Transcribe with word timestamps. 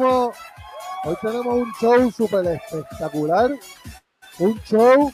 Hoy 0.00 1.16
tenemos 1.20 1.46
un 1.46 1.72
show 1.80 2.10
súper 2.12 2.46
espectacular. 2.46 3.50
Un 4.38 4.60
show 4.62 5.12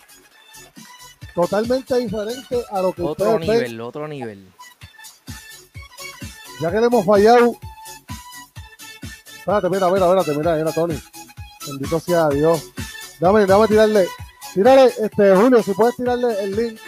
totalmente 1.35 1.97
diferente 1.99 2.63
a 2.71 2.83
lo 2.83 2.93
que 2.93 3.03
Otro 3.03 3.31
ustedes 3.31 3.49
ven. 3.49 3.59
nivel, 3.59 3.81
otro 3.81 4.09
nivel. 4.09 4.53
Ya 6.61 6.71
que 6.71 6.81
le 6.81 6.87
hemos 6.87 7.05
fallado. 7.05 7.57
Espérate, 9.39 9.69
mira, 9.71 9.89
mira, 9.91 10.07
espérate, 10.07 10.39
mira, 10.39 10.57
mira, 10.57 10.73
Tony. 10.73 11.01
Bendito 11.67 12.01
sea 12.01 12.29
Dios. 12.29 12.63
Dame, 13.21 13.47
dame 13.47 13.67
tirarle. 13.69 14.07
Tírale, 14.53 14.93
este, 15.01 15.35
Julio, 15.37 15.63
si 15.63 15.73
puedes 15.73 15.97
tirarle 15.97 16.43
el 16.45 16.55
link 16.57 16.81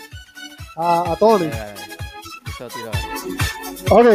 a, 0.76 1.12
a 1.12 1.16
Tony. 1.16 1.50
Ok, 3.90 4.06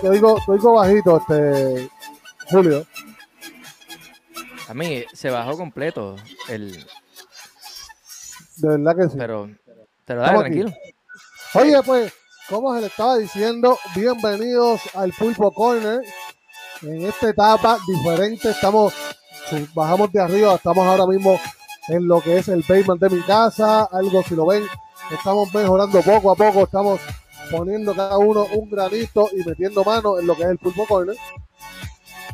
te 0.00 0.10
digo, 0.10 0.38
te 0.46 0.52
digo 0.52 0.72
bajito, 0.74 1.18
este, 1.18 1.90
Julio. 2.50 2.86
A 4.68 4.74
mí 4.74 5.04
se 5.12 5.30
bajó 5.30 5.56
completo 5.56 6.16
el. 6.48 6.72
De 8.56 8.68
verdad 8.68 8.96
que 8.96 9.08
sí. 9.08 9.16
Pero. 9.18 9.50
Pero 10.04 10.20
dale, 10.20 10.38
tranquilo. 10.38 10.72
Oye, 11.54 11.82
pues, 11.82 12.12
como 12.48 12.74
se 12.74 12.80
le 12.80 12.86
estaba 12.86 13.16
diciendo, 13.16 13.78
bienvenidos 13.94 14.80
al 14.94 15.12
Pulpo 15.12 15.52
Corner. 15.52 16.00
En 16.82 17.06
esta 17.06 17.30
etapa 17.30 17.78
diferente, 17.86 18.50
estamos, 18.50 18.94
bajamos 19.74 20.12
de 20.12 20.20
arriba, 20.20 20.54
estamos 20.54 20.86
ahora 20.86 21.06
mismo 21.06 21.40
en 21.88 22.06
lo 22.06 22.20
que 22.20 22.38
es 22.38 22.48
el 22.48 22.64
basement 22.66 23.00
de 23.00 23.10
mi 23.10 23.22
casa, 23.22 23.84
algo 23.84 24.22
si 24.22 24.36
lo 24.36 24.46
ven, 24.46 24.62
estamos 25.10 25.52
mejorando 25.52 26.00
poco 26.02 26.30
a 26.30 26.36
poco, 26.36 26.64
estamos 26.64 27.00
poniendo 27.50 27.94
cada 27.94 28.16
uno 28.18 28.46
un 28.52 28.70
granito 28.70 29.28
y 29.32 29.42
metiendo 29.42 29.82
mano 29.82 30.18
en 30.20 30.26
lo 30.26 30.36
que 30.36 30.42
es 30.42 30.48
el 30.50 30.58
Pulpo 30.58 30.86
Corner. 30.86 31.16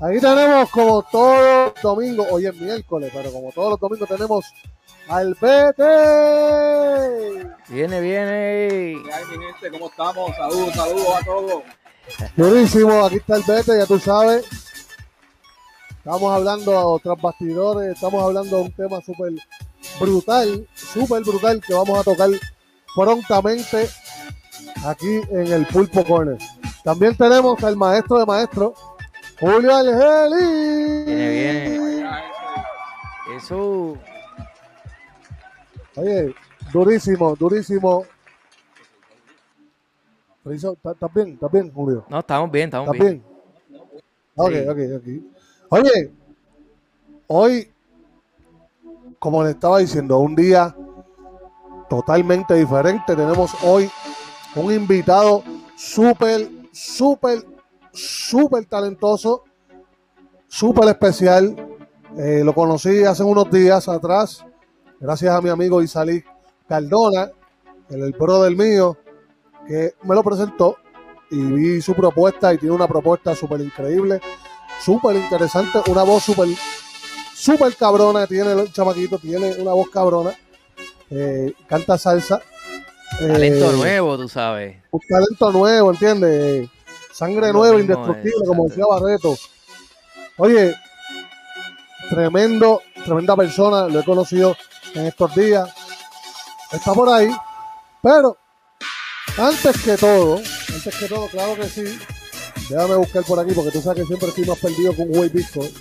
Ahí 0.00 0.20
tenemos 0.20 0.70
como 0.70 1.02
todos 1.02 1.72
los 1.74 1.82
domingos, 1.82 2.26
hoy 2.30 2.46
es 2.46 2.54
miércoles, 2.56 3.10
pero 3.14 3.32
como 3.32 3.52
todos 3.52 3.70
los 3.70 3.80
domingos 3.80 4.08
tenemos 4.08 4.44
al 5.08 5.36
PT. 5.36 5.82
Viene, 7.68 8.00
viene. 8.00 9.02
¿qué 9.04 9.12
hay, 9.12 9.24
mi 9.26 9.44
gente? 9.44 9.70
¿Cómo 9.70 9.88
estamos? 9.88 10.34
Saludos, 10.36 10.74
saludos 10.74 11.08
a 11.20 11.24
todos. 11.24 11.62
Durísimo, 12.36 13.04
aquí 13.04 13.16
está 13.16 13.36
el 13.36 13.42
Bete, 13.46 13.78
ya 13.78 13.86
tú 13.86 13.98
sabes. 13.98 14.44
Estamos 15.90 16.34
hablando 16.34 17.00
tras 17.02 17.20
bastidores, 17.20 17.94
estamos 17.94 18.22
hablando 18.22 18.58
de 18.58 18.62
un 18.64 18.72
tema 18.72 19.00
súper 19.00 19.32
brutal, 19.98 20.68
súper 20.74 21.22
brutal 21.22 21.62
que 21.66 21.72
vamos 21.72 21.98
a 21.98 22.02
tocar 22.02 22.28
prontamente 22.94 23.88
aquí 24.84 25.20
en 25.30 25.50
el 25.50 25.66
Pulpo 25.66 26.04
Corner. 26.04 26.36
También 26.82 27.16
tenemos 27.16 27.62
al 27.64 27.76
maestro 27.76 28.18
de 28.18 28.26
maestros, 28.26 28.74
Julio 29.40 29.74
Algeli. 29.74 31.04
Viene, 31.04 31.30
viene. 31.30 32.06
Eso. 33.36 33.96
Oye, 35.96 36.34
durísimo, 36.72 37.34
durísimo. 37.36 38.04
¿Estás 40.44 41.14
bien? 41.14 41.28
¿Estás 41.34 41.50
bien, 41.50 41.72
Julio? 41.72 42.04
No, 42.08 42.18
estamos 42.20 42.50
bien, 42.50 42.64
estamos 42.66 42.94
¿Estás 42.94 43.00
bien. 43.08 43.22
bien? 43.22 43.82
Ok, 44.36 44.52
Sí. 44.52 44.68
ok, 44.68 44.78
ok. 44.96 45.06
Oye, 45.70 46.12
hoy, 47.28 47.72
como 49.18 49.42
le 49.42 49.50
estaba 49.50 49.78
diciendo, 49.78 50.18
un 50.18 50.34
día 50.34 50.74
totalmente 51.88 52.54
diferente. 52.54 53.16
Tenemos 53.16 53.52
hoy 53.62 53.90
un 54.54 54.72
invitado 54.72 55.42
súper, 55.76 56.48
súper, 56.72 57.42
súper 57.94 58.66
talentoso, 58.66 59.44
súper 60.48 60.88
especial. 60.88 61.54
Eh, 62.18 62.42
lo 62.44 62.54
conocí 62.54 63.04
hace 63.04 63.22
unos 63.22 63.50
días 63.50 63.88
atrás, 63.88 64.44
gracias 65.00 65.34
a 65.34 65.40
mi 65.40 65.48
amigo 65.50 65.82
Isalí 65.82 66.22
Cardona, 66.68 67.30
el, 67.90 68.02
el 68.02 68.12
brother 68.12 68.54
mío, 68.56 68.96
que 69.66 69.94
me 70.02 70.14
lo 70.14 70.22
presentó 70.22 70.76
y 71.30 71.36
vi 71.40 71.80
su 71.80 71.94
propuesta 71.94 72.52
y 72.54 72.58
tiene 72.58 72.74
una 72.74 72.86
propuesta 72.86 73.34
súper 73.34 73.60
increíble, 73.62 74.20
súper 74.80 75.16
interesante, 75.16 75.80
una 75.90 76.04
voz 76.04 76.22
súper, 76.22 76.48
súper 77.34 77.74
cabrona, 77.74 78.26
tiene 78.26 78.52
el 78.52 78.72
chamaquito, 78.72 79.18
tiene 79.18 79.54
una 79.56 79.72
voz 79.72 79.88
cabrona, 79.90 80.34
eh, 81.10 81.52
canta 81.66 81.98
salsa. 81.98 82.40
eh, 83.20 83.26
Talento 83.26 83.72
nuevo, 83.72 84.16
tú 84.16 84.28
sabes. 84.28 84.76
Un 84.90 85.00
talento 85.08 85.50
nuevo, 85.50 85.90
¿entiendes? 85.90 86.68
Sangre 87.14 87.48
Lo 87.48 87.60
nueva, 87.60 87.80
indestructible, 87.80 88.44
como 88.44 88.68
decía. 88.68 88.84
Barreto. 88.88 89.38
Oye, 90.36 90.74
tremendo, 92.10 92.82
tremenda 93.04 93.36
persona, 93.36 93.86
lo 93.86 94.00
he 94.00 94.04
conocido 94.04 94.56
en 94.94 95.06
estos 95.06 95.32
días. 95.34 95.70
Está 96.72 96.92
por 96.92 97.08
ahí, 97.08 97.30
pero 98.02 98.36
antes 99.38 99.80
que 99.82 99.96
todo, 99.96 100.38
antes 100.38 100.96
que 100.96 101.06
todo, 101.06 101.28
claro 101.28 101.54
que 101.54 101.68
sí. 101.68 101.98
Déjame 102.68 102.96
buscar 102.96 103.22
por 103.22 103.38
aquí 103.38 103.52
porque 103.52 103.70
tú 103.70 103.80
sabes 103.80 104.02
que 104.02 104.06
siempre 104.06 104.28
estoy 104.30 104.46
más 104.46 104.58
perdido 104.58 104.96
con 104.96 105.16
Way 105.16 105.28
Bitcoin. 105.28 105.72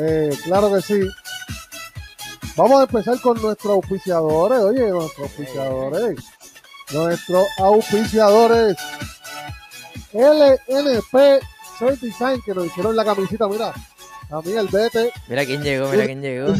Eh, 0.00 0.36
claro 0.44 0.74
que 0.74 0.82
sí. 0.82 1.00
Vamos 2.56 2.80
a 2.80 2.84
empezar 2.84 3.18
con 3.20 3.40
nuestros 3.40 3.72
auspiciadores. 3.74 4.58
Oye, 4.58 4.90
nuestros 4.90 5.30
auspiciadores. 5.30 6.18
Nuestros 6.92 7.46
auspiciadores. 7.58 8.76
LNP 10.14 11.40
Shirt 11.78 12.00
Design 12.00 12.40
que 12.44 12.54
nos 12.54 12.66
hicieron 12.66 12.96
la 12.96 13.04
camisita. 13.04 13.46
Mira, 13.48 13.72
a 14.30 14.40
mí 14.40 14.52
el 14.52 14.68
Bete. 14.68 15.10
Mira 15.28 15.44
quién 15.44 15.62
llegó, 15.62 15.88
mira 15.88 16.06
quién 16.06 16.22
llegó. 16.22 16.54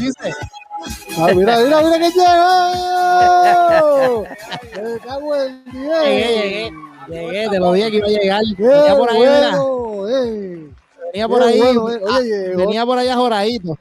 Ah, 1.16 1.28
mira, 1.34 1.59
mira, 1.60 1.82
mira 1.82 1.98
que 1.98 2.10
llegó. 2.10 4.25
Me 4.82 4.98
cago 4.98 5.37
en. 5.37 5.65
Llegué, 5.72 6.42
llegué. 6.42 6.70
Llegué, 7.09 7.48
te 7.48 7.59
lo 7.59 7.72
dije 7.72 7.91
que 7.91 7.97
iba 7.98 8.06
a 8.06 8.10
llegar. 8.10 8.42
Qué 8.56 8.62
Venía 8.65 8.97
por 8.97 9.10
ahí, 9.10 9.19
bueno, 9.19 10.09
eh. 10.09 10.71
Venía 11.12 11.28
por 11.28 11.42
ahí. 11.42 11.59
bueno, 11.60 11.91
eh. 11.91 12.00
ah, 12.09 12.16
Oye, 12.19 12.28
llegó, 12.28 12.59
venía 12.59 12.86
por 12.86 12.98
allá 12.98 13.15
joradito. 13.16 13.78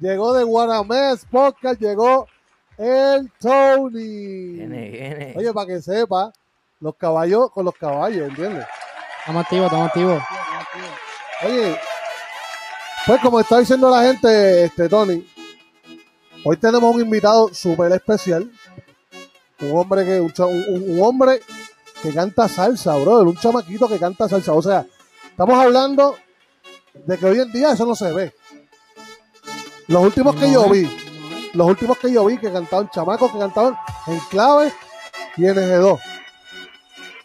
llegó 0.00 0.32
de 0.34 0.44
Guaramés 0.44 1.24
Podcast, 1.30 1.80
llegó 1.80 2.26
el 2.76 3.30
Tony. 3.40 4.56
Viene, 4.56 4.90
viene. 4.90 5.34
Oye, 5.36 5.52
para 5.52 5.66
que 5.66 5.80
sepa, 5.80 6.32
los 6.84 6.96
caballos 6.96 7.50
con 7.50 7.64
los 7.64 7.74
caballos, 7.74 8.28
¿entiendes? 8.28 8.66
Estamos 9.20 9.42
activos, 9.42 9.64
estamos 9.64 9.88
activos. 9.88 10.22
Oye, 11.42 11.78
pues 13.06 13.20
como 13.22 13.40
está 13.40 13.58
diciendo 13.58 13.88
la 13.88 14.02
gente, 14.02 14.64
este 14.64 14.90
Tony, 14.90 15.26
hoy 16.44 16.56
tenemos 16.58 16.94
un 16.94 17.00
invitado 17.00 17.54
súper 17.54 17.90
especial. 17.92 18.52
Un 19.62 19.78
hombre 19.78 20.04
que, 20.04 20.20
un, 20.20 20.32
un 20.36 21.02
hombre 21.02 21.40
que 22.02 22.12
canta 22.12 22.48
salsa, 22.48 22.94
brother, 22.96 23.28
un 23.28 23.36
chamaquito 23.38 23.88
que 23.88 23.98
canta 23.98 24.28
salsa. 24.28 24.52
O 24.52 24.60
sea, 24.60 24.84
estamos 25.30 25.58
hablando 25.58 26.16
de 26.92 27.16
que 27.16 27.24
hoy 27.24 27.40
en 27.40 27.50
día 27.50 27.72
eso 27.72 27.86
no 27.86 27.96
se 27.96 28.12
ve. 28.12 28.34
Los 29.86 30.02
últimos 30.02 30.36
que 30.36 30.52
yo 30.52 30.68
vi, 30.68 30.86
los 31.54 31.66
últimos 31.66 31.96
que 31.96 32.12
yo 32.12 32.26
vi 32.26 32.36
que 32.36 32.52
cantaban 32.52 32.90
chamacos 32.90 33.32
que 33.32 33.38
cantaban 33.38 33.74
en 34.06 34.18
clave 34.28 34.70
y 35.38 35.46
en 35.46 35.54
G2. 35.54 36.13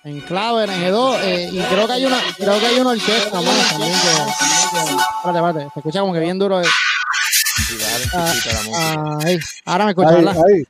En 0.09 0.21
clave, 0.21 0.63
en 0.63 0.69
G2, 0.71 1.19
eh, 1.23 1.49
y 1.53 1.59
creo 1.61 1.85
que 1.85 1.93
hay 1.93 2.05
una, 2.05 2.17
creo 2.35 2.59
que 2.59 2.65
hay 2.65 2.79
una 2.79 2.89
orquesta 2.91 3.41
más 3.41 3.69
también 3.69 3.91
que. 3.93 4.07
Espérate, 4.09 5.37
espérate, 5.37 5.59
se 5.73 5.79
escucha 5.79 5.99
como 6.01 6.13
que 6.13 6.19
bien 6.19 6.39
duro. 6.39 6.61
eh. 6.61 6.65
Ah, 8.15 8.33
ah, 8.75 9.17
ahí. 9.23 9.39
Ahora 9.65 9.85
me 9.85 9.91
escuchas, 9.91 10.11
Ahí, 10.13 10.25
¿verdad? 10.25 10.43
ahí, 10.47 10.63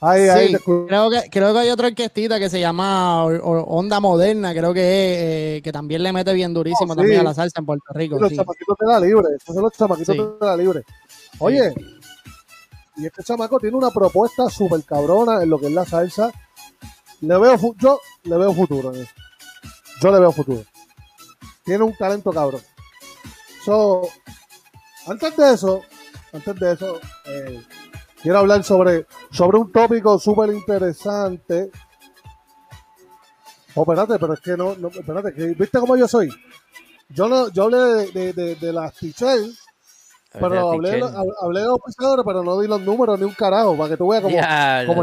ahí, 0.00 0.28
ahí 0.28 0.46
Sí, 0.48 0.52
te 0.52 0.60
creo 0.86 1.10
que, 1.10 1.30
creo 1.30 1.52
que 1.52 1.58
hay 1.58 1.70
otra 1.70 1.88
orquestita 1.88 2.38
que 2.38 2.48
se 2.48 2.60
llama 2.60 3.24
O- 3.24 3.30
O- 3.30 3.78
Onda 3.78 3.98
Moderna, 3.98 4.52
creo 4.52 4.72
que 4.72 4.80
es, 4.80 5.18
eh, 5.58 5.62
que 5.62 5.72
también 5.72 6.02
le 6.04 6.12
mete 6.12 6.32
bien 6.32 6.54
durísimo 6.54 6.92
Oh, 6.92 6.96
también 6.96 7.20
a 7.20 7.24
la 7.24 7.34
salsa 7.34 7.58
en 7.58 7.66
Puerto 7.66 7.84
Rico. 7.92 8.18
los 8.20 8.30
sí. 8.30 8.36
chamaquitos 8.36 8.76
de 8.78 8.86
la 8.86 9.00
libre. 9.00 9.26
Esos 9.36 9.54
son 9.54 9.64
los 9.64 9.72
chamaquitos 9.72 10.14
Sí. 10.14 10.22
de 10.22 10.46
la 10.46 10.56
libre. 10.56 10.82
Oye, 11.40 11.74
y 12.98 13.06
este 13.06 13.24
chamaco 13.24 13.58
tiene 13.58 13.76
una 13.76 13.90
propuesta 13.90 14.48
súper 14.48 14.84
cabrona 14.84 15.42
en 15.42 15.50
lo 15.50 15.58
que 15.58 15.66
es 15.66 15.72
la 15.72 15.84
salsa. 15.84 16.30
Le 17.20 17.38
veo 17.38 17.74
yo 17.78 18.00
le 18.24 18.36
veo 18.38 18.54
futuro. 18.54 18.92
Yo 20.00 20.10
le 20.10 20.20
veo 20.20 20.32
futuro. 20.32 20.64
Tiene 21.64 21.84
un 21.84 21.96
talento 21.96 22.30
cabrón. 22.32 22.62
So, 23.64 24.08
antes 25.06 25.36
de 25.36 25.52
eso, 25.52 25.82
antes 26.32 26.54
de 26.58 26.72
eso, 26.72 27.00
eh, 27.26 27.62
quiero 28.22 28.38
hablar 28.38 28.64
sobre, 28.64 29.06
sobre 29.30 29.58
un 29.58 29.70
tópico 29.70 30.18
súper 30.18 30.50
interesante. 30.54 31.70
Oh, 33.74 33.82
espérate, 33.82 34.18
pero 34.18 34.34
es 34.34 34.40
que 34.40 34.56
no, 34.56 34.74
no 34.76 34.88
espérate, 34.88 35.34
que, 35.34 35.46
¿viste 35.48 35.78
cómo 35.78 35.96
yo 35.96 36.08
soy? 36.08 36.30
Yo 37.10 37.28
no, 37.28 37.48
yo 37.50 37.64
hablé 37.64 37.78
de, 38.12 38.32
de, 38.32 38.54
de, 38.54 38.72
las 38.72 38.94
t-shirts, 38.94 39.58
pero 40.38 40.70
hablé, 40.72 40.90
de 40.90 40.98
los- 40.98 41.10
pisadores, 41.84 42.24
pero 42.24 42.42
no 42.44 42.60
di 42.60 42.68
los 42.68 42.80
números 42.80 43.18
ni 43.18 43.24
un 43.24 43.34
carajo, 43.34 43.76
para 43.76 43.88
que 43.90 43.96
tú 43.96 44.08
veas 44.08 44.22
cómo 44.22 44.34
Ya, 44.34 44.84
cómo 44.86 45.02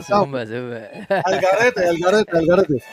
al 1.26 1.42
garete, 1.42 1.88
al 1.88 1.98
garete, 1.98 2.38
al 2.38 2.46
garete. 2.46 2.84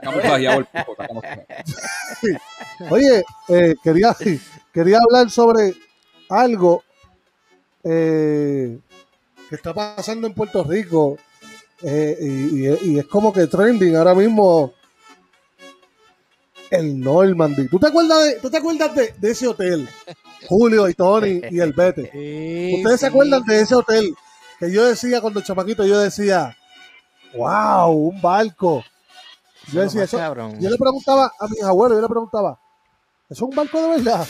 Oye, 2.91 3.25
eh, 3.49 3.75
quería, 3.83 4.17
quería 4.73 4.99
hablar 4.99 5.31
sobre 5.31 5.75
algo 6.29 6.83
eh, 7.85 8.79
que 9.49 9.55
está 9.56 9.73
pasando 9.75 10.27
en 10.27 10.35
Puerto 10.35 10.65
Rico 10.65 11.19
eh, 11.83 12.17
y, 12.21 12.67
y- 12.69 12.79
y 12.93 12.99
es 12.99 13.06
como 13.06 13.33
que 13.33 13.47
trending 13.47 13.97
ahora 13.97 14.15
mismo 14.15 14.73
el 16.72 16.98
Normandy. 16.98 17.69
¿Tú 17.69 17.78
te 17.78 17.88
acuerdas 17.88 18.24
de, 18.24 18.34
¿tú 18.36 18.50
te 18.50 18.56
acuerdas 18.56 18.94
de, 18.94 19.14
de 19.19 19.30
ese 19.30 19.46
hotel? 19.46 19.88
Julio 20.48 20.88
y 20.88 20.94
Tony 20.94 21.40
y 21.50 21.60
el 21.60 21.72
Bete. 21.72 22.10
Sí, 22.10 22.76
¿Ustedes 22.78 23.00
se 23.00 23.06
acuerdan 23.06 23.42
de 23.44 23.60
ese 23.60 23.74
hotel? 23.74 24.14
Que 24.58 24.72
yo 24.72 24.84
decía 24.84 25.20
cuando 25.20 25.40
chamaquito, 25.40 25.84
yo 25.84 26.00
decía, 26.00 26.56
wow, 27.34 27.90
un 27.90 28.20
barco. 28.20 28.82
Yo 29.72 29.82
decía, 29.82 30.04
eso, 30.04 30.19
yo 30.58 30.70
le 30.70 30.76
preguntaba 30.76 31.30
a 31.38 31.46
mis 31.46 31.62
abuelos, 31.62 31.98
yo 31.98 32.02
le 32.02 32.08
preguntaba, 32.08 32.58
¿eso 33.28 33.44
es 33.44 33.50
un 33.50 33.54
barco 33.54 33.80
de 33.80 33.88
verdad? 33.88 34.26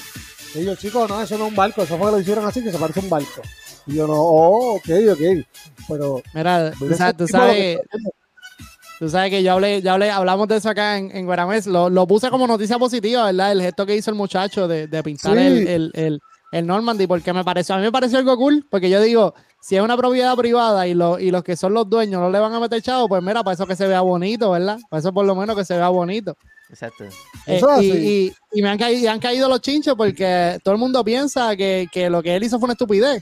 Y 0.55 0.59
ellos, 0.61 0.79
chicos, 0.79 1.09
no, 1.09 1.23
eso 1.23 1.39
no 1.39 1.47
es 1.47 1.51
un 1.51 1.57
barco, 1.57 1.83
eso 1.83 1.97
fue 1.97 2.09
que 2.09 2.13
lo 2.13 2.21
hicieron 2.21 2.45
así, 2.45 2.63
que 2.63 2.71
se 2.71 2.79
parece 2.79 3.01
a 3.01 3.03
un 3.05 3.09
barco. 3.09 3.41
Y 3.87 3.95
yo, 3.95 4.07
no, 4.07 4.15
oh, 4.15 4.75
ok, 4.77 4.89
ok. 5.13 5.47
Pero, 5.89 6.23
Mira, 6.35 6.73
tú 7.17 7.27
sabes, 7.27 7.79
tú. 7.91 7.99
Tú 9.03 9.09
sabes 9.11 9.31
que 9.31 9.43
yo 9.43 9.53
hablé, 9.55 9.83
ya 9.83 9.95
hablé, 9.95 10.11
hablamos 10.13 10.47
de 10.47 10.59
eso 10.59 10.71
acá 10.71 10.97
en, 10.97 11.11
en 11.17 11.27
Guaramés. 11.27 11.67
Lo, 11.67 11.91
lo 11.91 12.07
puse 12.07 12.31
como 12.31 12.47
noticia 12.47 12.79
positiva, 12.79 13.25
¿verdad? 13.25 13.51
El 13.51 13.61
gesto 13.63 13.85
que 13.85 13.97
hizo 13.97 14.11
el 14.13 14.17
muchacho 14.17 14.69
de, 14.69 14.87
de 14.87 15.03
pintar 15.03 15.33
Sí. 15.37 15.41
el, 15.45 15.67
el, 15.67 15.91
el, 15.95 16.21
el 16.53 16.67
Normandy, 16.69 17.09
porque 17.09 17.33
me 17.33 17.43
pareció, 17.43 17.75
a 17.75 17.79
mí 17.79 17.85
me 17.85 17.91
pareció 17.91 18.19
algo 18.19 18.37
cool, 18.37 18.65
porque 18.71 18.89
yo 18.89 19.01
digo, 19.01 19.35
si 19.61 19.75
es 19.75 19.83
una 19.83 19.97
propiedad 19.97 20.37
privada 20.37 20.87
y, 20.87 20.95
lo, 20.95 21.19
y 21.19 21.33
los 21.33 21.43
que 21.43 21.57
son 21.57 21.75
los 21.75 21.91
dueños 21.91 22.21
no 22.21 22.31
le 22.31 22.39
van 22.39 22.55
a 22.55 22.61
meter 22.61 22.81
chavo, 22.81 23.09
pues 23.09 23.21
mira, 23.25 23.43
para 23.43 23.55
eso 23.55 23.67
que 23.67 23.75
se 23.75 23.89
vea 23.89 24.03
bonito, 24.03 24.53
¿verdad? 24.53 24.79
Para 24.89 25.01
eso 25.01 25.13
por 25.13 25.25
lo 25.27 25.35
menos 25.35 25.57
que 25.57 25.65
se 25.65 25.75
vea 25.77 25.89
bonito. 25.89 26.37
Exacto. 26.71 27.05
Eh, 27.47 27.61
y, 27.81 27.87
y- 27.87 28.33
y 28.53 28.63
me 28.63 28.69
han 28.69 28.79
caído, 28.79 29.01
y 29.01 29.07
han 29.09 29.19
caído 29.19 29.49
los 29.49 29.61
chinchos 29.63 29.97
porque 29.97 30.59
todo 30.63 30.75
el 30.75 30.79
mundo 30.81 31.03
piensa 31.03 31.57
que, 31.57 31.89
que 31.91 32.09
lo 32.09 32.23
que 32.23 32.37
él 32.37 32.45
hizo 32.45 32.59
fue 32.61 32.67
una 32.67 32.75
estupidez. 32.75 33.21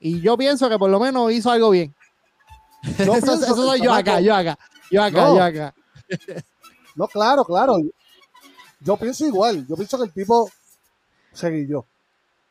Y 0.00 0.22
yo 0.22 0.38
pienso 0.38 0.70
que 0.70 0.78
por 0.78 0.88
lo 0.88 0.98
menos 0.98 1.30
hizo 1.32 1.50
algo 1.50 1.68
bien. 1.68 1.94
Yo 2.82 2.92
eso, 3.14 3.26
pienso 3.26 3.34
eso 3.34 3.44
que 3.56 3.60
soy 3.60 3.80
yo 3.82 3.92
acá, 3.92 4.20
yo 4.20 4.34
acá, 4.34 4.56
yo 4.90 5.02
acá, 5.02 5.20
No. 5.24 5.36
yo 5.36 5.42
acá. 5.42 5.74
No, 6.94 7.06
claro, 7.08 7.44
claro. 7.44 7.76
Yo 8.80 8.96
pienso 8.96 9.26
igual. 9.26 9.66
Yo 9.68 9.76
pienso 9.76 9.98
que 9.98 10.04
el 10.04 10.12
tipo 10.12 10.50
se 11.32 11.50
guilló. 11.50 11.84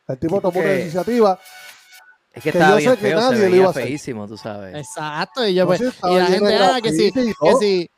El 0.07 0.17
tipo 0.17 0.39
tomó 0.41 0.59
una 0.59 0.73
iniciativa. 0.75 1.39
Es 2.33 2.43
que 2.43 2.51
Que 2.51 2.57
estaba 2.57 2.71
yo 2.73 2.77
bien 2.77 2.91
sé 2.91 2.97
que 2.97 3.07
feo, 3.07 3.19
se 3.19 3.25
nadie 3.25 3.37
iba 3.39 3.49
veía 3.49 3.65
a 3.65 3.69
hacer. 3.71 3.83
feísimo, 3.83 4.27
tú 4.27 4.37
sabes. 4.37 4.75
Exacto. 4.75 5.45
Y, 5.47 5.53
yo, 5.55 5.63
No, 5.63 5.67
pues, 5.67 5.79
sí, 5.79 5.85
y 6.03 6.15
la 6.15 6.25
gente, 6.27 6.45
de 6.45 6.55
ah, 6.57 6.79
que 6.81 6.91
sí, 6.93 7.11
que 7.11 7.33
sí. 7.59 7.89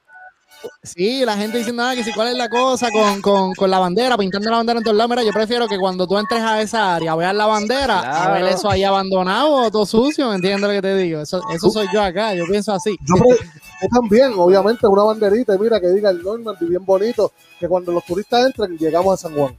Sí, 0.84 1.24
la 1.24 1.38
gente 1.38 1.58
diciendo 1.58 1.82
nada 1.84 1.96
que 1.96 2.04
si 2.04 2.12
cuál 2.12 2.30
es 2.30 2.36
la 2.36 2.50
cosa 2.50 2.90
con, 2.92 3.22
con, 3.22 3.54
con 3.54 3.70
la 3.72 3.80
bandera, 3.80 4.18
pintando 4.18 4.50
la 4.50 4.58
bandera 4.58 4.80
en 4.80 4.84
todos 4.84 4.98
lados. 4.98 5.10
Mira, 5.10 5.24
yo 5.24 5.32
prefiero 5.32 5.68
que 5.70 5.78
cuando 5.78 6.06
tú 6.06 6.18
entres 6.18 6.42
a 6.42 6.62
esa 6.62 6.96
área 6.96 7.16
veas 7.16 7.34
la 7.34 7.46
bandera, 7.46 8.00
a 8.00 8.32
ver 8.32 8.42
Claro. 8.42 8.56
eso 8.58 8.70
ahí 8.70 8.84
abandonado 8.84 9.54
o 9.54 9.72
todo 9.72 9.86
sucio, 9.86 10.28
¿me 10.30 10.36
entiendes 10.36 10.62
lo 10.62 10.70
que 10.70 10.82
te 10.82 10.96
digo? 10.98 11.22
Eso, 11.22 11.42
eso 11.54 11.70
soy 11.70 11.88
yo 11.94 12.02
acá, 12.02 12.34
yo 12.34 12.46
pienso 12.46 12.74
así. 12.74 12.98
Yo, 13.02 13.16
pre- 13.24 13.50
yo 13.82 13.88
también, 13.90 14.34
obviamente, 14.36 14.88
una 14.88 15.04
banderita, 15.04 15.56
y 15.56 15.60
mira, 15.60 15.80
que 15.80 15.88
diga 15.90 16.10
el 16.10 16.22
Normandy 16.22 16.66
bien 16.66 16.84
bonito, 16.86 17.32
que 17.60 17.68
cuando 17.68 17.92
los 17.92 18.04
turistas 18.06 18.46
entren, 18.46 18.78
llegamos 18.78 19.14
a 19.14 19.28
San 19.28 19.36
Juan. 19.38 19.58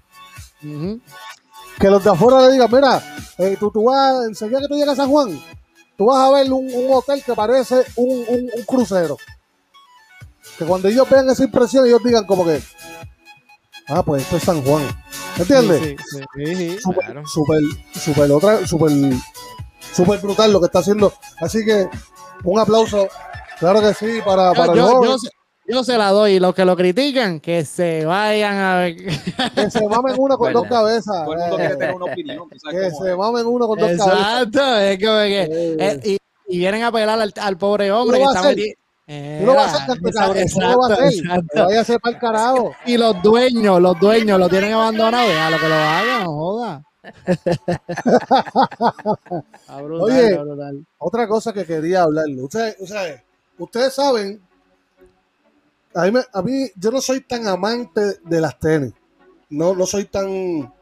Que 1.79 1.89
los 1.89 2.05
de 2.05 2.11
afuera 2.11 2.43
le 2.43 2.53
digan, 2.53 2.69
mira, 2.71 3.03
eh, 3.39 3.57
tú, 3.59 3.71
tú 3.71 3.85
vas, 3.85 4.27
enseguida 4.27 4.61
que 4.61 4.69
tú 4.69 4.75
llegas 4.75 4.99
a 4.99 5.03
San 5.03 5.11
Juan, 5.11 5.41
tú 5.97 6.07
vas 6.07 6.19
a 6.19 6.31
ver 6.33 6.53
un, 6.53 6.67
un 6.73 6.93
hotel 6.95 7.23
que 7.25 7.33
parece 7.35 7.77
un, 7.97 8.11
un- 8.29 8.51
un 8.55 8.63
crucero. 8.67 9.17
Que 10.59 10.67
cuando 10.67 10.89
ellos 10.89 11.09
vean 11.09 11.29
esa 11.31 11.45
impresión, 11.45 11.87
ellos 11.87 12.03
digan 12.05 12.27
como 12.27 12.45
que, 12.45 12.61
ah, 13.89 14.03
pues 14.03 14.23
esto 14.23 14.37
es 14.37 14.43
San 14.43 14.63
Juan. 14.63 14.83
¿Entiendes? 15.39 15.81
Sí, 15.81 15.97
sí, 16.37 16.57
sí. 16.57 16.79
Súper, 16.81 17.05
Claro. 17.07 18.37
otra, 18.37 18.67
súper, 18.67 18.91
súper 19.95 20.21
brutal 20.21 20.53
lo 20.53 20.61
que 20.61 20.67
está 20.67 20.81
haciendo. 20.81 21.15
Así 21.41 21.65
que 21.65 21.89
un 22.45 22.59
aplauso, 22.59 23.09
claro 23.61 23.81
que 23.81 23.95
sí, 23.95 24.21
para, 24.25 24.53
para 24.53 24.67
Yo, 24.67 24.73
el 24.73 24.79
yo, 24.79 24.87
joven. 24.89 25.11
yo 25.11 25.19
se- 25.19 25.31
yo 25.69 25.85
se 25.85 25.97
la 25.97 26.09
doy 26.11 26.33
y 26.33 26.41
los 26.41 26.53
que 26.53 26.65
lo 26.65 26.75
critican, 26.77 27.39
que 27.39 27.65
se 27.65 28.05
vayan 28.05 28.57
a 28.57 28.77
ver. 28.79 28.97
Que 29.55 29.71
se 29.71 29.87
mamen 29.87 30.17
uno 30.19 30.37
con 30.37 30.47
Verdad. 30.49 30.61
dos 30.63 30.69
cabezas. 30.69 31.25
Todo 31.25 31.35
el 31.35 31.39
mundo 31.39 31.55
eh, 31.55 31.59
quiere 31.61 31.77
tener 31.77 31.95
una 31.95 32.05
opinión. 32.07 32.49
tú 32.51 32.59
sabes 32.59 32.81
que 32.81 32.91
cómo 32.91 33.05
se 33.05 33.11
es. 33.13 33.17
mamen 33.17 33.47
uno 33.47 33.69
con 33.69 33.79
dos 33.79 33.89
cabezas. 33.89 34.09
Exacto, 34.09 34.77
es 34.79 34.99
como 34.99 35.19
que. 35.21 35.43
Eh. 35.43 35.77
eh, 35.79 36.01
y, 36.05 36.19
y 36.49 36.59
vienen 36.59 36.83
a 36.83 36.89
apelar 36.89 37.21
al, 37.21 37.33
al 37.41 37.57
pobre 37.57 37.93
hombre 37.93 38.19
Tú 38.19 38.25
que 38.25 38.25
lo 38.25 38.27
vas 38.27 38.37
está 38.37 38.49
a 38.49 38.51
hacer. 38.51 38.57
metido. 38.57 38.77
Tú 39.41 39.47
lo 39.47 39.55
vas 39.55 39.73
a 39.75 39.77
hacer, 39.77 40.01
cabrón. 40.13 40.47
Tú 40.53 40.61
lo 40.61 40.79
vas 40.79 40.91
a 40.91 40.95
hacer. 40.95 41.23
Que 41.53 41.61
vaya 41.61 41.81
a 41.81 41.85
ser 41.85 42.01
para 42.01 42.15
el 42.17 42.21
carajo. 42.21 42.73
Y 42.87 42.97
los 42.97 43.23
dueños, 43.23 43.81
los 43.81 44.01
dueños 44.01 44.39
lo 44.41 44.49
tienen 44.49 44.73
abandonado, 44.73 45.29
déjalo 45.29 45.57
que 45.59 45.69
lo 45.69 45.75
hagan, 45.77 46.25
no 46.25 46.33
joda. 46.33 46.83
Brutal, 49.83 50.01
Oye. 50.01 50.37
brutal. 50.39 50.85
Otra 50.99 51.29
cosa 51.29 51.53
que 51.53 51.65
quería 51.65 52.03
hablarle. 52.03 52.43
Ustedes, 52.43 52.77
ustedes, 52.81 53.23
ustedes 53.61 53.95
saben, 53.95 54.41
a 55.95 56.05
mí, 56.07 56.21
a 56.33 56.43
mí, 56.43 56.69
yo 56.77 56.91
no 56.91 57.01
soy 57.01 57.21
tan 57.21 57.47
amante 57.47 58.19
de 58.25 58.41
las 58.41 58.59
tenis. 58.59 58.93
No, 59.49 59.75
no 59.75 59.87
soy 59.87 60.05
tan, 60.05 60.73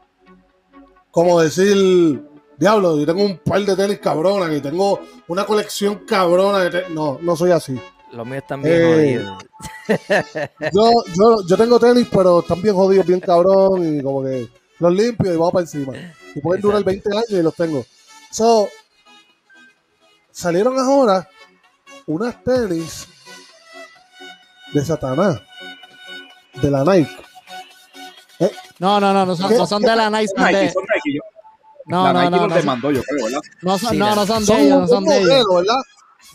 como 1.11 1.41
decir, 1.41 2.21
diablo, 2.57 2.97
yo 2.99 3.05
tengo 3.05 3.23
un 3.23 3.37
par 3.39 3.61
de 3.61 3.75
tenis 3.75 3.99
cabronas 3.99 4.55
y 4.55 4.61
tengo 4.61 4.99
una 5.27 5.45
colección 5.45 6.05
cabrona 6.05 6.59
de 6.59 6.69
tenis. 6.69 6.89
No, 6.91 7.17
no 7.21 7.35
soy 7.35 7.51
así. 7.51 7.79
Los 8.11 8.25
míos 8.25 8.41
están 8.43 8.61
bien 8.61 8.75
Eh, 8.75 8.85
jodidos. 8.85 9.43
Yo, 10.73 10.91
yo, 11.15 11.47
yo 11.47 11.57
tengo 11.57 11.79
tenis, 11.79 12.07
pero 12.11 12.39
están 12.39 12.61
bien 12.61 12.75
jodidos, 12.75 13.05
bien 13.05 13.19
cabrón, 13.19 13.97
y 13.97 14.01
como 14.03 14.23
que 14.23 14.47
los 14.77 14.93
limpio 14.93 15.33
y 15.33 15.37
vamos 15.37 15.51
para 15.51 15.63
encima. 15.63 15.93
Y 16.35 16.39
pueden 16.41 16.61
durar 16.61 16.83
20 16.83 17.09
años 17.11 17.29
y 17.29 17.41
los 17.41 17.55
tengo. 17.55 17.83
So, 18.31 18.69
salieron 20.31 20.77
ahora 20.79 21.27
unas 22.09 22.43
tenis 22.43 23.07
de 24.73 24.83
Satanás, 24.83 25.39
de 26.61 26.71
la 26.71 26.83
Nike. 26.83 27.15
No, 28.79 28.99
no, 28.99 29.13
no, 29.13 29.25
no 29.27 29.35
son, 29.35 29.55
no 29.55 29.67
son 29.67 29.81
de 29.83 29.95
la 29.95 30.05
son 30.05 30.13
Nike, 30.13 30.57
de- 30.57 30.71
son 30.71 30.83
Nike. 30.83 31.17
Yo, 31.17 31.21
No, 31.85 32.03
la 32.05 32.13
no, 32.13 32.19
Nike 32.21 32.31
no, 32.31 32.37
los 32.41 32.49
no, 32.49 32.55
demandó, 32.55 32.91
yo 32.91 33.03
creo, 33.03 33.25
¿verdad? 33.25 33.39
no 33.61 33.77
son, 33.77 33.89
Sí, 33.91 33.97
no, 33.97 34.15
no 34.15 34.25
son 34.25 34.45
de 34.45 34.61
ellos, 34.61 34.79
no 34.81 34.87
son 34.87 35.05
de 35.05 35.17
ellos. 35.21 35.47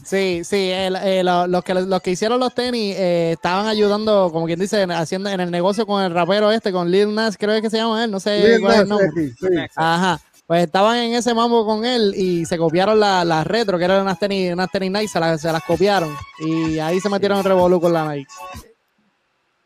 Sí, 0.05 0.43
sí, 0.45 0.71
el- 0.71 0.97
eh, 0.97 1.23
los, 1.25 1.65
que, 1.65 1.75
los 1.75 2.03
que 2.03 2.11
hicieron 2.13 2.39
los 2.39 2.55
tenis 2.55 2.95
eh, 2.97 3.33
estaban 3.33 3.67
ayudando, 3.67 4.31
como 4.33 4.47
quien 4.47 4.61
dice, 4.61 4.83
haciendo 4.85 5.29
en 5.31 5.41
el 5.41 5.51
negocio 5.51 5.87
con 5.87 6.03
el 6.05 6.13
rapero 6.15 6.53
este, 6.53 6.71
con 6.73 6.89
Lil 6.91 7.13
Nas, 7.15 7.37
creo 7.37 7.61
que 7.61 7.71
se 7.71 7.79
llama 7.79 8.05
él, 8.05 8.11
no 8.13 8.21
sé 8.21 8.39
Lil 8.39 8.61
cuál 8.61 8.75
es 8.75 8.81
el 8.83 8.89
nombre. 8.89 9.09
Sí. 9.41 9.49
Ajá. 9.75 10.21
Pues 10.47 10.65
estaban 10.65 10.97
en 10.99 11.15
ese 11.15 11.33
mambo 11.33 11.65
con 11.65 11.85
él 11.87 12.13
y 12.17 12.45
se 12.45 12.59
copiaron 12.59 13.01
las 13.01 13.25
la 13.25 13.45
retro, 13.45 13.79
que 13.79 13.85
eran 13.85 14.03
unas 14.03 14.19
tenis, 14.19 14.53
unas 14.53 14.71
tenis 14.71 14.91
Nike, 14.91 15.09
se 15.09 15.19
las, 15.19 15.41
se 15.41 15.51
las 15.51 15.63
copiaron. 15.65 16.15
Y 16.39 16.79
ahí 16.79 17.01
se 17.01 17.09
metieron 17.09 17.39
en 17.39 17.45
revolú 17.45 17.81
con 17.81 17.93
la 17.95 18.07
Nike. 18.15 18.29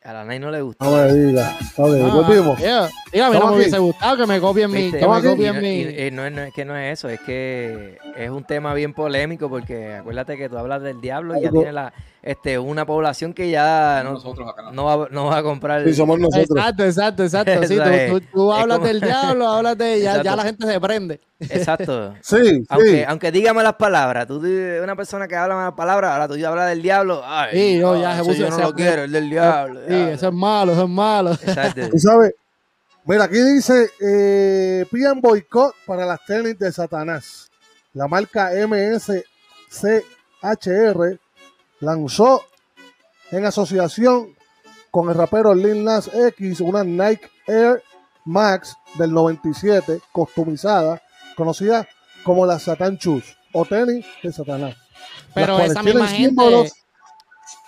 A 0.05 0.13
la 0.13 0.25
Nay 0.25 0.39
no 0.39 0.51
le 0.51 0.63
gustó. 0.63 0.85
No 0.85 0.93
me 0.93 1.13
digas. 1.13 1.53
Ok, 1.77 1.91
Ah, 2.01 2.15
volvimos. 2.15 2.59
yeah. 2.61 2.89
Digo, 3.13 3.25
a 3.27 3.31
mí 3.31 3.35
no 3.35 3.41
me 3.41 3.47
aquí. 3.49 3.57
hubiese 3.57 3.79
gustado 3.79 4.17
que 4.17 4.27
me 4.27 4.41
copien 4.41 4.71
mi. 4.71 4.83
¿Viste? 4.85 5.01
Que 5.01 5.07
me 5.09 5.23
copien 5.23 5.53
Y 5.53 5.57
no- 5.57 5.61
mi. 5.61 5.69
y- 5.69 6.07
y 6.07 6.11
no, 6.13 6.25
es- 6.25 6.33
no 6.33 6.43
es 6.43 6.55
que 6.55 6.65
no 6.65 6.77
es 6.77 6.99
eso, 6.99 7.09
es 7.11 7.21
que 7.21 7.99
es 8.17 8.31
un 8.31 8.45
tema 8.45 8.73
bien 8.73 8.95
polémico 8.95 9.51
porque 9.51 9.97
acuérdate 9.97 10.39
que 10.39 10.49
tú 10.49 10.57
hablas 10.57 10.81
del 10.83 11.01
diablo 11.03 11.37
y 11.37 11.43
ya 11.43 11.51
tiene 11.51 11.73
la, 11.73 11.93
este, 12.29 12.59
una 12.59 12.85
población 12.85 13.33
que 13.33 13.49
ya 13.51 14.03
no, 14.05 14.13
Nosotros 14.13 14.47
acá. 14.49 14.71
no 14.71 14.85
va, 14.85 15.09
no 15.11 15.27
va 15.27 15.39
a 15.39 15.43
comprar. 15.43 15.83
Sí, 15.85 15.95
somos 15.95 16.19
nosotros. 16.19 16.51
Exacto, 16.51 16.85
exacto, 16.85 17.23
exacto. 17.25 17.63
Sí, 17.67 17.79
tú, 18.11 18.21
tú- 18.33 18.53
hablas 18.53 18.79
como- 18.79 18.87
del 18.89 19.01
diablo, 19.03 19.49
hablas 19.49 19.79
de. 19.79 20.01
Ya, 20.03 20.23
ya 20.23 20.37
la 20.37 20.43
gente 20.43 20.67
se 20.67 20.79
prende. 20.81 21.21
Exacto. 21.41 22.15
Sí, 22.23 22.65
Aunque, 22.69 22.91
sí. 22.91 23.03
aunque 23.07 23.33
diga 23.33 23.55
malas 23.55 23.75
palabras, 23.75 24.27
tú 24.27 24.41
una 24.83 24.95
persona 24.97 25.27
que 25.27 25.37
habla 25.37 25.55
malas 25.55 25.75
palabras, 25.75 26.11
ahora 26.13 26.29
tú 26.29 26.37
ya 26.37 26.49
hablas 26.49 26.69
del 26.69 26.83
diablo. 26.83 27.23
Ay, 27.25 27.51
Sí, 27.53 27.79
no, 27.79 27.99
ya 28.01 28.23
se 28.23 28.35
yo 28.37 28.51
no 28.51 28.59
lo 28.59 28.75
quiero, 28.75 29.05
el 29.05 29.13
del 29.13 29.31
diablo. 29.31 29.81
Sí, 29.89 29.95
eso 29.95 30.29
es 30.29 30.35
malo, 30.35 30.73
eso 30.73 30.83
es 30.85 30.89
malo. 30.91 31.33
Exacto. 31.33 31.89
Tú 31.91 31.99
sabes. 31.99 32.35
Mira, 33.05 33.25
aquí 33.25 33.39
dice: 33.41 33.89
eh, 34.01 34.85
piden 34.93 35.21
boicot 35.23 35.75
para 35.87 36.05
las 36.05 36.23
tenis 36.27 36.59
de 36.59 36.71
Satanás. 36.71 37.49
La 37.95 38.07
marca 38.07 38.51
MSCHR 40.43 41.19
lanzó 41.81 42.43
en 43.31 43.45
asociación 43.47 44.35
con 44.91 45.09
el 45.11 45.15
rapero 45.15 45.55
Lil 45.55 45.85
Nas 45.85 46.11
X 46.13 46.61
una 46.61 46.83
Nike 46.85 47.29
Air 47.47 47.83
Max 48.25 48.75
del 48.95 49.13
97 49.13 50.01
customizada, 50.13 51.01
conocida 51.37 51.87
como 52.25 52.45
la 52.47 52.59
Satan 52.59 52.97
Shoes 52.97 53.25
o 53.53 53.65
tenis 53.65 54.05
de 54.23 54.33
Satanás. 54.33 54.77
Pero 55.35 55.59
esa 55.61 55.83
misma 55.83 56.09
gente. 56.09 56.29
símbolos- 56.35 56.73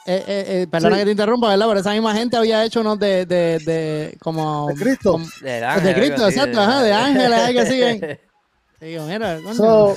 Eh, 0.06 0.24
eh, 0.26 0.44
eh, 0.62 0.66
perdona 0.68 0.96
Sí. 0.96 1.00
que 1.00 1.04
te 1.04 1.10
interrumpa, 1.12 1.48
¿verdad? 1.50 1.66
Pero 1.68 1.80
esa 1.80 1.92
misma 1.92 2.14
gente 2.14 2.36
había 2.36 2.64
hecho 2.64 2.80
unos 2.80 2.98
de, 2.98 3.26
de, 3.26 3.58
de 3.60 4.16
como. 4.20 4.66
De 4.68 4.74
Cristo. 4.74 5.12
como- 5.12 5.26
de 5.42 5.62
ángel, 5.64 5.94
Cristo, 5.94 6.26
exacto, 6.28 6.60
ajá, 6.60 6.82
de 6.82 6.92
ángeles, 6.92 7.58
así. 7.60 7.80
ven. 7.80 8.20
Digo, 8.80 9.04
mira. 9.04 9.38
So, 9.54 9.96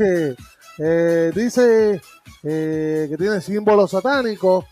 eh, 0.00 0.34
eh, 0.78 1.30
dice 1.34 2.00
eh, 2.42 3.06
que 3.10 3.16
tiene 3.16 3.40
símbolos 3.40 3.90
satánicos 3.90 4.64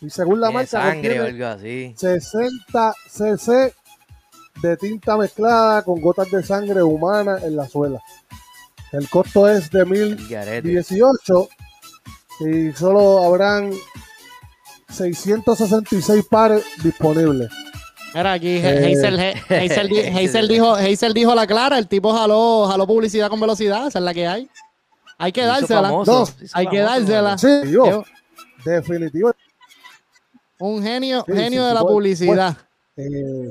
y 0.00 0.10
según 0.10 0.40
la 0.40 0.48
Tiene 0.48 0.60
marca 0.62 0.70
sangre 0.70 1.16
contiene 1.18 1.18
algo 1.28 1.46
así. 1.46 1.94
60 1.96 2.94
cc 3.08 3.74
de 4.62 4.76
tinta 4.76 5.16
mezclada 5.16 5.82
con 5.82 6.00
gotas 6.00 6.30
de 6.30 6.42
sangre 6.42 6.82
humana 6.82 7.38
en 7.42 7.56
la 7.56 7.68
suela. 7.68 8.00
El 8.92 9.08
costo 9.08 9.48
es 9.48 9.70
de 9.70 9.80
El 9.80 10.28
garete. 10.28 10.68
1018 10.68 11.48
y 12.40 12.72
solo 12.72 13.24
habrán 13.24 13.72
666 14.90 16.24
pares 16.30 16.64
disponibles. 16.82 17.50
Mira, 18.14 18.32
aquí 18.32 18.56
Eh. 18.62 18.94
Hazel, 18.96 19.18
Hazel, 19.50 19.88
di- 19.88 20.00
Hazel 20.26 20.48
dijo, 20.48 20.74
Hazel 20.74 21.12
dijo 21.12 21.34
la 21.34 21.46
clara, 21.46 21.78
el 21.78 21.86
tipo 21.88 22.12
jaló, 22.14 22.66
jaló 22.66 22.86
publicidad 22.86 23.28
con 23.28 23.38
velocidad, 23.40 23.86
esa 23.88 23.98
es 23.98 24.04
la 24.04 24.14
que 24.14 24.26
hay. 24.26 24.48
Hay 25.18 25.32
que 25.32 25.44
dársela. 25.44 25.88
No, 25.90 26.24
hay 26.52 26.66
que 26.68 26.78
dársela. 26.78 27.36
Sí, 27.38 27.48
yo, 27.70 28.04
definitivo. 28.64 29.32
Un 30.60 30.82
genio, 30.82 31.24
Sí, 31.26 31.32
genio 31.34 31.62
sí, 31.62 31.68
de 31.68 31.74
la 31.74 31.80
pues, 31.80 31.92
publicidad. 31.92 32.56
Eh, 32.96 33.48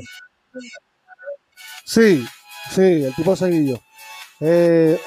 sí, 1.86 2.26
sí, 2.72 2.82
el 3.06 3.14
tipo 3.16 3.36
seguillo. 3.36 3.80
Eh, 4.40 5.00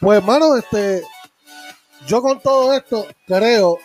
pues, 0.00 0.18
hermano, 0.18 0.56
este, 0.56 1.02
yo 2.06 2.20
con 2.22 2.40
todo 2.40 2.72
esto 2.74 3.06
creo, 3.26 3.78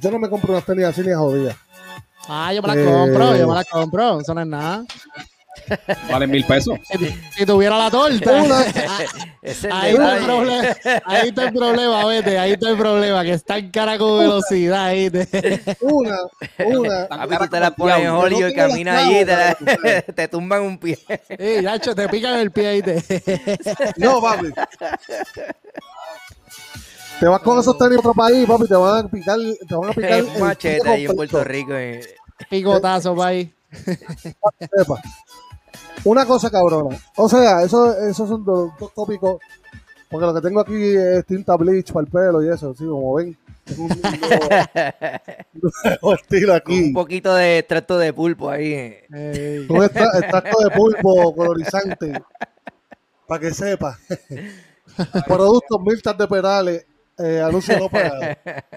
yo 0.00 0.10
no 0.10 0.18
me 0.18 0.28
compro 0.28 0.52
unas 0.52 0.64
tenis 0.64 0.84
así 0.86 1.00
ni 1.02 1.12
a 1.12 1.18
jodida. 1.18 1.56
Ah, 2.28 2.52
yo 2.52 2.62
me 2.62 2.68
las 2.68 2.76
Eh. 2.76 2.84
compro, 2.84 3.36
yo 3.36 3.48
me 3.48 3.54
las 3.54 3.66
compro, 3.68 4.20
eso 4.20 4.34
no 4.34 4.40
es 4.42 4.46
nada. 4.46 4.84
Valen 6.10 6.30
mil 6.30 6.44
pesos. 6.46 6.78
Si, 7.36 7.44
tuviera 7.46 7.76
la 7.78 7.90
torta. 7.90 8.32
Una- 8.42 8.60
ah, 8.88 9.80
Ahí 9.82 9.92
está, 9.92 10.16
el 10.18 10.24
problema, 10.24 10.76
ahí 11.04 11.28
está 11.28 11.44
el 11.44 11.52
problema, 11.52 12.06
vete, 12.06 12.38
ahí 12.38 12.52
está 12.52 12.70
el 12.70 12.76
problema, 12.76 13.22
que 13.22 13.32
está 13.32 13.58
en 13.58 13.70
cara 13.70 13.98
con 13.98 14.18
velocidad 14.20 14.84
ahí. 14.86 15.10
Una, 15.80 16.16
una. 16.64 17.08
Papi, 17.08 17.36
tú 17.36 17.48
te 17.48 17.60
la 17.60 17.70
pones 17.72 17.98
en. 17.98 18.10
Hollywood, 18.10 18.42
No 18.42 18.48
tengo 18.48 18.68
caminas 18.68 18.98
allí 18.98 19.18
y 19.18 19.24
te, 19.24 19.36
la- 19.36 20.02
te 20.14 20.28
tumban 20.28 20.62
un 20.62 20.78
pie. 20.78 20.98
Sí, 21.38 21.62
Nacho, 21.62 21.94
te 21.94 22.08
pican 22.08 22.38
el 22.38 22.50
pie 22.50 22.66
ahí. 22.68 22.82
Te... 22.82 23.02
No, 23.96 24.20
papi. 24.22 24.46
Te 27.20 27.26
vas 27.28 27.40
con 27.42 27.58
esos 27.60 27.76
tenis 27.78 27.96
a 27.96 28.00
otro 28.00 28.14
país, 28.14 28.46
papi, 28.46 28.66
te 28.66 28.74
van 28.74 29.04
a 29.06 29.08
picar, 29.08 29.38
te 29.68 29.74
van 29.74 29.90
a 29.90 29.92
picar 29.92 30.22
un 30.24 30.40
machete 30.40 30.88
ahí 30.88 31.04
en. 31.06 31.14
Puerto 31.14 31.44
Rico. 31.44 31.74
eh. 31.74 32.00
Picotazo. 32.48 33.14
Una 36.04 36.26
cosa 36.26 36.50
cabrona. 36.50 36.98
O 37.16 37.28
sea, 37.28 37.62
eso, 37.62 37.96
esos 37.98 38.28
son 38.28 38.44
dos, 38.44 38.70
dos 38.78 38.92
tópicos. 38.94 39.38
Porque 40.10 40.26
lo 40.26 40.34
que 40.34 40.40
tengo 40.42 40.60
aquí 40.60 40.94
es 40.94 41.24
tinta 41.24 41.56
bleach 41.56 41.90
para 41.92 42.04
el 42.04 42.10
pelo 42.12 42.42
y 42.44 42.48
eso, 42.50 42.74
sí, 42.74 42.84
como 42.84 43.14
ven. 43.14 43.34
Tengo 43.64 43.84
un 43.84 43.88
nuevo- 43.88 44.02
nuevo 46.30 46.52
aquí. 46.54 46.82
un 46.88 46.92
poquito 46.92 47.34
de 47.34 47.58
extracto 47.60 47.96
de 47.98 48.12
pulpo 48.12 48.50
ahí. 48.50 48.72
eh. 48.74 49.66
Un 49.68 49.82
extra- 49.84 50.18
extracto 50.18 50.58
de 50.64 50.70
pulpo 50.70 51.34
colorizante. 51.34 52.12
Para 53.26 53.40
que 53.40 53.54
sepa. 53.54 53.98
Productos 55.26 55.80
Miltas 55.80 56.18
de 56.18 56.28
Perales. 56.28 56.86
Eh, 57.24 57.40
anuncio 57.40 57.78
no 57.78 57.88
pagado. 57.88 58.20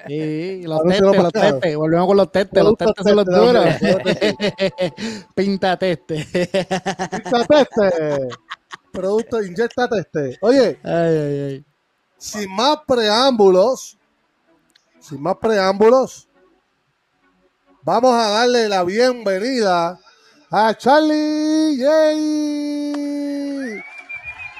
Sí, 0.07 0.61
los 0.63 0.81
testes, 0.83 1.01
no 1.01 1.13
los 1.13 1.31
pagado. 1.33 1.59
testes. 1.59 1.77
Volvemos 1.77 2.07
con 2.07 2.17
los 2.17 2.31
testes. 2.31 2.63
Los 2.63 2.77
testes 2.77 3.03
son 3.07 3.15
los 3.15 3.25
duros. 3.25 3.65
Pinta 5.35 5.77
teste. 5.77 6.15
Milta 7.11 7.45
teste. 7.45 8.27
Producto 8.91 9.43
inyecta 9.43 9.87
teste. 9.89 10.37
Oye, 10.41 10.79
Ay, 10.83 11.17
ay, 11.17 11.39
ay. 11.49 11.65
sin 12.17 12.53
más 12.55 12.77
preámbulos, 12.87 13.97
sin 14.99 15.21
más 15.21 15.35
preámbulos, 15.37 16.27
vamos 17.81 18.13
a 18.13 18.29
darle 18.29 18.69
la 18.69 18.83
bienvenida 18.83 19.99
a 20.51 20.73
Charlie 20.77 21.77
J. 21.77 21.91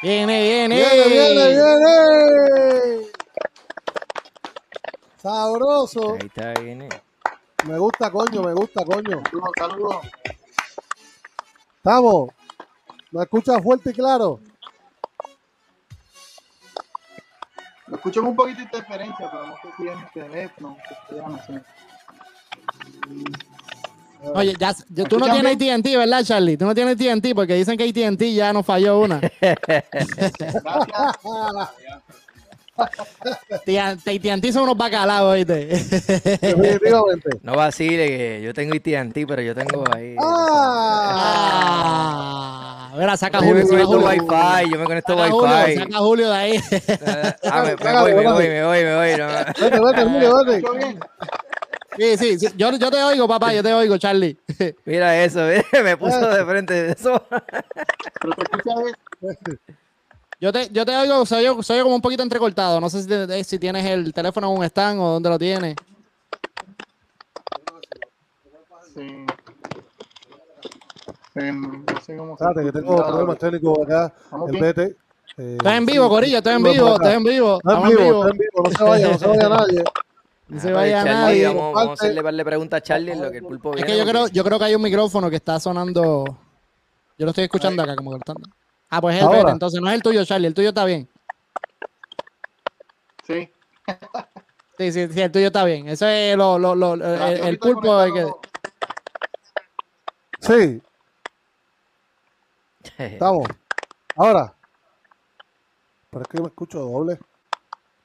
Viene, 0.01 0.43
viene. 0.43 0.75
Viene, 0.75 1.07
viene, 1.07 1.47
viene. 1.47 3.04
Sabroso. 5.25 6.13
Ahí 6.13 6.27
está, 6.27 6.53
viene. 6.61 6.87
Me 7.67 7.79
gusta, 7.79 8.11
coño, 8.11 8.43
me 8.43 8.53
gusta, 8.53 8.85
coño. 8.85 9.23
Estamos. 11.77 12.29
¿Me 13.09 13.23
escuchas 13.23 13.59
fuerte 13.63 13.89
y 13.89 13.93
claro? 13.93 14.39
Lo 17.87 17.95
escucho 17.95 18.19
con 18.21 18.29
un 18.29 18.35
poquito 18.35 18.57
de 18.59 18.63
interferencia, 18.65 19.31
pero 19.31 19.47
no 19.47 19.55
sé 19.55 19.67
si 19.77 19.87
es 19.87 19.97
mi 19.97 20.05
teléfono. 20.13 20.77
que 20.87 20.95
se 21.09 21.15
llama 21.19 21.39
así. 21.41 21.53
Oye, 24.31 24.53
ya, 24.59 24.75
ya- 24.89 25.05
tú 25.05 25.17
no 25.17 25.25
¿Escuchan 25.25 25.57
tienes 25.57 25.77
AT&T, 25.79 25.97
¿verdad, 25.97 26.23
Charlie? 26.23 26.55
Tú 26.57 26.65
no 26.65 26.75
tienes 26.75 26.93
AT&T 27.01 27.33
porque 27.33 27.55
dicen 27.55 27.75
que 27.77 27.89
AT&T 27.89 28.31
ya 28.31 28.53
nos 28.53 28.63
falló 28.63 28.99
una. 28.99 29.19
Gracias. 29.41 30.61
AT&T 32.77 34.51
son 34.53 34.63
unos 34.63 34.77
bacalaos, 34.77 35.33
¿oíste? 35.33 35.65
Definitivamente. 35.67 37.29
No 37.41 37.55
vacile, 37.55 38.07
que 38.07 38.41
yo 38.43 38.53
tengo 38.53 38.75
AT&T, 38.75 39.25
pero 39.27 39.41
yo 39.41 39.55
tengo 39.55 39.83
ahí. 39.93 40.15
¡Ah! 40.21 41.95
Ah, 42.91 42.97
mira, 42.97 43.17
saca 43.17 43.39
Yo 43.39 43.45
me 43.53 43.61
Julio, 43.63 43.65
saca 43.67 43.85
conecto 43.85 44.07
Julio. 44.07 44.07
Wi-Fi, 44.07 44.71
yo 44.71 44.79
me 44.79 44.85
conecto 44.85 45.17
Saca 45.17 45.29
Julio, 45.31 45.55
Wi-Fi. 45.55 45.75
saca 45.77 45.97
Julio 45.99 46.29
de 46.29 46.35
ahí. 46.37 46.59
Ah, 47.43 47.63
me, 47.63 47.75
me 47.75 48.01
voy, 48.01 48.13
me 48.13 48.23
voy, 48.31 48.47
me 48.47 48.63
voy, 48.65 48.83
me 48.83 48.95
voy. 48.95 49.17
no. 49.17 49.27
Vete, 49.27 49.79
vete, 49.79 50.03
Julio, 50.05 50.45
vete. 50.45 50.63
Sí, 52.17 52.37
sí. 52.37 52.47
Yo, 52.57 52.71
yo 52.77 52.91
te 52.91 53.03
oigo, 53.03 53.27
papá, 53.27 53.53
yo 53.53 53.63
te 53.63 53.73
oigo, 53.73 53.97
Charlie. 53.97 54.37
Mira 54.85 55.23
eso, 55.23 55.41
me 55.83 55.95
puso 55.97 56.19
de 56.29 56.45
frente. 56.45 56.91
Eso. 56.97 57.21
Pero 57.29 58.33
se 58.35 58.41
escucha 58.41 58.75
bien. 58.81 59.59
Yo 60.45 60.53
te, 60.53 60.69
yo 60.71 60.85
te 60.85 60.95
oigo, 60.95 61.25
soy 61.25 61.43
yo, 61.43 61.63
soy 61.63 61.77
yo 61.79 61.83
como 61.85 61.95
un 61.95 62.01
poquito 62.03 62.21
entrecortado. 62.21 62.79
No 62.79 62.87
sé 62.87 63.01
si, 63.01 63.07
te- 63.09 63.43
si 63.43 63.57
tienes 63.57 63.83
el 63.83 64.13
teléfono 64.13 64.51
en 64.51 64.59
un 64.59 64.63
stand 64.65 64.99
o 64.99 65.13
dónde 65.13 65.27
lo 65.27 65.39
tienes. 65.39 65.75
Sí. 68.93 69.25
Sí, 71.33 71.39
no 71.51 71.83
sé 72.05 72.15
cómo 72.15 72.37
se 72.37 72.43
Espérate, 72.43 72.63
que 72.63 72.71
tengo 72.79 72.95
problemas 72.95 73.37
técnicos 73.39 73.79
acá. 73.87 74.13
El 74.47 74.59
vete. 74.61 74.83
Eh, 75.37 75.55
Estoy 75.57 75.73
en 75.73 75.85
vivo, 75.87 76.09
Corillo, 76.09 76.37
estoy 76.37 76.53
en 76.53 76.63
vivo, 76.63 76.93
estoy 76.95 77.13
en 77.13 77.23
vivo. 77.23 77.57
Está 77.57 77.73
en 77.77 77.83
vivo, 77.89 77.99
vivo. 78.03 78.19
está 78.27 78.31
en 78.31 78.37
vivo. 78.37 78.63
No 78.63 78.69
se 78.77 78.83
vaya, 78.83 79.07
no 79.09 79.17
se 79.17 79.27
vaya 79.27 79.49
nadie. 79.49 79.83
No 80.47 80.59
se 80.61 80.71
vaya 80.71 80.97
Charlie, 81.03 81.11
nadie. 81.11 81.47
Vamos, 81.47 81.73
vamos 81.73 81.89
a 81.89 81.93
hacerle 81.93 82.21
par 82.21 82.35
de 82.35 82.45
preguntas 82.45 82.77
a 82.77 82.81
Charlie 82.83 83.11
en 83.13 83.21
lo 83.23 83.31
que 83.31 83.37
el 83.39 83.43
pulpo 83.45 83.71
Es 83.71 83.77
viene. 83.77 83.91
que 83.91 83.97
yo 83.97 84.05
creo, 84.05 84.27
yo 84.27 84.43
creo 84.43 84.59
que 84.59 84.65
hay 84.65 84.75
un 84.75 84.81
micrófono 84.83 85.27
que 85.27 85.37
está 85.37 85.59
sonando. 85.59 86.23
Yo 87.17 87.25
lo 87.25 87.29
estoy 87.31 87.45
escuchando 87.45 87.81
acá, 87.81 87.95
como 87.95 88.11
cortando. 88.11 88.47
Ah, 88.89 89.01
pues 89.01 89.15
es 89.17 89.21
el 89.23 89.27
Ahora. 89.27 89.51
Entonces 89.51 89.81
no 89.81 89.87
es 89.89 89.95
el 89.95 90.01
tuyo, 90.03 90.23
Charlie. 90.25 90.47
El 90.47 90.53
tuyo 90.53 90.69
está 90.69 90.85
bien. 90.85 91.07
Sí. 93.25 93.49
Sí, 94.77 94.91
sí, 94.91 95.07
sí, 95.07 95.21
el 95.21 95.31
tuyo 95.31 95.47
está 95.47 95.63
bien. 95.63 95.87
Eso 95.87 96.05
es 96.05 96.35
lo, 96.35 96.59
lo, 96.59 96.75
lo- 96.75 96.95
el, 96.95 96.99
Gracias, 96.99 97.47
el 97.47 97.59
pulpo. 97.59 98.03
el 98.03 98.13
que- 98.13 98.27
Sí, 100.41 100.81
estamos. 102.97 103.47
Ahora. 104.17 104.53
Pero 106.09 106.21
es 106.23 106.27
que 106.27 106.41
me 106.41 106.47
escucho 106.47 106.79
doble. 106.79 107.17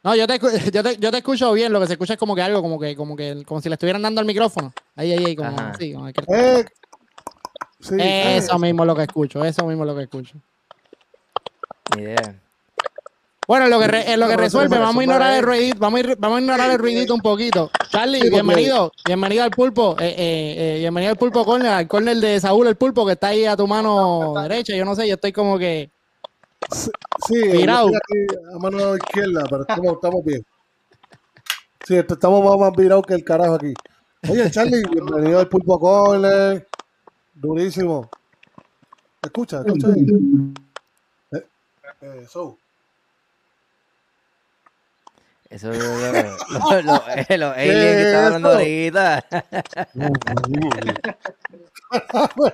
No, 0.04 0.14
yo 0.14 0.28
te, 0.28 0.38
yo, 0.72 0.82
te, 0.84 0.96
yo 0.98 1.10
te 1.10 1.18
escucho 1.18 1.52
bien, 1.52 1.72
lo 1.72 1.80
que 1.80 1.88
se 1.88 1.94
escucha 1.94 2.12
es 2.12 2.20
como 2.20 2.36
que 2.36 2.42
algo, 2.42 2.62
como 2.62 2.78
que, 2.78 2.94
como 2.94 3.16
que, 3.16 3.42
como 3.44 3.60
si 3.60 3.68
le 3.68 3.74
estuvieran 3.74 4.02
dando 4.02 4.20
al 4.20 4.26
micrófono. 4.28 4.72
Ahí, 4.94 5.10
ahí, 5.12 5.24
ahí, 5.24 5.34
como 5.34 5.48
Ajá. 5.50 5.70
así, 5.70 5.92
como 5.92 6.06
que- 6.12 6.22
Eh, 6.28 6.64
sí, 7.80 7.96
Eso 7.98 8.60
mismo 8.60 8.84
es 8.84 8.86
lo 8.86 8.94
que 8.94 9.02
escucho, 9.02 9.44
eso 9.44 9.66
mismo 9.66 9.82
es 9.82 9.88
lo 9.88 9.96
que 9.96 10.02
escucho. 10.04 10.38
Ni 11.96 12.02
idea. 12.02 12.40
Bueno, 13.46 13.64
en 13.64 13.70
lo 13.72 13.80
que, 13.80 13.88
re- 13.88 14.12
en 14.12 14.20
lo 14.20 14.28
que 14.28 14.36
resuelve, 14.36 14.78
vamos 14.78 15.00
a 15.00 15.02
ignorar 15.02 15.34
el 15.36 15.42
ruidito, 15.42 15.78
vamos 15.80 15.98
a, 16.00 16.02
ir- 16.04 16.16
vamos 16.18 16.38
a 16.38 16.40
ignorar 16.40 16.70
el 16.70 16.78
ruidito 16.78 17.14
un 17.14 17.20
poquito. 17.20 17.68
Charlie, 17.90 18.30
bienvenido, 18.30 18.92
bienvenido 19.04 19.42
al 19.42 19.50
pulpo, 19.50 19.96
eh, 19.98 20.06
eh, 20.16 20.54
eh, 20.76 20.78
bienvenido 20.78 21.10
al 21.12 21.18
pulpo 21.18 21.44
corner, 21.44 21.72
al 21.72 21.88
corner 21.88 22.16
de 22.18 22.38
Saúl 22.38 22.68
el 22.68 22.76
pulpo 22.76 23.04
que 23.04 23.12
está 23.14 23.28
ahí 23.28 23.46
a 23.46 23.56
tu 23.56 23.66
mano 23.66 24.34
derecha, 24.42 24.76
yo 24.76 24.84
no 24.84 24.94
sé, 24.94 25.08
yo 25.08 25.14
estoy 25.14 25.32
como 25.32 25.58
que, 25.58 25.90
Sí, 27.26 27.42
Virado. 27.48 27.88
estoy 27.88 27.96
aquí 27.96 28.36
a 28.54 28.58
mano 28.58 28.94
izquierda, 28.96 29.42
pero 29.50 29.62
estamos, 29.62 29.92
estamos 29.94 30.24
bien. 30.24 30.44
Sí, 31.84 31.96
estamos 31.96 32.44
más, 32.44 32.56
más 32.56 32.72
virados 32.76 33.04
que 33.04 33.14
el 33.14 33.24
carajo 33.24 33.54
aquí. 33.54 33.74
Oye, 34.28 34.48
Charlie, 34.50 34.82
bienvenido 34.92 35.40
al 35.40 35.48
Pulpo 35.48 35.80
Corner. 35.80 36.68
Durísimo. 37.34 38.08
Escucha, 39.22 39.62
escucha 39.66 39.88
ahí. 39.88 40.06
Eh, 42.02 42.26
so. 42.28 42.56
Eso 45.50 45.72
es 45.72 45.78
lo, 45.78 46.82
lo, 46.82 46.82
lo, 46.82 47.08
eh, 47.28 47.38
los 47.38 47.52
aliens 47.56 47.96
que 47.96 48.02
estaba 48.02 48.26
hablando 48.26 48.50
ahorita. 48.50 49.24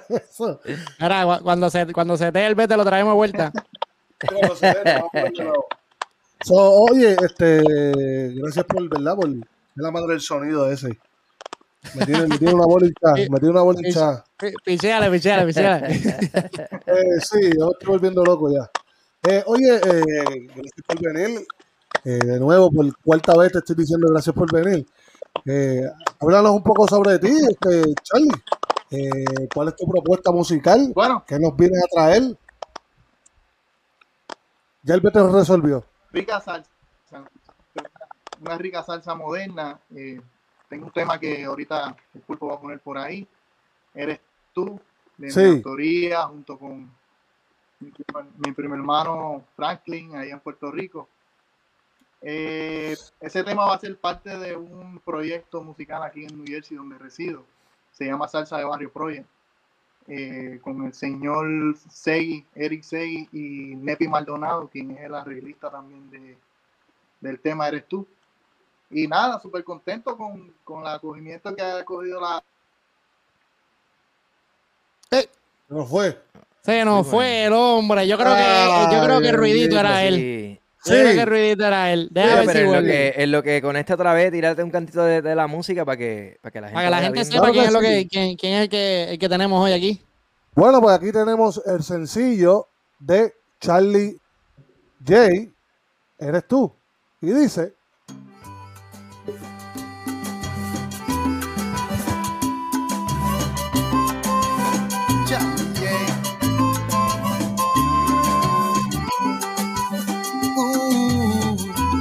Eso. 0.09 0.61
Ahora, 0.99 1.25
cu- 1.39 1.45
cuando 1.45 1.69
se, 1.71 1.93
cuando 1.93 2.17
se 2.17 2.33
te 2.33 2.47
el 2.47 2.55
vete 2.55 2.75
lo 2.77 2.85
traemos 2.85 3.13
de 3.13 3.17
vuelta. 3.17 3.53
So, 6.41 6.55
oye, 6.91 7.17
este, 7.23 7.63
gracias 8.35 8.65
por, 8.65 8.89
¿verdad? 8.89 9.15
Por 9.17 9.29
es 9.29 9.37
la 9.75 9.91
madre 9.91 10.13
del 10.13 10.21
sonido 10.23 10.71
ese. 10.71 10.99
Me 11.95 12.05
tiene, 12.07 12.27
me 12.27 12.39
tiene 12.39 12.55
una 12.55 12.67
bola 12.67 12.87
hinchada, 12.87 13.17
me 13.31 13.39
tiene 13.39 13.51
una 13.51 13.63
bola 13.63 13.79
hinchada. 13.83 14.25
Pi- 14.39 14.55
Pichéale, 14.65 15.11
pichéale, 15.11 15.47
pichéale. 15.47 15.87
Eh, 16.89 17.21
sí, 17.21 17.41
yo 17.59 17.73
estoy 17.73 17.89
volviendo 17.89 18.25
loco 18.25 18.49
ya. 18.51 18.71
Eh, 19.23 19.43
oye, 19.47 19.75
eh, 19.77 20.47
gracias 20.55 20.83
por 20.87 21.01
venir. 21.03 21.47
Eh, 22.05 22.11
de 22.25 22.39
nuevo, 22.39 22.71
por 22.71 22.97
cuarta 23.03 23.37
vez 23.37 23.53
te 23.53 23.59
estoy 23.59 23.77
diciendo 23.77 24.07
gracias 24.11 24.35
por 24.35 24.53
venir. 24.53 24.87
Eh, 25.45 25.83
háblanos 26.21 26.53
un 26.53 26.63
poco 26.63 26.87
sobre 26.87 27.19
ti, 27.19 27.29
este, 27.51 27.95
Charlie. 28.03 28.31
Eh, 28.91 29.49
¿Cuál 29.53 29.69
es 29.69 29.77
tu 29.77 29.87
propuesta 29.91 30.31
musical? 30.31 30.93
Bueno, 30.95 31.25
¿Qué 31.27 31.39
nos 31.39 31.57
vienes 31.57 31.83
a 31.83 31.89
traer? 31.95 32.23
Ya 34.83 34.95
el 34.95 35.01
vete 35.01 35.21
resolvió. 35.29 35.85
rica 36.13 36.41
salsa. 36.41 36.71
Una 38.41 38.59
rica 38.59 38.83
salsa 38.85 39.15
moderna. 39.15 39.81
tengo 40.69 40.87
un 40.87 40.93
tema 40.93 41.19
que 41.19 41.45
ahorita 41.45 41.97
el 42.15 42.21
pulpo 42.21 42.47
va 42.49 42.55
a 42.55 42.61
poner 42.61 42.79
por 42.81 42.99
ahí. 42.99 43.27
Eres 43.95 44.21
tú, 44.53 44.79
de 45.17 45.31
Sí. 45.31 45.41
mi 45.41 45.57
autoría, 45.57 46.23
junto 46.25 46.57
con 46.59 46.91
mi, 47.81 47.91
primo- 47.91 48.31
mi 48.39 48.53
primer 48.53 48.79
hermano 48.79 49.45
Franklin, 49.55 50.17
allá 50.17 50.33
en 50.35 50.41
Puerto 50.41 50.71
Rico. 50.71 51.09
Eh, 52.23 52.97
ese 53.21 53.45
tema 53.45 53.67
va 53.67 53.75
a 53.75 53.79
ser 53.79 53.97
parte 53.99 54.37
de 54.39 54.57
un 54.57 54.99
proyecto 55.01 55.63
musical 55.63 56.03
aquí 56.03 56.25
en 56.25 56.37
New 56.37 56.47
Jersey, 56.47 56.77
donde 56.77 56.99
resido. 56.99 57.45
Se 57.93 58.05
llama 58.07 58.29
Salsa 58.29 58.59
de 58.59 58.65
Barrio 58.65 58.91
Project. 58.93 59.29
eh, 60.09 60.61
con 60.63 60.85
el 60.87 60.93
señor 60.95 61.77
Segui, 61.91 62.47
Eric 62.55 62.83
Segui 62.85 63.29
y 63.33 63.75
Nepi 63.75 64.07
Maldonado, 64.07 64.69
quien 64.69 64.93
es 64.93 65.01
el 65.01 65.15
arreglista 65.15 65.69
también 65.69 66.09
de, 66.11 66.39
del 67.21 67.41
tema 67.41 67.67
Eres 67.67 67.89
tú. 67.89 68.07
Y 68.89 69.09
nada, 69.09 69.41
súper 69.41 69.65
contento 69.65 70.17
con, 70.17 70.55
con 70.63 70.83
el 70.83 70.87
acogimiento 70.87 71.55
que 71.57 71.61
ha 71.63 71.85
cogido 71.85 72.21
la, 72.21 72.41
No 75.69 75.85
fue. 75.85 76.23
Se 76.67 76.85
nos 76.85 77.07
Sí, 77.07 77.11
fue 77.13 77.45
el 77.45 77.53
hombre. 77.55 78.07
Yo 78.07 78.19
creo 78.19 78.35
que, 78.35 78.95
yo 78.95 79.03
creo 79.05 79.21
que 79.21 79.29
el 79.29 79.37
ruidito 79.37 79.79
era 79.81 80.05
él. 80.05 80.15
Sí. 80.15 80.61
Yo 80.85 80.93
creo 80.93 81.09
Sí. 81.09 81.15
que 81.17 81.21
el 81.23 81.27
ruidito 81.29 81.67
era 81.67 81.93
él. 81.93 82.09
Déjame 82.11 82.35
ver 82.37 82.47
pero 82.47 82.59
si 82.59 82.65
en 82.65 82.73
lo, 82.73 82.83
que, 82.83 83.15
en 83.17 83.33
lo 83.33 83.43
que 83.43 83.63
conecta 83.63 83.95
otra 83.95 84.13
vez, 84.15 84.31
tirarte 84.31 84.63
un 84.63 84.71
cantito 84.71 85.03
de, 85.05 85.23
de 85.23 85.35
la 85.35 85.47
música 85.47 85.85
para 85.85 85.97
que, 85.97 86.39
para 86.43 86.53
que 86.53 86.61
la 86.61 86.67
gente, 86.69 86.75
Para 86.75 86.87
que 86.87 86.91
la 86.91 87.03
gente 87.03 87.25
sepa 87.25 87.39
Claro 87.39 87.53
quién 87.53 87.63
que 87.63 87.67
es, 87.69 87.73
lo 87.73 87.81
sí. 87.81 87.87
que, 87.87 88.09
quién, 88.09 88.37
quién 88.37 88.53
es 88.55 88.63
el 88.63 88.69
que, 88.69 89.05
el 89.11 89.19
que 89.19 89.29
tenemos 89.29 89.65
hoy 89.65 89.73
aquí. 89.73 90.01
Bueno, 90.55 90.81
pues 90.81 90.95
aquí 90.97 91.13
tenemos 91.13 91.61
el 91.67 91.83
sencillo 91.83 92.67
de 92.99 93.33
Charlie 93.61 94.17
J. 95.07 95.29
Eres 96.19 96.47
tú. 96.49 96.73
Y 97.21 97.31
dice. 97.31 97.75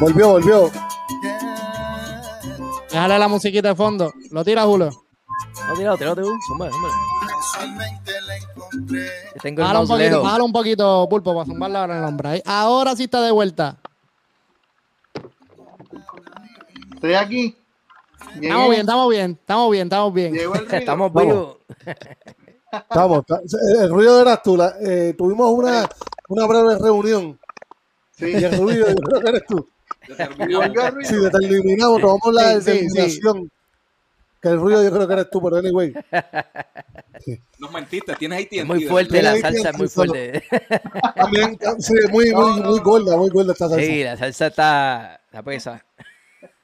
Volvió, 0.06 0.30
volvió. 0.34 0.72
Déjale 2.92 3.18
la 3.18 3.28
musiquita 3.28 3.70
de 3.70 3.76
fondo. 3.76 4.14
Lo 4.30 4.46
tira 4.46 4.62
Julio. 4.64 4.92
No, 5.68 5.74
tíralo, 5.74 5.98
tíralo 5.98 6.16
tú. 6.16 6.32
Zumba, 6.48 6.70
zumba. 6.70 6.90
Yo 9.34 9.42
Tengo 9.42 9.62
el 9.62 9.68
Bájalo 9.68 9.82
un 9.82 9.88
poquito, 9.88 10.22
bájalo 10.22 10.46
un 10.46 10.54
poquito, 10.54 11.08
pulpo, 11.10 11.34
para 11.34 11.46
zumbarle 11.48 11.78
ahora 11.80 11.94
en 11.98 12.04
el 12.04 12.08
hombro. 12.08 12.30
Ahí. 12.30 12.42
Ahora 12.46 12.96
sí 12.96 13.06
está 13.06 13.20
de 13.24 13.32
vuelta. 13.32 13.78
Estoy 16.94 17.16
aquí. 17.16 17.58
Llegué, 18.36 18.48
Estamos 18.48 18.70
bien, 18.70 18.82
estamos 18.82 19.10
bien, 19.10 19.32
estamos 19.42 19.72
bien, 19.72 19.84
estamos 19.88 20.14
bien. 20.14 20.36
Estamos 20.72 21.14
vivos. 21.14 21.58
Estamos. 22.72 23.24
El 23.82 23.90
ruido 23.90 24.22
eras 24.22 24.44
tú. 24.44 24.56
la- 24.56 24.76
eh, 24.82 25.16
tuvimos 25.18 25.50
una, 25.52 25.90
una 26.30 26.46
breve 26.46 26.78
reunión. 26.78 27.40
Sí, 28.12 28.28
Y 28.28 28.44
el 28.44 28.56
ruido 28.60 28.88
yo 28.88 28.96
creo 28.96 29.22
que 29.22 29.30
eres 29.30 29.44
tú. 29.48 29.68
Volvió 30.38 30.62
el 30.64 30.94
ruido. 30.94 31.10
Si 31.10 31.16
determinamos, 31.16 32.02
tomamos 32.02 32.34
la 32.34 32.42
Sí, 32.54 32.62
sí, 32.62 32.62
sí. 32.62 32.72
determinación. 32.72 33.52
Que 34.42 34.50
el 34.50 34.60
ruido 34.60 34.84
yo 34.84 34.92
creo 34.92 35.08
que 35.08 35.14
eres 35.14 35.30
tú, 35.32 35.42
pero 35.42 35.56
anyway. 35.58 35.94
Nos 37.60 37.72
mentiste, 37.72 38.16
tienes 38.16 38.38
ahí 38.38 38.44
Es 38.44 38.50
tiempo. 38.50 38.74
muy 38.76 38.86
fuerte, 38.86 39.22
la 39.24 39.36
salsa 39.40 39.70
es 39.72 39.78
muy 39.78 39.88
fuerte. 39.88 40.44
También, 41.16 41.58
sí, 41.80 41.94
muy, 42.12 42.32
muy, 42.32 42.62
muy 42.62 42.80
gorda, 42.80 43.18
muy 43.18 43.30
gorda 43.30 43.54
esta 43.54 43.68
salsa. 43.70 43.84
Sí, 43.86 44.04
la 44.04 44.18
salsa 44.18 44.48
está, 44.48 45.22
está 45.26 45.42
pesa. 45.42 45.84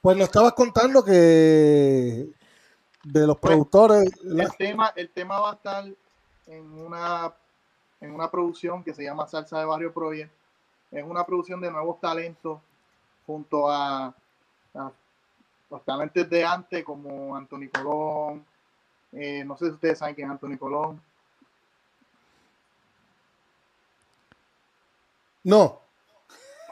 Pues 0.00 0.16
nos 0.16 0.28
estabas 0.28 0.52
contando 0.52 1.04
que 1.04 2.28
de 3.04 3.26
los 3.26 3.38
Pues, 3.38 3.50
productores, 3.50 4.04
la- 4.22 4.44
El 4.44 4.56
tema, 4.56 4.92
el 4.94 5.08
tema 5.10 5.40
va 5.40 5.50
a 5.50 5.54
estar 5.54 5.84
en 6.46 6.72
una, 6.78 7.32
en 8.00 8.12
una 8.12 8.30
producción 8.30 8.84
que 8.84 8.94
se 8.94 9.02
llama 9.02 9.26
Salsa 9.26 9.58
de 9.58 9.64
Barrio 9.64 9.92
Project. 9.92 10.30
Es 10.92 11.04
una 11.04 11.24
producción 11.26 11.60
de 11.60 11.70
nuevos 11.72 12.00
talentos 12.00 12.60
junto 13.26 13.70
a, 13.70 14.06
a 14.74 14.90
los 15.70 15.84
talentos 15.84 16.28
de 16.28 16.44
antes 16.44 16.84
como 16.84 17.34
Anthony 17.36 17.68
Colón. 17.72 18.44
eh, 19.12 19.44
no 19.44 19.56
sé 19.56 19.66
si 19.66 19.72
ustedes 19.72 19.98
saben 19.98 20.14
quién 20.14 20.26
es 20.28 20.32
Anthony 20.32 20.56
Colón. 20.58 21.00
no, 25.44 25.80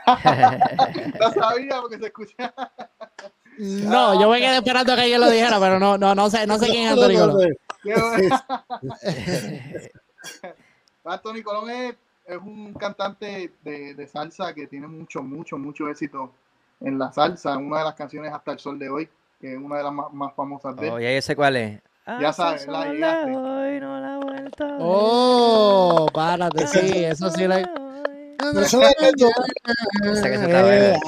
No 1.20 1.32
sabía 1.32 1.80
porque 1.80 1.98
se 1.98 2.06
escucha. 2.06 2.52
No, 3.58 4.20
yo 4.20 4.30
me 4.30 4.38
quedé 4.38 4.56
esperando 4.56 4.94
que 4.94 5.00
alguien 5.02 5.20
lo 5.20 5.30
dijera, 5.30 5.60
pero 5.60 5.78
no, 5.78 5.98
no, 5.98 6.14
no 6.14 6.30
sé, 6.30 6.46
no 6.46 6.58
sé 6.58 6.66
quién 6.68 6.88
es 6.88 6.96
no, 6.96 7.02
Colón. 7.02 7.54
Anthony 11.04 11.42
Colón 11.42 11.70
es, 11.70 11.94
es 12.24 12.38
un 12.38 12.74
cantante 12.74 13.52
de, 13.62 13.94
de 13.94 14.06
salsa 14.06 14.54
que 14.54 14.66
tiene 14.66 14.86
mucho, 14.86 15.22
mucho, 15.22 15.58
mucho 15.58 15.88
éxito 15.88 16.32
en 16.80 16.98
la 16.98 17.12
salsa. 17.12 17.56
Una 17.56 17.78
de 17.78 17.84
las 17.84 17.94
canciones 17.94 18.32
Hasta 18.32 18.52
el 18.52 18.58
Sol 18.58 18.78
de 18.78 18.88
Hoy, 18.88 19.08
que 19.40 19.52
es 19.52 19.58
una 19.58 19.78
de 19.78 19.84
las 19.84 19.92
más, 19.92 20.12
más 20.12 20.34
famosas 20.34 20.76
de 20.76 20.86
él. 20.88 20.92
Oh, 20.92 21.00
ya 21.00 21.12
yo 21.12 21.22
sé 21.22 21.36
cuál 21.36 21.56
es. 21.56 21.80
Ya 22.20 22.32
sabes, 22.32 22.66
la 22.66 22.86
llegaste. 22.92 23.30
de 23.30 23.36
hoy 23.36 23.80
no 23.80 24.00
la 24.00 24.14
he 24.14 24.24
vuelto 24.24 24.64
a 24.64 24.66
ver. 24.66 24.76
Oh, 24.80 26.06
párate, 26.12 26.66
sí, 26.66 27.04
eso 27.04 27.30
sí 27.30 27.46
se 30.14 30.34
está 30.34 30.62
buena. 30.62 30.98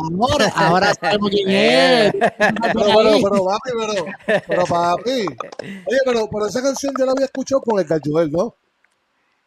Ahora, 0.55 0.95
sabemos 0.95 1.31
quién 1.31 1.49
es. 1.51 2.13
Pero, 2.23 2.39
pero, 2.73 3.19
pero, 3.23 3.45
papi, 3.45 3.71
pero, 3.79 4.05
pero, 4.47 4.65
papi. 4.65 5.27
Oye, 5.87 5.99
pero, 6.05 6.29
pero 6.31 6.47
esa 6.47 6.63
canción 6.63 6.95
yo 6.99 7.07
la 7.07 7.13
había 7.13 7.27
escuchado 7.27 7.63
con 7.63 7.81
el 7.81 7.87
Galloel, 7.87 8.31
¿no? 8.31 8.55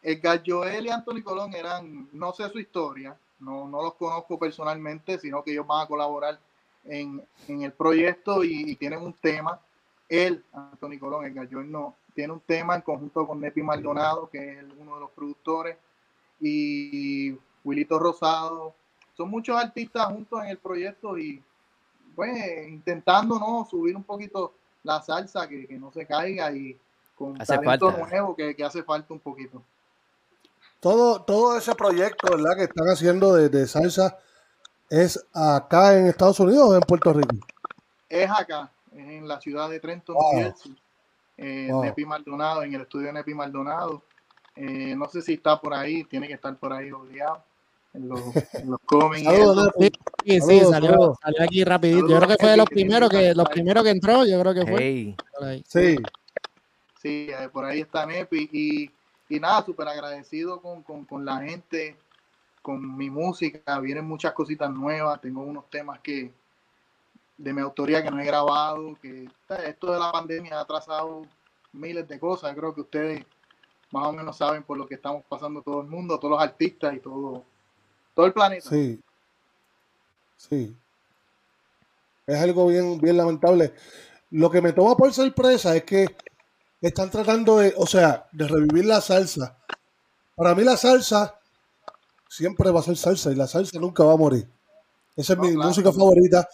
Edgar 0.08 0.40
Joel 0.46 0.86
y 0.86 0.90
Anthony 0.90 1.20
Colón 1.24 1.52
eran, 1.52 2.08
no 2.12 2.32
sé 2.32 2.48
su 2.48 2.60
historia, 2.60 3.18
no, 3.40 3.66
no 3.66 3.82
los 3.82 3.94
conozco 3.94 4.38
personalmente, 4.38 5.18
sino 5.18 5.42
que 5.42 5.50
ellos 5.50 5.66
van 5.66 5.84
a 5.84 5.88
colaborar 5.88 6.38
en, 6.84 7.26
en 7.48 7.62
el 7.62 7.72
proyecto 7.72 8.44
y, 8.44 8.70
y 8.70 8.76
tienen 8.76 9.02
un 9.02 9.12
tema. 9.14 9.60
Él, 10.08 10.44
Anthony 10.52 11.00
Colón, 11.00 11.24
Edgar 11.24 11.48
Joel 11.50 11.72
no, 11.72 11.96
tiene 12.14 12.32
un 12.32 12.38
tema 12.38 12.76
en 12.76 12.82
conjunto 12.82 13.26
con 13.26 13.40
Nepi 13.40 13.64
Maldonado, 13.64 14.30
que 14.30 14.60
es 14.60 14.64
uno 14.78 14.94
de 14.94 15.00
los 15.00 15.10
productores, 15.10 15.76
y 16.40 17.36
Wilito 17.64 17.98
Rosado. 17.98 18.74
Son 19.16 19.28
muchos 19.28 19.56
artistas 19.56 20.06
juntos 20.06 20.40
en 20.40 20.50
el 20.50 20.58
proyecto 20.58 21.18
y 21.18 21.42
pues 22.14 22.68
intentando 22.68 23.40
¿no? 23.40 23.66
subir 23.68 23.96
un 23.96 24.04
poquito 24.04 24.54
la 24.84 25.02
salsa, 25.02 25.48
que, 25.48 25.66
que 25.66 25.78
no 25.78 25.90
se 25.90 26.06
caiga 26.06 26.52
y 26.52 26.78
con 27.16 27.40
Hace 27.42 27.56
talento 27.56 27.90
falta. 27.90 28.06
nuevo 28.06 28.36
que, 28.36 28.54
que 28.54 28.62
hace 28.62 28.84
falta 28.84 29.12
un 29.12 29.20
poquito. 29.20 29.62
Todo, 30.80 31.22
todo 31.22 31.56
ese 31.56 31.74
proyecto, 31.74 32.28
¿verdad? 32.36 32.56
Que 32.56 32.64
están 32.64 32.86
haciendo 32.88 33.34
de, 33.34 33.48
de 33.48 33.66
salsa 33.66 34.18
es 34.88 35.24
acá 35.32 35.98
en 35.98 36.06
Estados 36.06 36.38
Unidos 36.40 36.68
o 36.70 36.74
en 36.74 36.80
Puerto 36.82 37.12
Rico. 37.12 37.36
Es 38.08 38.30
acá, 38.30 38.70
es 38.92 38.98
en 39.08 39.26
la 39.26 39.40
ciudad 39.40 39.68
de 39.68 39.80
Trenton, 39.80 40.14
Wow. 40.14 40.32
Jersey. 40.34 40.76
Eh, 41.38 41.68
Wow. 41.70 41.84
Nepi 41.84 42.04
Maldonado, 42.04 42.62
en 42.62 42.74
el 42.74 42.82
estudio 42.82 43.08
de 43.08 43.12
Nepi 43.14 43.34
Maldonado. 43.34 44.02
Eh, 44.54 44.94
no 44.96 45.08
sé 45.08 45.20
si 45.22 45.34
está 45.34 45.60
por 45.60 45.74
ahí, 45.74 46.04
tiene 46.04 46.28
que 46.28 46.34
estar 46.34 46.56
por 46.56 46.72
ahí 46.72 46.90
obligado. 46.92 47.42
En 47.92 48.08
los, 48.08 48.20
en 48.54 48.70
los 48.70 48.80
Saludos. 48.88 49.72
Sí, 49.78 49.90
sí, 50.24 50.40
Saludos, 50.40 50.70
salió, 50.70 50.90
saludos. 50.90 51.18
salió 51.22 51.42
aquí 51.44 51.64
rapidito. 51.64 52.08
Yo 52.08 52.16
creo 52.18 52.28
que 52.28 52.36
fue 52.38 52.50
de 52.50 52.56
los 52.56 52.66
primeros 52.68 53.10
que, 53.10 53.34
los 53.34 53.48
primeros 53.48 53.82
que 53.84 53.90
entró, 53.90 54.24
yo 54.24 54.40
creo 54.40 54.54
que 54.54 54.66
fue. 54.66 54.78
Hey, 54.82 55.16
por 55.38 55.48
ahí. 55.48 55.64
Sí, 55.66 55.96
Sí, 57.02 57.28
eh, 57.30 57.48
por 57.52 57.64
ahí 57.64 57.80
está 57.80 58.06
Nepi. 58.06 58.48
Y, 58.52 58.90
y 59.28 59.40
nada, 59.40 59.64
súper 59.64 59.88
agradecido 59.88 60.60
con, 60.60 60.82
con, 60.82 61.04
con 61.04 61.24
la 61.24 61.38
gente, 61.38 61.96
con 62.62 62.96
mi 62.96 63.10
música. 63.10 63.78
Vienen 63.80 64.04
muchas 64.04 64.32
cositas 64.32 64.70
nuevas. 64.70 65.20
Tengo 65.20 65.42
unos 65.42 65.68
temas 65.70 66.00
que 66.00 66.32
de 67.36 67.52
mi 67.52 67.60
autoría 67.60 68.02
que 68.02 68.10
no 68.10 68.20
he 68.20 68.24
grabado. 68.24 68.96
Que 69.00 69.28
esto 69.66 69.92
de 69.92 69.98
la 69.98 70.12
pandemia 70.12 70.58
ha 70.58 70.62
atrasado 70.62 71.22
miles 71.72 72.06
de 72.08 72.18
cosas. 72.20 72.54
Creo 72.54 72.74
que 72.74 72.82
ustedes 72.82 73.24
más 73.90 74.06
o 74.06 74.12
menos 74.12 74.36
saben 74.36 74.62
por 74.62 74.78
lo 74.78 74.86
que 74.86 74.94
estamos 74.94 75.24
pasando 75.28 75.62
todo 75.62 75.80
el 75.80 75.86
mundo, 75.86 76.18
todos 76.18 76.32
los 76.32 76.42
artistas 76.42 76.94
y 76.94 77.00
todo, 77.00 77.44
todo 78.14 78.26
el 78.26 78.32
planeta. 78.32 78.68
sí. 78.68 79.00
Sí. 80.36 80.76
Es 82.26 82.40
algo 82.40 82.66
bien, 82.66 82.98
bien 82.98 83.16
lamentable. 83.16 83.72
Lo 84.30 84.50
que 84.50 84.60
me 84.60 84.72
toma 84.72 84.96
por 84.96 85.12
sorpresa 85.12 85.76
es 85.76 85.84
que 85.84 86.16
están 86.80 87.10
tratando 87.10 87.58
de, 87.58 87.74
o 87.76 87.86
sea, 87.86 88.26
de 88.32 88.46
revivir 88.48 88.84
la 88.84 89.00
salsa. 89.00 89.56
Para 90.34 90.54
mí 90.54 90.62
la 90.64 90.76
salsa 90.76 91.38
siempre 92.28 92.70
va 92.70 92.80
a 92.80 92.82
ser 92.84 92.96
salsa 92.96 93.32
y 93.32 93.34
la 93.34 93.46
salsa 93.46 93.78
nunca 93.78 94.04
va 94.04 94.12
a 94.14 94.16
morir. 94.18 94.48
Esa 95.16 95.32
es 95.32 95.38
No, 95.38 95.44
mi 95.44 95.54
claro. 95.54 95.68
música 95.68 95.92
favorita. 95.92 96.48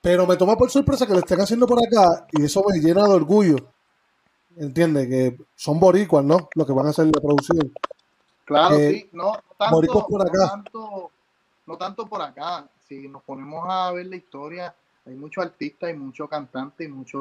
Pero 0.00 0.26
me 0.26 0.36
toma 0.36 0.56
por 0.56 0.68
sorpresa 0.70 1.06
que 1.06 1.12
lo 1.12 1.20
estén 1.20 1.40
haciendo 1.40 1.66
por 1.66 1.78
acá 1.78 2.26
y 2.32 2.44
eso 2.44 2.62
me 2.68 2.78
llena 2.80 3.04
de 3.04 3.14
orgullo. 3.14 3.56
¿Entiendes? 4.56 5.08
Que 5.08 5.38
son 5.54 5.78
boricuas, 5.78 6.24
¿no? 6.24 6.48
Lo 6.56 6.66
que 6.66 6.72
van 6.72 6.86
a 6.86 6.90
hacer 6.90 7.06
la 7.06 7.20
producción. 7.20 7.72
Claro, 8.44 8.76
Eh, 8.76 8.90
sí, 8.92 9.08
no, 9.12 9.32
tanto, 9.56 9.76
boricuas 9.76 10.04
por 10.08 10.22
acá. 10.22 10.38
no 10.42 10.48
tanto, 10.50 11.10
no 11.66 11.76
tanto 11.78 12.06
por 12.06 12.20
acá. 12.20 12.68
Si 12.88 13.06
nos 13.08 13.22
ponemos 13.22 13.64
a 13.68 13.92
ver 13.92 14.06
la 14.06 14.16
historia, 14.16 14.74
hay 15.06 15.14
muchos 15.14 15.44
artistas 15.44 15.90
y 15.90 15.94
muchos 15.94 16.28
cantantes 16.28 16.86
y 16.86 16.90
muchas 16.90 17.20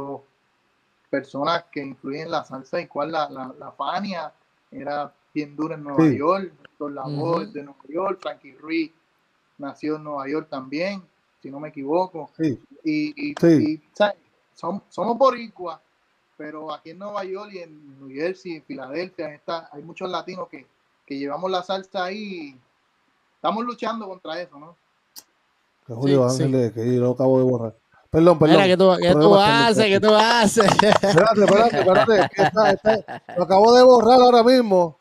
personas 1.11 1.65
que 1.71 1.81
influyen 1.83 2.23
en 2.23 2.31
la 2.31 2.43
salsa, 2.43 2.81
y 2.81 2.87
cual 2.87 3.11
la, 3.11 3.29
la, 3.29 3.53
la 3.59 3.71
Fania 3.73 4.33
era 4.71 5.13
bien 5.33 5.55
dura 5.55 5.75
en 5.75 5.83
Nueva 5.83 6.03
Sí. 6.09 6.17
York, 6.17 6.51
Ujú. 6.79 7.41
es 7.41 7.53
de 7.53 7.63
Nueva 7.63 7.79
York, 7.87 8.19
Frankie 8.21 8.53
Ruiz 8.53 8.91
nació 9.59 9.97
en 9.97 10.03
Nueva 10.05 10.27
York 10.27 10.47
también, 10.49 11.03
si 11.41 11.51
no 11.51 11.59
me 11.59 11.69
equivoco. 11.69 12.31
Sí, 12.37 12.59
Y, 12.83 13.29
y, 13.31 13.35
Sí. 13.39 13.47
y. 13.47 13.81
Som- 14.57 14.81
somos 14.89 15.17
boricuas, 15.17 15.79
pero 16.37 16.71
aquí 16.73 16.89
en 16.91 16.99
Nueva 16.99 17.23
York 17.23 17.51
y 17.53 17.59
en 17.59 17.99
New 17.99 18.09
Jersey, 18.09 18.55
en 18.55 18.63
Filadelfia, 18.63 19.33
está, 19.33 19.69
hay 19.71 19.83
muchos 19.83 20.09
latinos 20.09 20.47
que, 20.49 20.65
que 21.05 21.17
llevamos 21.17 21.51
la 21.51 21.61
salsa 21.63 22.05
ahí. 22.05 22.55
y 22.55 22.59
Estamos 23.35 23.63
luchando 23.65 24.07
contra 24.07 24.39
eso, 24.41 24.57
¿no? 24.59 24.75
que 25.85 25.93
Julio 25.93 26.29
Sí, 26.29 26.37
sí. 26.37 26.43
Ángeles, 26.43 26.71
que 26.73 26.95
yo 26.95 27.01
lo 27.01 27.11
acabo 27.11 27.37
de 27.39 27.43
borrar. 27.43 27.75
Perdón, 28.11 28.37
perdón. 28.39 28.57
Mira, 28.57 28.67
¿qué 28.67 28.77
tú, 28.77 28.91
qué 29.01 29.07
tú 29.13 29.19
Problemas 29.19 29.69
haces? 29.71 29.85
¿Qué 29.85 29.99
tú 29.99 30.13
haces? 30.13 30.65
Espérate, 30.65 31.43
espérate, 31.45 31.79
espérate. 31.79 32.29
que 32.35 32.41
está- 32.43 32.71
está- 32.71 33.23
lo 33.37 33.43
acabo 33.43 33.73
de 33.73 33.83
borrar 33.83 34.19
ahora 34.19 34.43
mismo 34.43 34.97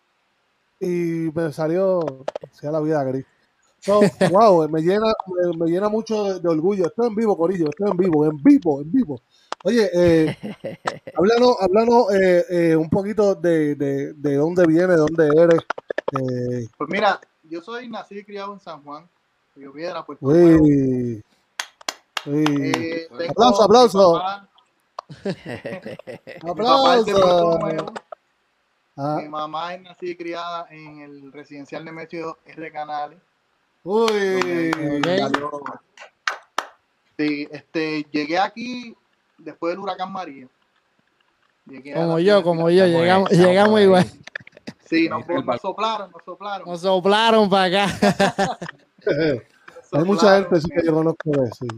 y 0.78 1.30
me 1.34 1.52
salió 1.52 2.24
sea 2.52 2.70
la 2.70 2.80
vida 2.80 3.02
gris. 3.04 3.24
So, 3.80 4.00
wow, 4.30 4.68
me 4.68 4.80
llena, 4.82 5.12
me, 5.26 5.56
me 5.58 5.70
llena 5.70 5.88
mucho 5.88 6.22
de, 6.34 6.40
de 6.40 6.48
orgullo. 6.48 6.86
Estoy 6.86 7.08
en 7.08 7.14
vivo, 7.16 7.36
Corillo, 7.36 7.66
estoy 7.70 7.90
en 7.90 7.96
vivo, 7.96 8.26
en 8.26 8.36
vivo, 8.42 8.80
en 8.80 8.92
vivo. 8.92 9.20
Oye, 9.64 9.90
eh, 9.92 10.36
háblanos, 11.16 11.56
háblanos 11.60 12.14
eh, 12.14 12.44
eh, 12.50 12.76
un 12.76 12.88
poquito 12.90 13.34
de, 13.34 13.74
de, 13.74 14.12
de 14.12 14.34
dónde 14.36 14.66
viene, 14.66 14.88
de 14.88 14.96
dónde 14.96 15.28
eres. 15.36 15.60
Eh, 16.12 16.68
Pues 16.78 16.90
mira, 16.90 17.18
yo 17.42 17.60
soy 17.60 17.88
nacido 17.88 18.20
y 18.20 18.24
criado 18.24 18.52
en 18.52 18.60
San 18.60 18.82
Juan, 18.84 19.08
Río 19.56 19.72
Piedra, 19.72 20.04
Puerto 20.04 20.26
Nuevo. 20.26 20.64
Eh, 22.26 23.08
Aplauso, 23.30 23.62
aplauso. 23.64 24.22
aplauso. 26.48 27.58
Nuevo. 27.58 27.92
Ah, 28.96 29.18
Mi 29.22 29.28
mamá 29.28 29.74
es 29.74 29.82
nacida 29.82 30.10
y 30.10 30.16
criada 30.16 30.66
en 30.70 31.00
el 31.00 31.32
residencial 31.32 31.84
de 31.84 31.92
Metro 31.92 32.38
R. 32.44 32.72
Canales. 32.72 33.18
uy. 33.84 34.70
salió- 35.02 35.62
Sí, 37.18 37.46
este, 37.50 38.06
llegué 38.10 38.38
aquí 38.38 38.96
después 39.38 39.72
del 39.72 39.80
huracán 39.80 40.10
María. 40.12 40.46
Llegué 41.66 41.92
Como 41.94 42.18
yo, 42.18 42.42
como 42.42 42.70
yo, 42.70 42.86
llegamos, 42.86 43.30
llegamos 43.30 43.80
igual. 43.80 44.06
Sí, 44.88 45.08
nos, 45.08 45.26
nos 45.28 45.60
soplaron, 45.60 46.10
nos 46.10 46.24
soplaron. 46.24 46.68
Nos 46.68 46.80
soplaron 46.80 47.48
para 47.48 47.84
acá. 47.84 48.58
Hay 49.92 50.04
mucha 50.04 50.36
gente 50.40 50.60
sí, 50.60 50.68
que 50.68 50.84
yo 50.84 50.94
conozco 50.94 51.30
de 51.30 51.50
sí. 51.52 51.68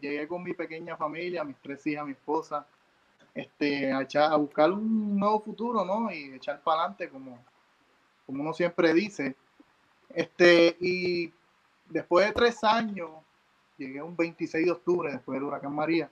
Llegué 0.00 0.26
con 0.28 0.42
mi 0.42 0.52
pequeña 0.54 0.96
familia, 0.96 1.44
mis 1.44 1.56
tres 1.62 1.86
hijas, 1.86 2.04
mi 2.06 2.12
esposa, 2.12 2.66
este, 3.34 3.92
a, 3.92 4.00
echar- 4.02 4.32
a 4.32 4.36
buscar 4.36 4.70
un 4.72 5.18
nuevo 5.18 5.40
futuro, 5.40 5.84
¿no? 5.84 6.10
Y 6.10 6.34
echar 6.34 6.60
para 6.62 6.80
adelante, 6.82 7.08
como, 7.10 7.38
como 8.26 8.42
uno 8.42 8.52
siempre 8.54 8.92
dice. 8.94 9.36
Este, 10.08 10.76
y 10.80 11.32
después 11.88 12.26
de 12.26 12.32
tres 12.32 12.64
años, 12.64 13.10
llegué 13.76 14.00
un 14.02 14.16
26 14.16 14.64
de 14.64 14.72
octubre, 14.72 15.12
después 15.12 15.36
del 15.36 15.44
huracán 15.44 15.74
María. 15.74 16.08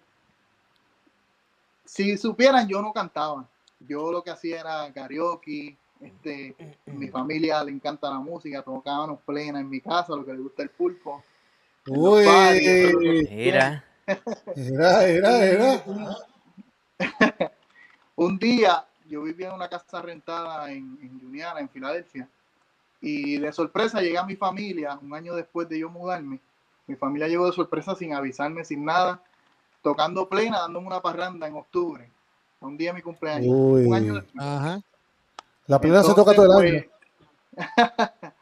Si 1.84 2.16
supieran, 2.16 2.66
yo 2.68 2.80
no 2.80 2.92
cantaba. 2.92 3.46
Yo 3.80 4.10
lo 4.10 4.22
que 4.22 4.30
hacía 4.30 4.60
era 4.60 4.92
karaoke. 4.92 5.76
Este, 6.00 6.54
mi 6.86 7.08
familia 7.08 7.62
le 7.64 7.72
encanta 7.72 8.10
la 8.10 8.18
música, 8.18 8.62
tocábamos 8.62 9.20
plena 9.20 9.60
en 9.60 9.68
mi 9.70 9.80
casa, 9.80 10.14
lo 10.14 10.24
que 10.24 10.32
le 10.32 10.40
gusta 10.40 10.62
el 10.62 10.70
pulpo. 10.70 11.22
Uy, 11.86 12.24
Mira, 13.30 13.84
era, 14.56 15.04
era, 15.06 15.44
era. 15.44 15.84
Un 18.16 18.38
día 18.38 18.84
yo 19.06 19.22
vivía 19.22 19.48
en 19.48 19.54
una 19.54 19.68
casa 19.68 20.00
rentada 20.00 20.70
en, 20.70 20.98
en 21.02 21.20
Juniana, 21.20 21.60
en 21.60 21.68
Filadelfia, 21.68 22.28
y 23.00 23.38
de 23.38 23.52
sorpresa 23.52 24.00
llegué 24.00 24.16
a 24.16 24.24
mi 24.24 24.36
familia, 24.36 24.98
un 25.02 25.14
año 25.14 25.34
después 25.34 25.68
de 25.68 25.78
yo 25.78 25.90
mudarme. 25.90 26.40
Mi 26.86 26.96
familia 26.96 27.28
llegó 27.28 27.46
de 27.46 27.52
sorpresa 27.52 27.94
sin 27.94 28.14
avisarme, 28.14 28.64
sin 28.64 28.84
nada, 28.84 29.22
tocando 29.82 30.28
plena, 30.28 30.60
dándome 30.60 30.86
una 30.86 31.02
parranda 31.02 31.46
en 31.46 31.54
octubre, 31.54 32.08
un 32.60 32.76
día 32.76 32.90
de 32.90 32.96
mi 32.96 33.02
cumpleaños. 33.02 33.48
Uy. 33.48 33.84
Un 33.86 33.94
año 33.94 34.14
después. 34.14 34.42
Ajá. 34.42 34.80
La 35.66 35.80
plena 35.80 36.02
se 36.02 36.14
toca 36.14 36.34
todo 36.34 36.60
el 36.60 36.66
año. 36.66 36.84
pues, 37.54 38.33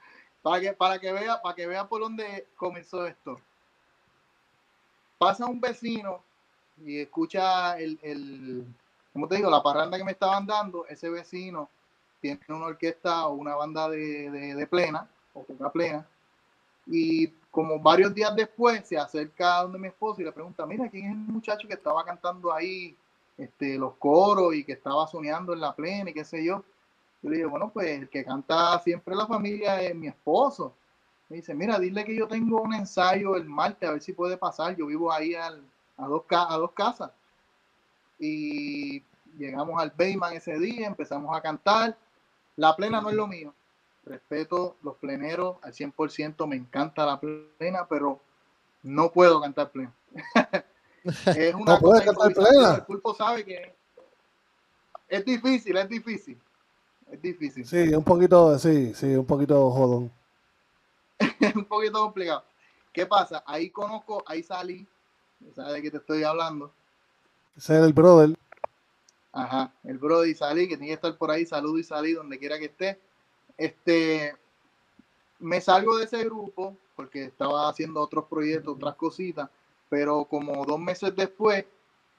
para 0.43 0.61
que 0.61 0.73
para 0.73 0.99
que 0.99 1.13
vea 1.13 1.41
para 1.41 1.55
que 1.55 1.67
vea 1.67 1.89
por 1.89 2.01
dónde 2.01 2.49
comenzó 2.57 3.07
esto. 3.07 3.41
Pasa 5.19 5.47
un 5.47 5.61
vecino 5.61 6.23
y 6.85 6.99
escucha 6.99 7.79
el, 7.79 7.99
el 8.03 8.67
como 9.13 9.29
te 9.29 9.37
digo 9.37 9.51
la 9.51 9.63
parranda 9.63 9.97
que 9.97 10.05
me 10.05 10.13
estaban 10.13 10.47
dando 10.47 10.87
ese 10.87 11.09
vecino 11.09 11.69
tiene 12.21 12.41
una 12.49 12.67
orquesta 12.67 13.27
o 13.27 13.35
una 13.35 13.55
banda 13.55 13.89
de, 13.89 14.31
de, 14.31 14.67
plena 14.67 15.09
o 15.35 15.43
toca 15.43 15.71
plena 15.71 16.07
y 16.87 17.29
como 17.51 17.79
varios 17.79 18.15
días 18.15 18.35
después 18.35 18.87
se 18.87 18.97
acerca 18.97 19.59
a 19.59 19.63
donde 19.63 19.79
mi 19.79 19.89
esposo 19.89 20.21
y 20.21 20.25
le 20.25 20.33
pregunta 20.33 20.67
mira 20.67 20.89
quién 20.89 21.07
es 21.07 21.13
el 21.13 21.19
muchacho 21.19 21.69
que 21.69 21.75
estaba 21.75 22.05
cantando 22.05 22.53
ahí 22.53 22.97
este 23.37 23.77
los 23.77 23.95
coros 23.95 24.55
y 24.55 24.65
que 24.65 24.73
estaba 24.73 25.07
soñando 25.07 25.53
en 25.53 25.61
la 25.61 25.75
plena 25.75 26.11
y 26.11 26.15
qué 26.15 26.25
sé 26.25 26.45
yo 26.45 26.65
yo 27.23 27.31
le 27.31 27.37
digo, 27.37 27.51
bueno, 27.51 27.71
pues 27.73 27.87
el 27.89 28.09
que 28.09 28.25
canta 28.25 28.79
siempre 28.81 29.15
la 29.15 29.27
familia 29.27 29.81
es 29.81 29.95
mi 29.95 30.09
esposo. 30.09 30.75
Me 31.29 31.37
dice, 31.37 31.55
mira, 31.55 31.79
dile 31.79 32.05
que 32.05 32.15
yo 32.17 32.27
tengo 32.29 32.61
un 32.61 32.75
ensayo 32.75 33.37
el 33.37 33.45
martes, 33.45 33.89
a 33.89 33.93
ver 33.93 34.03
si 34.03 34.13
puede 34.13 34.37
pasar. 34.37 34.77
Yo 34.77 34.87
vivo 34.87 35.13
ahí 35.13 35.35
al- 35.35 35.63
a, 35.97 36.07
dos, 36.07 36.25
a 36.31 36.57
dos 36.59 36.73
casas. 36.73 37.11
Y 38.19 39.03
llegamos 39.39 39.81
al 39.81 39.93
Bayman 39.97 40.35
ese 40.35 40.59
día, 40.59 40.87
empezamos 40.87 41.37
a 41.37 41.41
cantar. 41.41 41.97
La 42.57 42.77
plena 42.77 43.01
no 43.01 43.11
es 43.11 43.17
lo 43.17 43.27
mío. 43.27 43.55
Respeto 44.05 44.77
los 44.83 44.97
pleneros 44.97 45.57
al 45.63 45.73
100%, 45.73 46.47
me 46.47 46.57
encanta 46.57 47.07
la 47.07 47.21
plena, 47.21 47.87
pero 47.89 48.21
no 48.83 49.11
puedo 49.13 49.41
cantar 49.41 49.71
plena. 49.71 49.93
es 51.05 51.55
una 51.55 51.75
No 51.75 51.79
puedes 51.81 52.05
cantar 52.05 52.33
plena. 52.35 52.75
El 52.77 52.83
pulpo 52.85 53.15
sabe 53.15 53.45
que 53.45 53.75
es 55.09 55.25
difícil, 55.25 55.77
es 55.77 55.89
difícil. 55.89 56.41
Es 57.13 57.21
difícil. 57.21 57.67
Sí, 57.67 57.95
un 57.95 58.03
poquito, 58.03 58.59
sí, 58.59 58.95
sí, 58.95 59.15
un 59.15 59.27
poquito 59.27 59.71
jodón. 59.71 60.11
un 61.55 61.65
poquito 61.67 62.01
complicado. 62.01 62.43
¿Qué 62.93 63.07
pasa? 63.07 63.45
Ahí 63.47 63.71
conozco, 63.71 64.25
ahí 64.27 64.43
salí, 64.43 64.87
¿sabes 65.55 65.75
de 65.75 65.83
qué 65.83 65.91
te 65.91 65.99
estoy 65.99 66.25
hablando? 66.25 66.73
Ese 67.57 67.79
es 67.79 67.85
el 67.85 67.93
brother. 67.93 68.35
Ajá, 69.33 69.73
el 69.85 69.97
Brody 69.97 70.35
salí, 70.35 70.69
que 70.69 70.77
tiene 70.77 70.89
que 70.89 70.95
estar 70.95 71.17
por 71.17 71.31
ahí, 71.31 71.47
saludo 71.47 71.79
y 71.79 71.85
salí 71.85 72.13
donde 72.13 72.39
quiera 72.39 72.59
que 72.59 72.67
esté. 72.67 73.01
Este, 73.57 74.37
me 75.39 75.61
salgo 75.61 75.97
de 75.97 76.05
ese 76.05 76.25
grupo 76.25 76.77
porque 76.95 77.25
estaba 77.25 77.69
haciendo 77.69 78.01
otros 78.01 78.27
proyectos, 78.27 78.77
otras 78.77 78.95
cositas, 78.95 79.49
pero 79.89 80.25
como 80.25 80.65
dos 80.67 80.79
meses 80.79 81.17
después, 81.17 81.65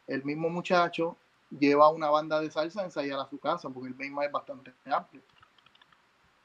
el 0.08 0.24
mismo 0.24 0.50
muchacho 0.50 1.16
lleva 1.60 1.90
una 1.90 2.10
banda 2.10 2.40
de 2.40 2.50
salsa 2.52 2.82
a 2.82 2.86
ensayar 2.86 3.20
a 3.20 3.30
su 3.30 3.38
casa, 3.40 3.70
porque 3.70 3.90
el 3.90 3.96
mismo 3.96 4.22
es 4.22 4.32
bastante 4.32 4.74
amplio. 4.86 5.22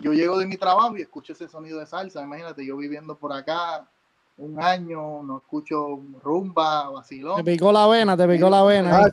Yo 0.00 0.12
llego 0.12 0.38
de 0.38 0.46
mi 0.46 0.56
trabajo 0.56 0.96
y 0.96 1.02
escucho 1.02 1.32
ese 1.32 1.48
sonido 1.48 1.78
de 1.80 1.86
salsa, 1.86 2.22
imagínate, 2.22 2.64
yo 2.64 2.76
viviendo 2.76 3.16
por 3.16 3.32
acá 3.32 3.88
un 4.36 4.62
año, 4.62 5.22
no 5.24 5.38
escucho 5.38 6.00
rumba, 6.22 6.86
Te 6.86 6.94
vacilón. 6.94 7.44
picó 7.44 7.72
la 7.72 7.86
vena, 7.88 8.16
te 8.16 8.28
picó 8.28 8.48
la 8.48 8.62
vena. 8.62 9.10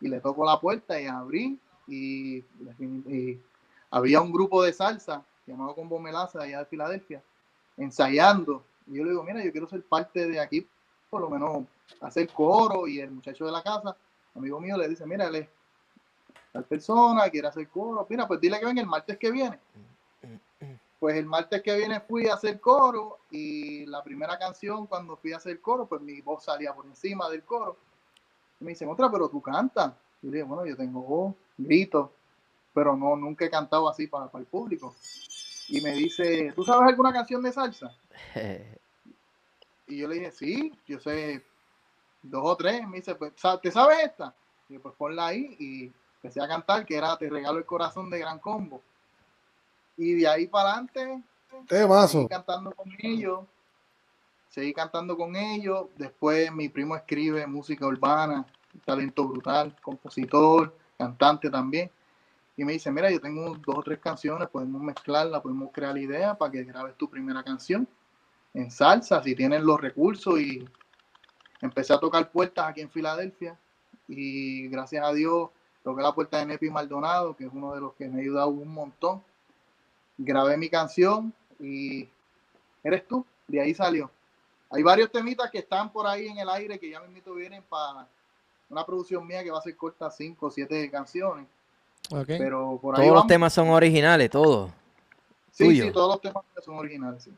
Y 0.00 0.08
le 0.08 0.20
toco 0.20 0.44
la 0.44 0.60
puerta 0.60 1.00
y 1.00 1.06
abrí 1.06 1.58
y, 1.88 2.36
y 2.78 3.40
había 3.90 4.20
un 4.20 4.32
grupo 4.32 4.62
de 4.62 4.72
salsa 4.72 5.22
llamado 5.46 5.74
Combo 5.74 5.98
Melaza 5.98 6.42
allá 6.42 6.60
de 6.60 6.66
Filadelfia 6.66 7.22
ensayando. 7.76 8.62
Y 8.86 8.98
yo 8.98 9.04
le 9.04 9.10
digo, 9.10 9.24
mira, 9.24 9.42
yo 9.44 9.50
quiero 9.50 9.68
ser 9.68 9.82
parte 9.82 10.28
de 10.28 10.38
aquí, 10.38 10.66
por 11.10 11.20
lo 11.20 11.28
menos 11.28 11.64
hacer 12.00 12.28
coro. 12.28 12.86
Y 12.86 13.00
el 13.00 13.10
muchacho 13.10 13.44
de 13.44 13.52
la 13.52 13.62
casa, 13.62 13.96
amigo 14.34 14.60
mío, 14.60 14.76
le 14.76 14.88
dice, 14.88 15.04
mira, 15.04 15.26
él 15.26 15.34
es 15.34 15.48
tal 16.52 16.64
persona, 16.64 17.28
quiere 17.28 17.48
hacer 17.48 17.68
coro. 17.68 18.06
Mira, 18.08 18.26
pues 18.26 18.40
dile 18.40 18.58
que 18.58 18.66
venga 18.66 18.80
el 18.80 18.86
martes 18.86 19.18
que 19.18 19.30
viene. 19.30 19.58
Pues 20.98 21.16
el 21.16 21.26
martes 21.26 21.62
que 21.62 21.74
viene 21.76 22.00
fui 22.00 22.28
a 22.28 22.34
hacer 22.34 22.60
coro 22.60 23.20
y 23.30 23.86
la 23.86 24.04
primera 24.04 24.38
canción 24.38 24.86
cuando 24.86 25.16
fui 25.16 25.32
a 25.32 25.38
hacer 25.38 25.60
coro, 25.60 25.86
pues 25.86 26.02
mi 26.02 26.20
voz 26.20 26.44
salía 26.44 26.74
por 26.74 26.86
encima 26.86 27.28
del 27.30 27.42
coro. 27.42 27.76
Y 28.60 28.64
me 28.64 28.70
dicen, 28.70 28.88
otra, 28.88 29.10
pero 29.10 29.28
tú 29.28 29.40
cantas. 29.40 29.94
Yo 30.20 30.30
le 30.30 30.36
digo, 30.36 30.48
bueno, 30.48 30.66
yo 30.66 30.76
tengo 30.76 31.00
voz, 31.00 31.34
grito, 31.56 32.12
pero 32.74 32.94
no, 32.94 33.16
nunca 33.16 33.46
he 33.46 33.50
cantado 33.50 33.88
así 33.88 34.06
para, 34.06 34.26
para 34.26 34.42
el 34.42 34.46
público. 34.46 34.94
Y 35.68 35.80
me 35.80 35.92
dice, 35.92 36.52
¿tú 36.54 36.64
sabes 36.64 36.88
alguna 36.88 37.12
canción 37.12 37.42
de 37.42 37.52
salsa? 37.52 37.96
Y 39.90 39.96
yo 39.98 40.08
le 40.08 40.14
dije, 40.16 40.30
sí, 40.30 40.72
yo 40.86 41.00
sé 41.00 41.44
dos 42.22 42.42
o 42.44 42.56
tres. 42.56 42.86
Me 42.86 42.98
dice, 42.98 43.14
pues, 43.16 43.32
¿sa- 43.36 43.60
¿te 43.60 43.70
sabes 43.72 43.98
esta? 44.04 44.32
Y 44.68 44.74
yo, 44.74 44.80
pues 44.80 44.94
ponla 44.94 45.26
ahí 45.26 45.56
y 45.58 45.92
empecé 46.16 46.40
a 46.40 46.46
cantar, 46.46 46.86
que 46.86 46.96
era 46.96 47.16
Te 47.18 47.28
regalo 47.28 47.58
el 47.58 47.66
corazón 47.66 48.08
de 48.08 48.20
Gran 48.20 48.38
Combo. 48.38 48.80
Y 49.96 50.14
de 50.14 50.28
ahí 50.28 50.46
para 50.46 50.70
adelante, 50.74 51.22
seguí 52.20 52.28
cantando 52.28 52.70
con 52.70 52.88
ellos. 53.00 53.40
Seguí 54.48 54.72
cantando 54.72 55.16
con 55.16 55.34
ellos. 55.34 55.86
Después 55.96 56.52
mi 56.52 56.68
primo 56.68 56.94
escribe 56.94 57.46
música 57.48 57.84
urbana, 57.86 58.46
talento 58.84 59.26
brutal, 59.26 59.76
compositor, 59.82 60.72
cantante 60.96 61.50
también. 61.50 61.90
Y 62.56 62.64
me 62.64 62.74
dice, 62.74 62.92
mira, 62.92 63.10
yo 63.10 63.20
tengo 63.20 63.56
dos 63.56 63.78
o 63.78 63.82
tres 63.82 63.98
canciones, 63.98 64.48
podemos 64.48 64.80
mezclarla, 64.82 65.42
podemos 65.42 65.70
crear 65.72 65.94
la 65.94 66.00
idea 66.00 66.34
para 66.38 66.52
que 66.52 66.62
grabes 66.62 66.94
tu 66.96 67.08
primera 67.10 67.42
canción 67.42 67.88
en 68.54 68.70
salsa, 68.70 69.22
si 69.22 69.34
tienes 69.34 69.62
los 69.62 69.80
recursos. 69.80 70.40
Y 70.40 70.64
empecé 71.60 71.92
a 71.92 72.00
tocar 72.00 72.30
puertas 72.30 72.66
aquí 72.68 72.80
en 72.80 72.90
Filadelfia. 72.90 73.58
Y 74.08 74.68
gracias 74.68 75.04
a 75.04 75.12
Dios 75.12 75.50
toqué 75.82 76.02
la 76.02 76.12
puerta 76.12 76.38
de 76.38 76.46
Nepi 76.46 76.70
Maldonado, 76.70 77.34
que 77.36 77.44
es 77.44 77.50
uno 77.52 77.74
de 77.74 77.80
los 77.80 77.94
que 77.94 78.08
me 78.08 78.18
ha 78.18 78.20
ayudado 78.22 78.48
un 78.48 78.72
montón. 78.72 79.22
Grabé 80.18 80.56
mi 80.56 80.68
canción 80.68 81.32
y 81.58 82.08
eres 82.84 83.06
tú, 83.06 83.24
de 83.48 83.60
ahí 83.60 83.74
salió. 83.74 84.10
Hay 84.70 84.82
varios 84.82 85.10
temitas 85.10 85.50
que 85.50 85.58
están 85.58 85.90
por 85.90 86.06
ahí 86.06 86.28
en 86.28 86.38
el 86.38 86.48
aire 86.48 86.78
que 86.78 86.90
ya 86.90 87.00
mismito 87.00 87.34
vienen 87.34 87.62
para 87.68 88.06
una 88.68 88.84
producción 88.84 89.26
mía 89.26 89.42
que 89.42 89.50
va 89.50 89.58
a 89.58 89.62
ser 89.62 89.76
corta, 89.76 90.10
cinco 90.10 90.46
o 90.46 90.50
siete 90.50 90.88
canciones. 90.90 91.46
Ok. 92.12 92.26
Pero 92.26 92.78
por 92.80 92.96
ahí 92.96 93.06
Todos 93.06 93.18
los 93.18 93.26
temas 93.26 93.52
son 93.52 93.70
originales, 93.70 94.30
todos. 94.30 94.70
sí, 95.50 95.80
sí, 95.80 95.90
todos 95.90 96.14
los 96.14 96.20
temas 96.20 96.44
son 96.64 96.76
originales. 96.76 97.24
sí. 97.24 97.32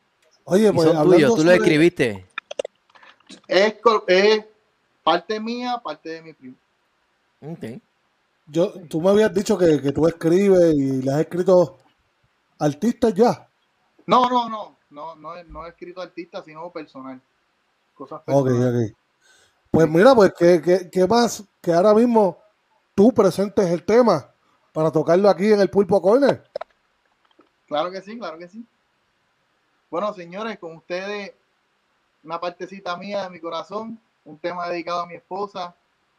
Oye, 0.45 0.73
pues 0.73 0.89
son 0.89 1.03
tuyos, 1.05 1.31
tú 1.31 1.37
lo 1.37 1.43
sobre- 1.43 1.57
escribiste. 1.57 2.27
Es, 3.49 3.75
parte 5.03 5.41
mía, 5.41 5.81
parte 5.83 6.09
de 6.11 6.23
mi 6.23 6.33
primo. 6.33 6.57
Ok. 7.41 7.81
Yo, 8.47 8.73
tú 8.89 9.01
me 9.01 9.11
habías 9.11 9.33
dicho 9.33 9.57
que, 9.57 9.81
que 9.81 9.93
tú 9.93 10.07
escribes 10.07 10.75
y 10.75 11.03
le 11.03 11.13
has 11.13 11.21
escrito 11.21 11.79
artistas 12.59 13.15
ya. 13.15 13.49
No, 14.07 14.29
no, 14.29 14.49
no, 14.49 14.77
no, 14.91 15.15
no, 15.17 15.37
he- 15.37 15.45
no 15.45 15.65
he 15.65 15.71
escrito 15.71 16.01
artista, 16.01 16.43
sino 16.43 16.71
personal. 16.71 17.21
Cosas 17.95 18.21
Ok, 18.27 18.47
personales. 18.47 18.91
ok. 18.93 18.97
Pues 19.71 19.89
mira, 19.89 20.15
pues 20.15 20.33
¿qué, 20.39 20.61
qué, 20.61 20.91
qué 20.91 21.07
más 21.07 21.45
que 21.61 21.73
ahora 21.73 21.95
mismo 21.95 22.39
tú 22.95 23.13
presentes 23.13 23.67
el 23.71 23.85
tema 23.85 24.31
para 24.73 24.91
tocarlo 24.91 25.31
aquí 25.31 25.51
en 25.53 25.61
el 25.61 25.71
Pulpo 25.71 26.03
Corner? 26.03 26.45
Claro 27.69 27.91
que 27.91 28.03
sí, 28.03 28.19
claro 28.19 28.39
que 28.39 28.49
sí. 28.49 28.67
Bueno, 29.93 30.15
señores, 30.15 30.59
con 30.59 30.75
ustedes 30.75 31.33
una 32.25 32.41
partecita 32.41 32.97
mía 32.97 33.25
de 33.25 33.29
mi 33.29 33.39
corazón, 33.41 34.01
un 34.25 34.39
tema 34.39 34.67
dedicado 34.71 35.03
a 35.03 35.07
mi 35.07 35.17
esposa, 35.17 35.75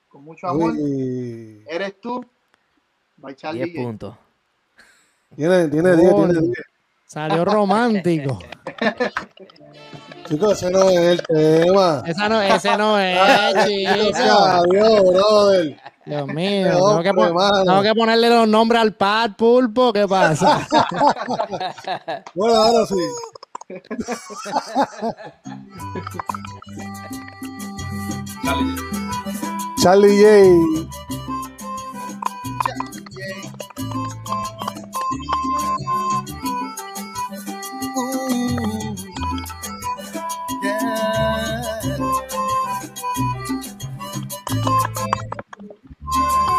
con 0.10 0.24
mucho 0.24 0.48
amor. 0.48 0.74
Uy, 0.74 1.64
Eres 1.68 2.00
tú, 2.00 2.24
by 3.18 3.34
Charlie 3.36 3.64
10 3.64 3.76
J. 3.76 3.84
puntos. 3.84 4.16
tiene, 5.36 5.70
tiene 5.70 5.96
10, 5.96 6.12
Coño. 6.12 6.26
tiene 6.28 6.42
10. 6.50 6.54
Salió 7.08 7.44
romántico. 7.46 8.38
Chicos, 10.30 10.52
ese 10.54 10.70
no 10.70 10.90
es 10.92 11.00
el 11.00 11.24
tema. 11.24 12.04
Esa 12.06 12.30
no, 12.30 12.42
ese 12.44 12.78
no 12.78 13.00
es, 13.00 13.16
Gracias 13.16 13.66
chico. 13.68 14.38
a 14.40 14.64
Dios, 14.70 15.04
brother. 15.04 15.82
Dios 16.06 16.28
mío. 16.28 16.70
Tengo 16.74 17.02
que, 17.02 17.12
tengo 17.66 17.82
que 17.82 17.94
ponerle 17.96 18.30
los 18.30 18.48
nombres 18.48 18.82
al 18.84 18.94
pad 18.94 19.32
pulpo. 19.36 19.92
¿Qué 19.92 20.08
pasa? 20.08 20.68
Bueno, 22.36 22.56
ahora 22.56 22.86
sí. 22.86 22.96
Dale. 28.44 28.76
Charlie 29.82 30.18
J. 30.18 30.28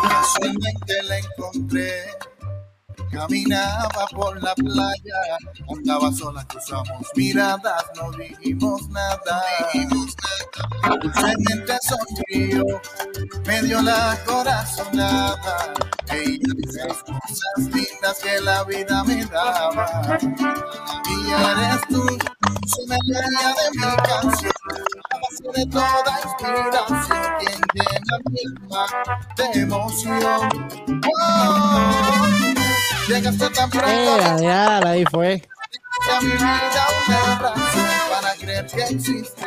Casualmente 0.03 0.95
la 1.09 1.17
encontré, 1.19 1.89
caminaba 3.15 4.07
por 4.13 4.43
la 4.43 4.55
playa, 4.55 5.39
andaba 5.69 6.13
sola, 6.13 6.45
cruzamos 6.47 7.07
miradas, 7.15 7.85
no 7.97 8.11
dijimos 8.13 8.89
nada. 8.89 9.45
Dulcemente 11.01 11.77
sonrió, 11.83 12.65
me 13.47 13.63
dio 13.63 13.81
la 13.83 14.19
corazonada, 14.27 15.73
ella 16.11 16.53
dice 16.57 16.81
las 16.89 17.03
cosas 17.05 17.59
lindas 17.59 18.19
que 18.23 18.41
la 18.41 18.65
vida 18.65 19.05
me 19.05 19.25
daba. 19.27 20.19
Y 20.21 21.31
eres 21.31 21.81
tú, 21.89 22.05
su 22.67 22.87
melodía 22.87 23.55
de 23.59 23.71
mi 23.75 23.97
canción, 24.03 24.53
la 25.11 25.19
base 25.21 25.61
de 25.61 25.67
toda 25.67 26.21
inspiración, 26.25 27.23
quien 27.39 27.61
llena 27.75 28.15
mi 28.31 28.41
alma 28.59 28.87
de 29.37 29.61
emoción. 29.61 30.49
Oh, 31.21 32.44
llegaste 33.09 33.51
tan 33.51 33.71
pronto 33.71 33.89
Eh, 33.91 34.37
ya, 34.43 34.79
ahí 34.79 35.05
fue. 35.11 35.43
a 36.13 36.21
mi 36.21 36.31
vida 36.31 36.87
una 37.09 37.39
razón 37.39 37.87
para 38.11 38.35
creer 38.35 38.67
que 38.67 38.83
existe 38.83 39.45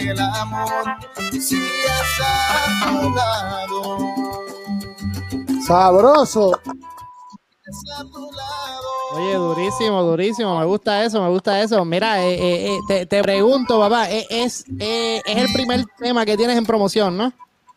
el 0.00 0.18
amor 0.20 0.84
si 1.40 1.56
está 1.62 2.84
a 2.84 2.90
tu 3.00 3.10
lado. 3.14 3.98
Sabroso. 5.66 6.60
Oye, 9.14 9.34
durísimo, 9.34 10.02
durísimo. 10.02 10.58
Me 10.58 10.64
gusta 10.64 11.04
eso, 11.04 11.22
me 11.22 11.28
gusta 11.28 11.60
eso. 11.62 11.84
Mira, 11.84 12.22
eh, 12.24 12.34
eh, 12.34 12.74
eh, 12.74 12.78
te, 12.88 13.06
te 13.06 13.22
pregunto, 13.22 13.78
papá, 13.78 14.10
eh, 14.10 14.26
es, 14.30 14.64
eh, 14.78 15.20
es 15.24 15.36
el 15.36 15.52
primer 15.52 15.84
tema 15.98 16.24
que 16.24 16.36
tienes 16.36 16.56
en 16.56 16.66
promoción, 16.66 17.16
¿no? 17.16 17.32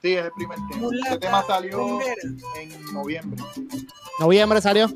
Sí, 0.06 0.13
es 0.13 0.26
el 0.26 0.32
primer 0.34 0.60
tema. 0.72 0.88
Este 1.04 1.18
tema 1.18 1.44
salió 1.48 2.00
en 2.60 2.94
noviembre. 2.94 3.44
Noviembre 4.20 4.62
salió. 4.62 4.88
Sí. 4.88 4.96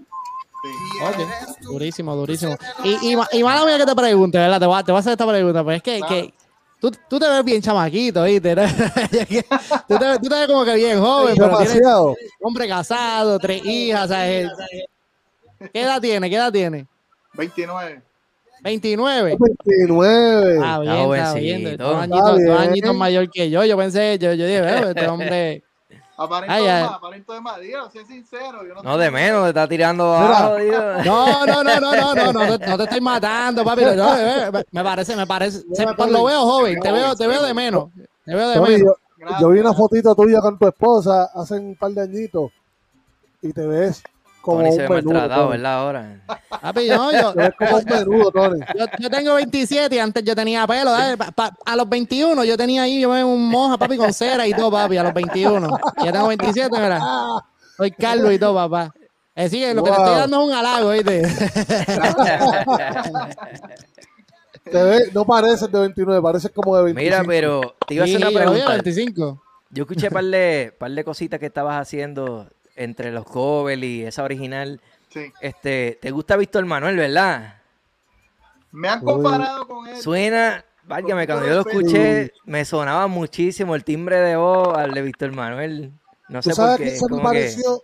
Tú, 1.63 1.71
Durísimo, 1.73 2.15
durísimo. 2.15 2.55
Y, 2.83 3.13
y, 3.13 3.17
y 3.31 3.43
mala 3.43 3.65
mía 3.65 3.77
que 3.79 3.87
te 3.87 3.95
pregunte, 3.95 4.37
¿verdad? 4.37 4.59
Te 4.59 4.65
voy, 4.67 4.77
a, 4.79 4.83
te 4.83 4.91
voy 4.91 4.97
a 4.97 4.99
hacer 4.99 5.13
esta 5.13 5.25
pregunta, 5.27 5.63
pues 5.63 5.77
es 5.77 5.83
que, 5.83 5.97
Claro. 5.97 6.13
que 6.13 6.33
Tú, 6.79 6.91
tú 7.09 7.19
te 7.19 7.27
ves 7.27 7.43
bien 7.43 7.59
chamaquito, 7.61 8.23
¿viste? 8.23 8.55
tú, 9.87 9.97
te, 9.97 10.19
tú 10.19 10.29
te 10.29 10.35
ves 10.35 10.47
como 10.47 10.63
que 10.63 10.75
bien 10.75 10.99
joven, 11.01 11.35
pero 11.35 11.57
tienes 11.57 11.73
Demasiado. 11.73 12.15
hombre 12.41 12.67
casado, 12.67 13.39
tres 13.39 13.65
hijas, 13.65 14.09
¿sabes? 14.09 14.49
¿Qué 15.73 15.81
edad 15.81 15.99
tiene? 15.99 16.29
¿Qué 16.29 16.35
edad 16.35 16.51
tiene? 16.51 16.85
29. 17.33 18.01
29. 18.61 19.37
29. 19.39 20.59
Ah, 20.63 20.79
bien, 20.79 20.93
Está 20.93 21.15
está 21.17 21.33
bien. 21.39 21.61
jovencito. 21.61 21.83
Dos 21.83 21.91
Está 21.93 22.03
añitos, 22.03 22.29
dos 22.31 22.37
bien. 22.39 22.57
añitos 22.57 22.95
mayor 22.95 23.29
que 23.29 23.49
yo. 23.49 23.63
Yo 23.65 23.77
pensé, 23.77 24.17
yo, 24.19 24.33
yo 24.33 24.45
dije, 24.45 24.61
"Veo, 24.61 24.89
este 24.89 25.07
hombre. 25.07 25.63
Aparento 26.17 26.53
Ay, 26.53 26.65
de 26.65 26.81
más, 26.83 26.91
aparento 26.91 27.33
de 27.33 27.39
más. 27.41 27.59
Digo, 27.61 27.89
sé 27.91 28.05
sincero. 28.05 28.67
Yo 28.67 28.73
no, 28.73 28.83
No, 28.83 28.97
de 28.97 29.09
menos, 29.09 29.43
te 29.43 29.47
está 29.49 29.67
tirando 29.69 30.13
abajo, 30.13 30.55
Dios. 30.57 31.05
No, 31.05 31.45
no, 31.45 31.63
no, 31.63 31.79
no, 31.79 31.95
no, 31.95 32.13
no, 32.13 32.33
no, 32.33 32.59
te, 32.59 32.67
no 32.67 32.77
te 32.77 32.83
estoy 32.83 32.99
matando, 32.99 33.63
papi. 33.63 33.83
No, 33.95 34.17
eh, 34.17 34.51
me- 34.51 34.65
me 34.69 34.83
parece, 34.83 35.15
me 35.15 35.25
parece. 35.25 35.63
lo 36.09 36.23
veo 36.25 36.41
joven, 36.41 36.77
te 36.81 36.91
veo, 36.91 37.15
te 37.15 37.25
veo 37.25 37.41
de 37.41 37.53
menos. 37.53 37.85
Te 38.25 38.35
veo 38.35 38.49
de 38.49 38.59
menos. 38.59 38.79
yo, 38.81 38.93
Gracias, 39.17 39.41
yo 39.41 39.49
vi 39.49 39.59
una 39.59 39.73
fotito 39.73 40.13
tuya 40.13 40.39
con 40.41 40.57
tu 40.59 40.67
esposa 40.67 41.29
hace 41.33 41.53
un 41.55 41.75
par 41.75 41.91
de 41.91 42.01
añitos 42.01 42.51
y 43.41 43.53
te 43.53 43.65
ves 43.65 44.03
como 44.41 44.57
Tony 44.59 44.69
un 44.69 44.75
se 44.75 44.81
ve 44.83 44.89
menudo. 44.89 45.13
maltratado, 45.13 45.41
Tony. 45.45 45.51
¿verdad? 45.57 45.73
Ahora. 45.79 46.21
Papi, 46.61 46.87
no, 46.89 47.11
yo, 47.11 47.33
como 47.57 47.77
un 47.77 47.85
menudo, 47.85 48.31
Tony. 48.31 48.59
yo, 48.77 48.85
yo 48.99 49.09
tengo 49.09 49.33
27 49.35 49.95
y 49.95 49.99
antes 49.99 50.23
yo 50.23 50.35
tenía 50.35 50.65
pelo. 50.67 50.91
Pa- 51.17 51.31
pa- 51.31 51.57
a 51.65 51.75
los 51.75 51.87
21 51.89 52.43
yo 52.43 52.57
tenía 52.57 52.83
ahí, 52.83 52.99
yo 53.01 53.09
me 53.09 53.23
un 53.23 53.47
moja, 53.49 53.77
papi, 53.77 53.97
con 53.97 54.13
cera 54.13 54.47
y 54.47 54.53
todo, 54.53 54.71
papi, 54.71 54.97
a 54.97 55.03
los 55.03 55.13
21. 55.13 55.67
Ya 56.03 56.11
tengo 56.11 56.27
27, 56.27 56.69
mira. 56.79 57.01
Soy 57.77 57.91
Carlos 57.91 58.33
y 58.33 58.39
todo, 58.39 58.55
papá. 58.55 58.93
Es 59.35 59.51
decir, 59.51 59.73
lo 59.73 59.83
que 59.83 59.89
te 59.91 59.95
Wow. 59.97 60.05
estoy 60.05 60.19
dando 60.19 60.41
es 60.41 60.47
un 60.47 60.53
halago, 60.53 60.89
¿viste? 60.91 61.21
Te 64.71 64.83
ves, 64.83 65.13
no 65.13 65.25
pareces 65.25 65.71
de 65.71 65.79
29, 65.79 66.21
pareces 66.21 66.51
como 66.53 66.75
de 66.77 66.83
25. 66.83 67.03
Mira, 67.17 67.23
pero 67.27 67.75
te 67.87 67.95
iba 67.95 68.03
a 68.03 68.07
Sí, 68.07 68.15
hacer 68.15 68.27
una 68.27 68.31
yo 68.31 68.37
a 68.39 68.41
pregunta. 68.51 68.71
25. 68.73 69.43
Yo 69.71 69.83
escuché 69.83 70.11
par 70.11 70.23
de, 70.25 70.75
par 70.77 70.91
de 70.91 71.03
cositas 71.03 71.39
que 71.39 71.45
estabas 71.47 71.79
haciendo 71.81 72.47
entre 72.79 73.11
los 73.11 73.25
covers 73.25 73.81
y 73.83 74.03
esa 74.03 74.23
original. 74.23 74.81
Sí. 75.09 75.31
Este, 75.41 75.97
¿te 76.01 76.11
gusta 76.11 76.35
Víctor 76.37 76.65
Manuel, 76.65 76.95
verdad? 76.97 77.55
Me 78.71 78.87
han 78.89 79.01
comparado 79.03 79.67
con 79.67 79.87
él. 79.87 79.97
Suena, 80.01 80.63
válgame, 80.85 81.25
Con 81.27 81.35
cuando 81.37 81.49
yo 81.55 81.63
lo 81.63 81.69
escuché, 81.69 82.31
me 82.45 82.63
sonaba 82.65 83.07
muchísimo 83.07 83.75
el 83.75 83.83
timbre 83.83 84.17
de 84.19 84.35
voz 84.35 84.77
al 84.77 84.93
de 84.93 85.01
Víctor 85.01 85.31
Manuel. 85.31 85.91
No 86.29 86.41
sé 86.41 86.51
¿Tú 86.51 86.55
sabes 86.55 86.77
por 86.77 86.85
qué 86.85 86.95
se 86.97 87.05
me 87.09 87.17
que- 87.17 87.23
pareció? 87.23 87.83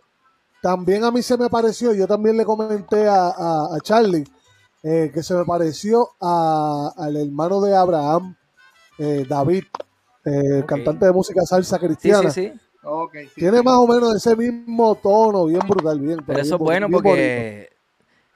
También 0.61 1.03
a 1.03 1.11
mí 1.11 1.21
se 1.21 1.37
me 1.37 1.49
pareció, 1.49 1.93
yo 1.93 2.07
también 2.07 2.37
le 2.37 2.45
comenté 2.45 3.07
a, 3.07 3.27
a- 3.27 3.75
a 3.75 3.79
Charlie 3.81 4.23
eh, 4.83 5.11
que 5.13 5.21
se 5.23 5.33
me 5.35 5.45
pareció 5.45 6.09
a- 6.21 6.91
al 6.97 7.17
hermano 7.17 7.59
de 7.61 7.75
Abraham, 7.75 8.35
eh, 8.99 9.25
David, 9.27 9.63
eh, 10.25 10.63
cantante 10.67 11.05
de 11.07 11.11
música 11.11 11.41
salsa 11.43 11.77
Sí, 11.79 11.85
cristiana. 11.85 12.29
sí, 12.29 12.51
sí. 12.51 12.59
Sí. 13.13 13.31
Tiene 13.35 13.61
más 13.63 13.75
o 13.77 13.87
menos 13.87 14.15
ese 14.15 14.35
mismo 14.35 14.95
tono, 14.95 15.45
bien 15.45 15.61
brutal, 15.67 15.99
bien. 15.99 16.19
Pero 16.25 16.39
eso 16.39 16.55
es 16.55 16.59
bueno 16.59 16.87
bonito, 16.87 17.01
porque 17.03 17.69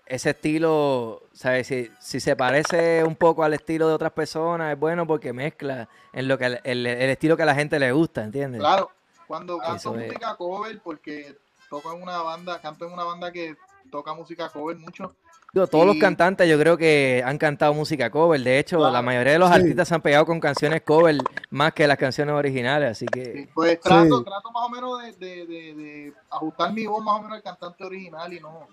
ese 0.08 0.32
estilo, 0.32 1.22
¿sabes? 1.34 1.68
Si, 1.68 1.90
si 2.00 2.20
se 2.20 2.36
parece 2.36 3.04
un 3.04 3.16
poco 3.16 3.44
al 3.44 3.54
estilo 3.54 3.88
de 3.88 3.94
otras 3.94 4.12
personas, 4.12 4.74
es 4.74 4.80
bueno 4.80 5.06
porque 5.06 5.34
mezcla 5.34 5.88
en 6.14 6.28
lo 6.28 6.38
que 6.38 6.46
el, 6.46 6.60
el- 6.64 6.86
el 6.88 7.10
estilo 7.12 7.38
que 7.38 7.44
a 7.44 7.46
la 7.46 7.56
gente 7.56 7.78
le 7.80 7.92
gusta, 7.92 8.24
¿entiendes? 8.24 8.60
Claro, 8.60 8.90
cuando 9.28 9.58
canto 9.60 9.76
Eso 9.76 9.96
es. 10.00 10.08
música 10.08 10.36
cover, 10.36 10.80
porque 10.84 11.38
toco 11.70 11.94
en 11.94 12.02
una 12.02 12.22
banda, 12.24 12.60
canto 12.60 12.88
en 12.88 12.94
una 12.94 13.04
banda 13.04 13.32
que 13.32 13.56
toca 13.92 14.14
música 14.16 14.50
cover 14.50 14.78
mucho. 14.78 15.14
Digo, 15.52 15.66
todos 15.68 15.86
los 15.88 15.98
cantantes 15.98 16.48
yo 16.48 16.60
creo 16.60 16.78
que 16.78 17.24
han 17.26 17.38
cantado 17.40 17.74
música 17.74 18.10
cover. 18.12 18.40
De 18.42 18.60
hecho, 18.60 18.78
Claro. 18.78 18.94
la 18.94 19.02
mayoría 19.02 19.34
de 19.34 19.40
los 19.40 19.50
Sí. 19.50 19.56
artistas 19.56 19.88
se 19.88 19.96
han 19.96 20.02
pegado 20.02 20.26
con 20.26 20.40
canciones 20.40 20.82
cover 20.84 21.18
más 21.50 21.74
que 21.74 21.88
las 21.88 21.98
canciones 21.98 22.36
originales, 22.36 22.92
así 22.92 23.06
Sí, 23.06 23.20
que 23.20 23.50
Pues 23.54 23.80
trato, 23.80 24.20
Sí. 24.20 24.24
trato 24.26 24.52
más 24.52 24.64
o 24.66 24.70
menos 24.70 25.02
de, 25.02 25.12
de- 25.14 25.46
de- 25.48 25.74
de 25.74 26.14
ajustar 26.30 26.72
mi 26.74 26.86
voz 26.86 27.04
más 27.04 27.16
o 27.20 27.22
menos 27.24 27.38
al 27.38 27.44
cantante 27.44 27.84
original 27.84 28.32
y 28.32 28.40
no, 28.40 28.68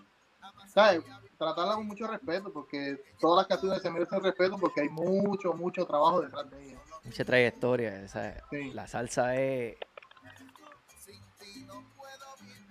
¿sabes? 0.66 1.00
Tratarla 1.38 1.74
con 1.74 1.86
mucho 1.86 2.06
respeto, 2.06 2.52
porque 2.52 3.02
todas 3.20 3.38
las 3.42 3.46
canciones 3.46 3.82
se 3.82 3.90
merecen 3.90 4.22
respeto 4.22 4.56
porque 4.58 4.82
hay 4.82 4.88
mucho, 4.90 5.52
mucho 5.54 5.86
trabajo 5.86 6.20
detrás 6.22 6.50
de 6.50 6.62
ellas. 6.62 6.80
mucha 7.04 7.24
trayectoria. 7.24 8.02
esa- 8.02 8.34
Sí. 8.50 8.72
La 8.74 8.86
salsa 8.88 9.36
es... 9.36 9.76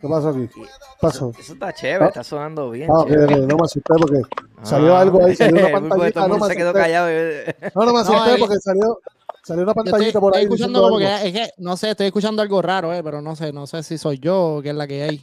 ¿Qué 0.05 0.09
pasó 0.11 0.29
aquí? 0.29 0.47
¿Qué 0.53 0.61
pasó? 1.01 1.31
Eso 1.39 1.53
está 1.53 1.73
chévere, 1.73 2.05
está 2.05 2.23
sonando 2.23 2.69
bien. 2.69 2.89
Ah, 2.91 2.99
ok, 2.99 3.07
chévere. 3.07 3.35
ok, 3.35 3.41
no 3.49 3.55
me 3.57 3.63
asusté 3.63 3.93
porque 3.99 4.21
salió 4.61 4.95
Ah. 4.95 5.01
algo 5.01 5.25
ahí, 5.25 5.35
salió 5.35 5.55
una 5.55 5.79
todo 5.79 5.89
pantallita, 5.89 6.27
no 6.27 6.37
me 6.37 6.47
se 6.47 6.55
quedó 6.55 6.73
callado. 6.73 7.07
eh. 7.09 7.55
No, 7.73 7.85
no 7.85 7.93
me 7.93 7.99
asusté 8.01 8.29
ahí- 8.31 8.39
porque 8.39 8.55
salió, 8.59 8.99
salió 9.43 9.63
una 9.63 9.73
Yo 9.73 9.81
estoy, 9.81 9.91
pantallita 9.91 10.19
por 10.19 10.29
estoy 10.33 10.39
ahí. 10.39 10.43
escuchando 10.45 10.79
diciendo 10.79 10.81
como 10.81 10.99
que 10.99 11.27
es 11.27 11.33
que 11.33 11.53
no 11.57 11.75
sé, 11.77 11.89
estoy 11.89 12.05
escuchando 12.05 12.41
algo 12.43 12.61
raro, 12.61 12.93
eh, 12.93 13.01
pero 13.03 13.19
no 13.21 13.35
sé, 13.35 13.51
no 13.51 13.65
sé 13.65 13.81
si 13.81 13.97
soy 13.97 14.19
yo 14.19 14.57
o 14.57 14.61
qué 14.61 14.69
es 14.69 14.75
la 14.75 14.85
que 14.85 15.01
hay. 15.03 15.19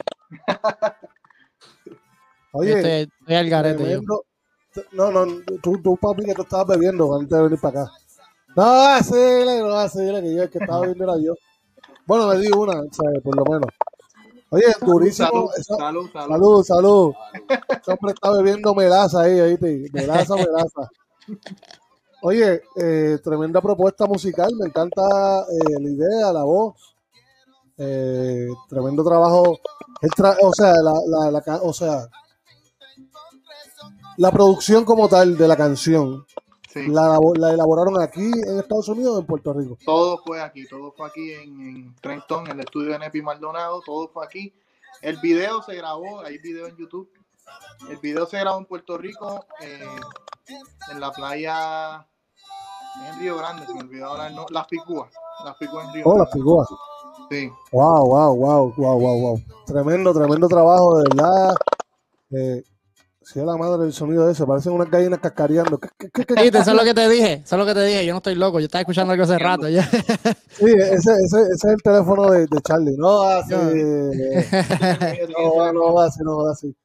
Oye, 2.51 2.73
estoy, 2.73 2.91
estoy 3.21 3.35
al 3.35 3.49
garete 3.49 3.77
yo. 3.79 3.85
tremendo. 3.85 4.23
No, 4.91 5.11
no, 5.11 5.25
tú, 5.61 5.79
tú, 5.81 5.95
papi, 5.97 6.25
que 6.25 6.33
tú 6.33 6.41
estabas 6.41 6.67
bebiendo 6.67 7.15
antes 7.15 7.29
de 7.37 7.43
venir 7.43 7.59
para 7.59 7.83
acá. 7.83 7.91
No, 8.55 8.63
asíle, 8.87 9.59
no, 9.61 9.75
asíle, 9.75 10.21
que 10.21 10.35
yo 10.35 10.43
el 10.43 10.49
que 10.49 10.57
estaba 10.59 10.81
bebiendo 10.81 11.03
era 11.05 11.23
yo. 11.23 11.33
Bueno, 12.05 12.27
me 12.27 12.37
di 12.37 12.51
una, 12.51 12.73
¿sabes? 12.91 13.21
Por 13.23 13.35
lo 13.37 13.45
menos. 13.45 13.69
Oye, 14.53 14.65
durísimo. 14.85 15.49
Salud, 15.61 16.09
salud, 16.13 16.63
salud. 16.63 17.13
Hombre 17.87 18.13
está 18.13 18.31
bebiendo 18.31 18.73
melaza 18.75 19.21
ahí, 19.21 19.39
¿oíste? 19.39 19.89
Melaza, 19.91 20.35
melaza. 20.35 20.89
Oye, 22.21 22.61
eh, 22.77 23.17
tremenda 23.23 23.61
propuesta 23.61 24.05
musical. 24.05 24.51
Me 24.59 24.67
encanta 24.67 25.01
eh, 25.41 25.79
la 25.81 25.89
idea, 25.89 26.31
la 26.33 26.43
voz. 26.43 26.75
Eh, 27.77 28.47
tremendo 28.69 29.03
trabajo. 29.03 29.57
Tra- 30.15 30.37
o 30.41 30.53
sea, 30.53 30.73
la, 30.81 30.93
la- 31.07 31.31
la 31.31 31.43
o 31.63 31.73
sea, 31.73 32.07
la 34.17 34.31
producción 34.31 34.85
como 34.85 35.07
tal 35.09 35.37
de 35.37 35.47
la 35.47 35.55
canción, 35.57 36.25
Sí. 36.73 36.87
la, 36.87 37.19
la 37.37 37.51
elaboraron 37.51 38.01
aquí 38.01 38.21
en 38.23 38.57
Estados 38.59 38.87
Unidos 38.89 39.17
o 39.17 39.19
en 39.19 39.25
Puerto 39.27 39.53
Rico. 39.53 39.77
Todo 39.85 40.17
fue 40.25 40.41
aquí, 40.41 40.67
todo 40.67 40.91
fue 40.91 41.07
aquí 41.07 41.31
en, 41.33 41.61
en 41.61 41.95
Trenton, 42.01 42.45
en 42.47 42.53
el 42.53 42.59
estudio 42.61 42.93
de 42.93 42.99
Nepi 42.99 43.21
Maldonado, 43.21 43.81
todo 43.85 44.07
fue 44.07 44.25
aquí. 44.25 44.53
El 45.01 45.17
video 45.19 45.61
se 45.61 45.75
grabó, 45.75 46.21
hay 46.21 46.37
video 46.39 46.65
en 46.67 46.75
YouTube. 46.77 47.09
El 47.89 47.97
video 47.97 48.25
se 48.25 48.39
grabó 48.39 48.57
en 48.59 48.65
Puerto 48.65 48.97
Rico, 48.97 49.45
eh, 49.61 49.85
en 50.91 50.99
la 50.99 51.11
playa, 51.11 52.07
en 53.07 53.19
Río 53.19 53.37
Grande, 53.37 53.65
se 53.67 53.73
me 53.73 53.81
olvidó 53.81 54.07
ahora 54.07 54.29
no- 54.29 54.45
Las 54.49 54.65
Picúas, 54.67 55.11
Las 55.45 55.55
Picúas 55.57 55.87
en 55.87 55.93
Río 55.93 56.03
Oh, 56.07 56.17
las 56.17 56.31
figuras. 56.31 56.67
Sí, 57.29 57.49
Wow, 57.71 58.05
wow, 58.07 58.35
wow, 58.35 58.73
wow, 58.77 58.99
wow, 58.99 59.19
wow. 59.21 59.41
Tremendo, 59.65 60.13
tremendo 60.13 60.47
trabajo, 60.47 60.97
de 60.97 61.03
verdad. 61.09 61.55
Eh, 62.31 62.63
si 63.25 63.39
es 63.39 63.45
la 63.45 63.55
madre 63.57 63.83
del 63.83 63.93
sonido 63.93 64.29
ese, 64.29 64.45
parecen 64.45 64.73
unas 64.73 64.89
gallinas 64.89 65.19
cascareando. 65.19 65.77
¿Qué- 65.79 65.89
qué- 65.97 66.09
qué- 66.11 66.25
qué- 66.25 66.41
Viste, 66.41 66.57
Eso 66.59 66.71
es 66.71 66.77
lo 66.77 66.83
que 66.83 66.93
te 66.93 67.07
dije, 67.09 67.33
eso 67.45 67.55
es 67.55 67.59
lo 67.59 67.65
que 67.65 67.73
te 67.73 67.83
dije, 67.85 68.05
yo 68.05 68.13
no 68.13 68.17
estoy 68.17 68.35
loco, 68.35 68.59
yo 68.59 68.65
estaba 68.65 68.81
escuchando 68.81 69.11
algo 69.13 69.23
hace 69.23 69.39
rato 69.39 69.67
ya. 69.69 69.83
Sí, 70.53 70.65
ese, 70.65 70.91
ese, 70.93 71.11
ese 71.23 71.41
es 71.53 71.63
el 71.65 71.81
teléfono 71.81 72.29
de, 72.31 72.41
de 72.47 72.61
Charlie. 72.61 72.95
No 72.97 73.19
va 73.21 73.37
así. 73.39 73.53
No 75.37 75.55
va, 75.55 75.71
no 75.73 75.93
va 75.93 76.05
así, 76.05 76.19
no 76.23 76.37
va 76.43 76.51
así. 76.51 76.75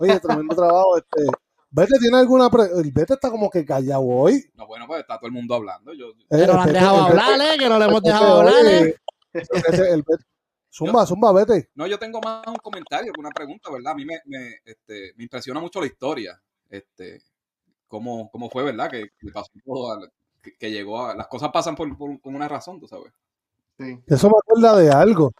Oye, 0.00 0.18
tremendo 0.20 0.54
trabajo. 0.56 0.96
Este. 0.98 1.26
Vete, 1.70 1.98
¿tiene 2.00 2.18
alguna. 2.18 2.50
Pre 2.50 2.64
el 2.64 2.90
Vete 2.92 3.14
está 3.14 3.30
como 3.30 3.48
que 3.48 3.64
callado 3.64 4.02
hoy. 4.02 4.44
No, 4.56 4.66
bueno, 4.66 4.86
pues 4.86 5.00
está 5.00 5.16
todo 5.18 5.26
el 5.28 5.32
mundo 5.32 5.54
hablando. 5.54 5.92
Yo, 5.94 6.06
Eh, 6.08 6.24
Pero 6.28 6.42
el 6.44 6.48
lo 6.48 6.60
han 6.60 6.68
Vete- 6.68 6.72
dejado 6.72 6.96
el 6.96 7.04
hablar, 7.18 7.40
eh, 7.40 7.58
que 7.58 7.68
no 7.68 7.78
le 7.78 7.84
hemos 7.84 7.96
el 7.98 8.02
dejado 8.02 8.40
hablar, 8.40 8.54
eh. 8.66 8.96
el 9.32 10.04
Vete- 10.04 10.24
el 10.72 10.86
Vete- 10.86 10.90
Zumba, 10.90 11.06
zumba, 11.06 11.32
vete. 11.32 11.70
no, 11.74 11.86
yo 11.86 11.98
tengo 11.98 12.20
más 12.20 12.46
un 12.46 12.56
comentario 12.56 13.12
que 13.12 13.20
una 13.20 13.30
pregunta, 13.30 13.70
¿verdad? 13.70 13.92
A 13.92 13.94
mí 13.94 14.04
me, 14.06 14.20
me, 14.24 14.54
este, 14.64 15.12
me 15.16 15.24
impresiona 15.24 15.60
mucho 15.60 15.80
la 15.80 15.86
historia. 15.86 16.40
Este, 16.70 17.20
cómo, 17.88 18.30
cómo 18.30 18.48
fue, 18.48 18.62
¿verdad? 18.64 18.90
Que, 18.90 19.10
que 19.18 19.30
pasó 19.32 19.50
todo, 19.64 19.92
a- 19.92 20.08
que, 20.42 20.56
que 20.56 20.70
llegó 20.70 21.04
a. 21.06 21.14
Las 21.14 21.26
cosas 21.28 21.50
pasan 21.52 21.76
por, 21.76 21.94
por, 21.96 22.18
por 22.20 22.34
una 22.34 22.48
razón, 22.48 22.80
tú 22.80 22.88
sabes. 22.88 23.12
sí. 23.78 24.00
Eso 24.06 24.28
me 24.30 24.34
acuerda 24.38 24.76
de 24.78 24.90
algo. 24.90 25.32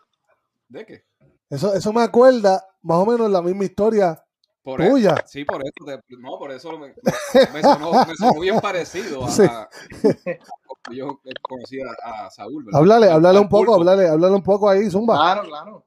¿De 0.68 0.85
qué? 0.87 1.05
Eso, 1.49 1.74
eso 1.74 1.93
me 1.93 2.03
acuerda 2.03 2.66
más 2.83 2.99
o 2.99 3.07
menos 3.07 3.30
la 3.30 3.43
misma 3.43 3.64
historia 3.64 4.22
Por 4.62 4.80
e- 4.83 4.89
tuya. 4.91 5.14
Sí, 5.26 5.45
por 5.45 5.62
eso. 5.62 5.85
te- 5.87 6.16
no, 6.18 6.39
por 6.39 6.51
eso 6.51 6.78
me, 6.78 6.89
me- 6.89 7.53
me 7.53 7.62
sonó, 7.62 7.93
me 8.07 8.14
sonó 8.16 8.41
bien 8.41 8.61
parecido 8.61 9.24
a, 9.24 9.30
Sí. 9.30 9.43
Yo 10.91 11.20
conocí 11.43 11.78
a, 11.80 12.24
a 12.26 12.30
Saúl. 12.30 12.64
¿verdad? 12.64 12.80
Háblale, 12.80 13.07
Al- 13.07 13.12
háblale 13.14 13.39
al 13.39 13.45
un 13.45 13.49
poco, 13.49 13.74
háblale, 13.74 14.09
háblale 14.09 14.35
un 14.35 14.43
poco 14.43 14.68
ahí, 14.68 14.91
Zumba. 14.91 15.14
Claro, 15.16 15.49
claro. 15.49 15.87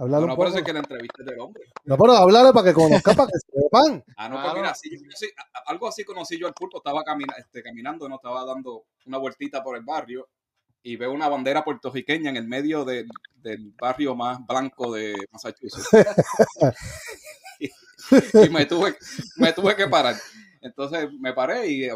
Háblale 0.00 0.20
No, 0.20 0.22
un 0.22 0.28
no, 0.28 0.36
poco. 0.36 0.56
es 0.58 0.62
que 0.64 0.72
la 0.72 0.78
entrevista 0.78 1.16
es 1.22 1.26
del 1.26 1.40
hombre. 1.40 1.64
No, 1.84 1.96
pero 1.98 2.12
háblale 2.12 2.52
para 2.52 2.68
que 2.68 2.72
conozcan, 2.74 3.16
para 3.16 3.28
que 3.30 3.38
sepan. 3.38 4.04
Ah, 4.16 4.28
no, 4.28 4.36
Claro. 4.36 4.50
pues 4.50 4.62
mira, 4.62 4.74
sí, 4.74 4.90
yo 4.92 5.10
sí, 5.14 5.26
a- 5.36 5.58
a- 5.58 5.62
algo 5.72 5.88
así 5.88 6.04
conocí 6.04 6.38
yo 6.38 6.46
al 6.46 6.54
pulpo, 6.54 6.78
estaba 6.78 7.02
camina, 7.02 7.34
este, 7.36 7.62
caminando, 7.62 8.08
no 8.08 8.14
estaba 8.16 8.44
dando 8.44 8.84
una 9.06 9.18
vueltita 9.18 9.62
por 9.62 9.76
el 9.76 9.82
barrio 9.84 10.28
y 10.82 10.94
veo 10.96 11.10
una 11.12 11.28
bandera 11.28 11.64
puertorriqueña 11.64 12.30
en 12.30 12.36
el 12.36 12.46
medio 12.46 12.84
del, 12.84 13.08
del 13.34 13.74
barrio 13.80 14.14
más 14.14 14.38
blanco 14.46 14.92
de 14.92 15.16
Massachusetts. 15.32 15.88
y, 17.58 17.66
y 17.66 18.48
me, 18.50 18.66
tuve, 18.66 18.96
me 19.36 19.52
tuve 19.52 19.74
que 19.76 19.88
parar. 19.88 20.14
Entonces 20.60 21.08
me 21.20 21.32
paré 21.32 21.66
y 21.68 21.88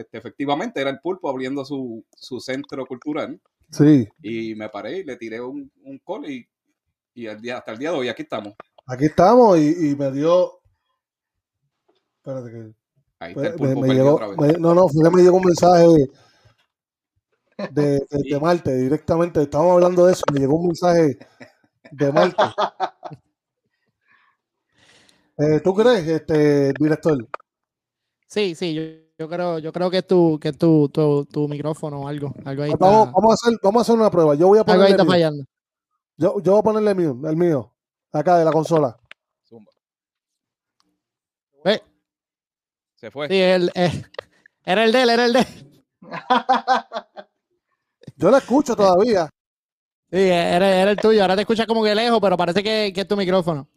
este, 0.00 0.18
efectivamente 0.18 0.80
era 0.80 0.90
el 0.90 1.00
pulpo 1.00 1.28
abriendo 1.28 1.64
su, 1.64 2.04
su 2.14 2.40
centro 2.40 2.86
cultural 2.86 3.40
Sí, 3.70 4.08
y 4.22 4.54
me 4.54 4.68
paré 4.70 4.98
y 4.98 5.04
le 5.04 5.16
tiré 5.16 5.40
un, 5.40 5.70
un 5.82 5.98
call 5.98 6.30
y, 6.30 6.48
y 7.14 7.26
al 7.26 7.40
día, 7.40 7.58
hasta 7.58 7.72
el 7.72 7.78
día 7.78 7.90
de 7.90 7.98
hoy 7.98 8.08
aquí 8.08 8.22
estamos. 8.22 8.54
aquí 8.86 9.04
estamos 9.04 9.58
y, 9.58 9.90
y 9.90 9.94
me 9.96 10.10
dio. 10.10 10.60
Espérate 12.16 12.50
que. 12.50 12.72
Ahí 13.20 13.32
está 13.32 13.48
el 13.48 13.54
pulpo 13.56 13.80
me 13.82 13.88
perdido 13.88 14.04
llegó, 14.04 14.14
otra 14.14 14.28
vez. 14.28 14.38
me- 14.38 14.58
no, 14.58 14.74
no, 14.74 14.88
fue 14.88 15.04
que 15.04 15.16
me 15.16 15.22
llegó 15.22 15.36
un 15.36 15.44
mensaje 15.44 15.86
de, 15.86 17.70
de, 17.70 18.06
de 18.30 18.40
Marte 18.40 18.74
directamente. 18.76 19.42
Estábamos 19.42 19.74
hablando 19.74 20.06
de 20.06 20.12
eso. 20.12 20.22
Me 20.32 20.40
llegó 20.40 20.54
un 20.56 20.66
mensaje 20.68 21.18
de 21.90 22.12
Marte. 22.12 22.42
Eh, 25.40 25.60
¿Tú 25.62 25.72
crees, 25.72 26.04
este 26.08 26.72
director? 26.80 27.16
Sí, 28.26 28.56
sí, 28.56 28.74
yo, 28.74 28.82
yo 29.18 29.28
creo, 29.28 29.58
yo 29.58 29.72
creo 29.72 29.90
que 29.90 29.98
es 29.98 30.06
tu, 30.06 30.38
que 30.40 30.48
es 30.50 30.58
tu, 30.58 30.88
tu, 30.90 31.24
tu 31.26 31.48
micrófono 31.48 32.02
o 32.02 32.08
algo. 32.08 32.32
Algo 32.44 32.62
ahí 32.62 32.70
está, 32.70 32.86
Vamos, 32.86 33.12
vamos, 33.12 33.30
a 33.30 33.34
hacer, 33.34 33.58
vamos 33.62 33.80
a 33.80 33.82
hacer 33.82 33.94
una 33.96 34.10
prueba. 34.10 34.34
Yo 34.36 34.46
voy 34.46 34.58
a 34.58 34.60
algo 34.62 34.72
ahí 34.72 34.76
ponerle 34.78 34.90
está 34.92 35.04
mío. 35.04 35.10
fallando. 35.12 35.44
Yo, 36.16 36.40
yo 36.40 36.52
voy 36.52 36.60
a 36.60 36.62
ponerle 36.62 36.94
mío, 36.94 37.18
el 37.28 37.36
mío, 37.36 37.74
acá 38.12 38.38
de 38.38 38.44
la 38.44 38.52
consola. 38.52 38.96
Zumba. 39.44 39.72
Eh, 41.64 41.82
Se 42.96 43.10
fue. 43.10 43.28
sí, 43.28 43.34
el, 43.40 43.70
eh, 43.74 44.04
era 44.64 44.84
el 44.84 44.92
de 44.92 45.02
él, 45.02 45.10
era 45.10 45.24
el 45.26 45.32
de 45.32 45.40
él. 45.40 45.84
Yo 48.16 48.30
la 48.30 48.38
escucho 48.38 48.74
todavía. 48.76 49.28
Sí, 50.10 50.18
era, 50.18 50.74
era 50.74 50.90
el 50.90 50.96
tuyo. 50.96 51.22
Ahora 51.22 51.34
te 51.36 51.42
escuchas 51.42 51.66
como 51.66 51.84
que 51.84 51.94
lejos, 51.94 52.18
pero 52.20 52.36
parece 52.36 52.62
que, 52.62 52.92
que 52.94 53.02
es 53.02 53.08
tu 53.08 53.16
micrófono. 53.16 53.68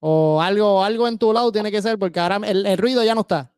O 0.00 0.40
algo, 0.40 0.82
algo 0.82 1.06
en 1.08 1.18
tu 1.18 1.32
lado 1.32 1.52
tiene 1.52 1.70
que 1.70 1.82
ser, 1.82 1.98
porque 1.98 2.20
ahora 2.20 2.36
el, 2.44 2.64
el 2.66 2.78
ruido 2.78 3.02
ya 3.04 3.14
no 3.14 3.22
está. 3.22 3.51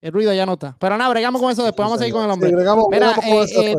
El 0.00 0.12
ruido 0.12 0.32
ya 0.32 0.46
no 0.46 0.54
está. 0.54 0.76
Pero 0.78 0.96
nada, 0.96 1.10
bregamos 1.10 1.40
con 1.40 1.50
eso 1.50 1.62
después. 1.62 1.84
Vamos 1.84 1.96
a 1.96 1.98
seguir 1.98 2.14
con 2.14 2.22
el 2.24 2.28
Sí, 2.30 2.32
hombre. 2.32 2.50
bregamos- 2.52 2.86
Mira, 2.90 3.06
bregamos 3.12 3.24
con 3.24 3.34
eh, 3.34 3.42
eso 3.44 3.62
eh. 3.62 3.76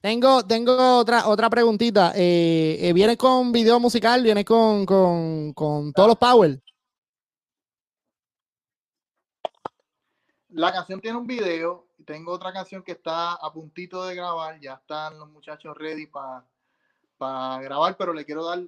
Tengo, 0.00 0.46
tengo 0.46 0.98
otra, 0.98 1.26
otra 1.26 1.50
preguntita. 1.50 2.12
Eh, 2.14 2.78
eh, 2.80 2.92
¿Vienes 2.92 3.16
con 3.16 3.50
video 3.50 3.80
musical? 3.80 4.22
¿Vienes 4.22 4.44
con, 4.44 4.86
con, 4.86 5.52
con 5.52 5.92
todos 5.92 6.08
los 6.10 6.16
power? 6.18 6.60
La 10.50 10.72
canción 10.72 11.00
tiene 11.00 11.18
un 11.18 11.26
video. 11.26 11.88
Tengo 12.04 12.32
otra 12.32 12.52
canción 12.52 12.82
que 12.82 12.92
está 12.92 13.32
a 13.32 13.52
puntito 13.52 14.04
de 14.06 14.14
grabar. 14.14 14.60
Ya 14.60 14.74
están 14.74 15.18
los 15.18 15.28
muchachos 15.28 15.76
ready 15.76 16.06
para 16.06 17.58
grabar, 17.60 17.96
pero 17.96 18.12
le 18.12 18.24
quiero 18.24 18.44
dar 18.44 18.60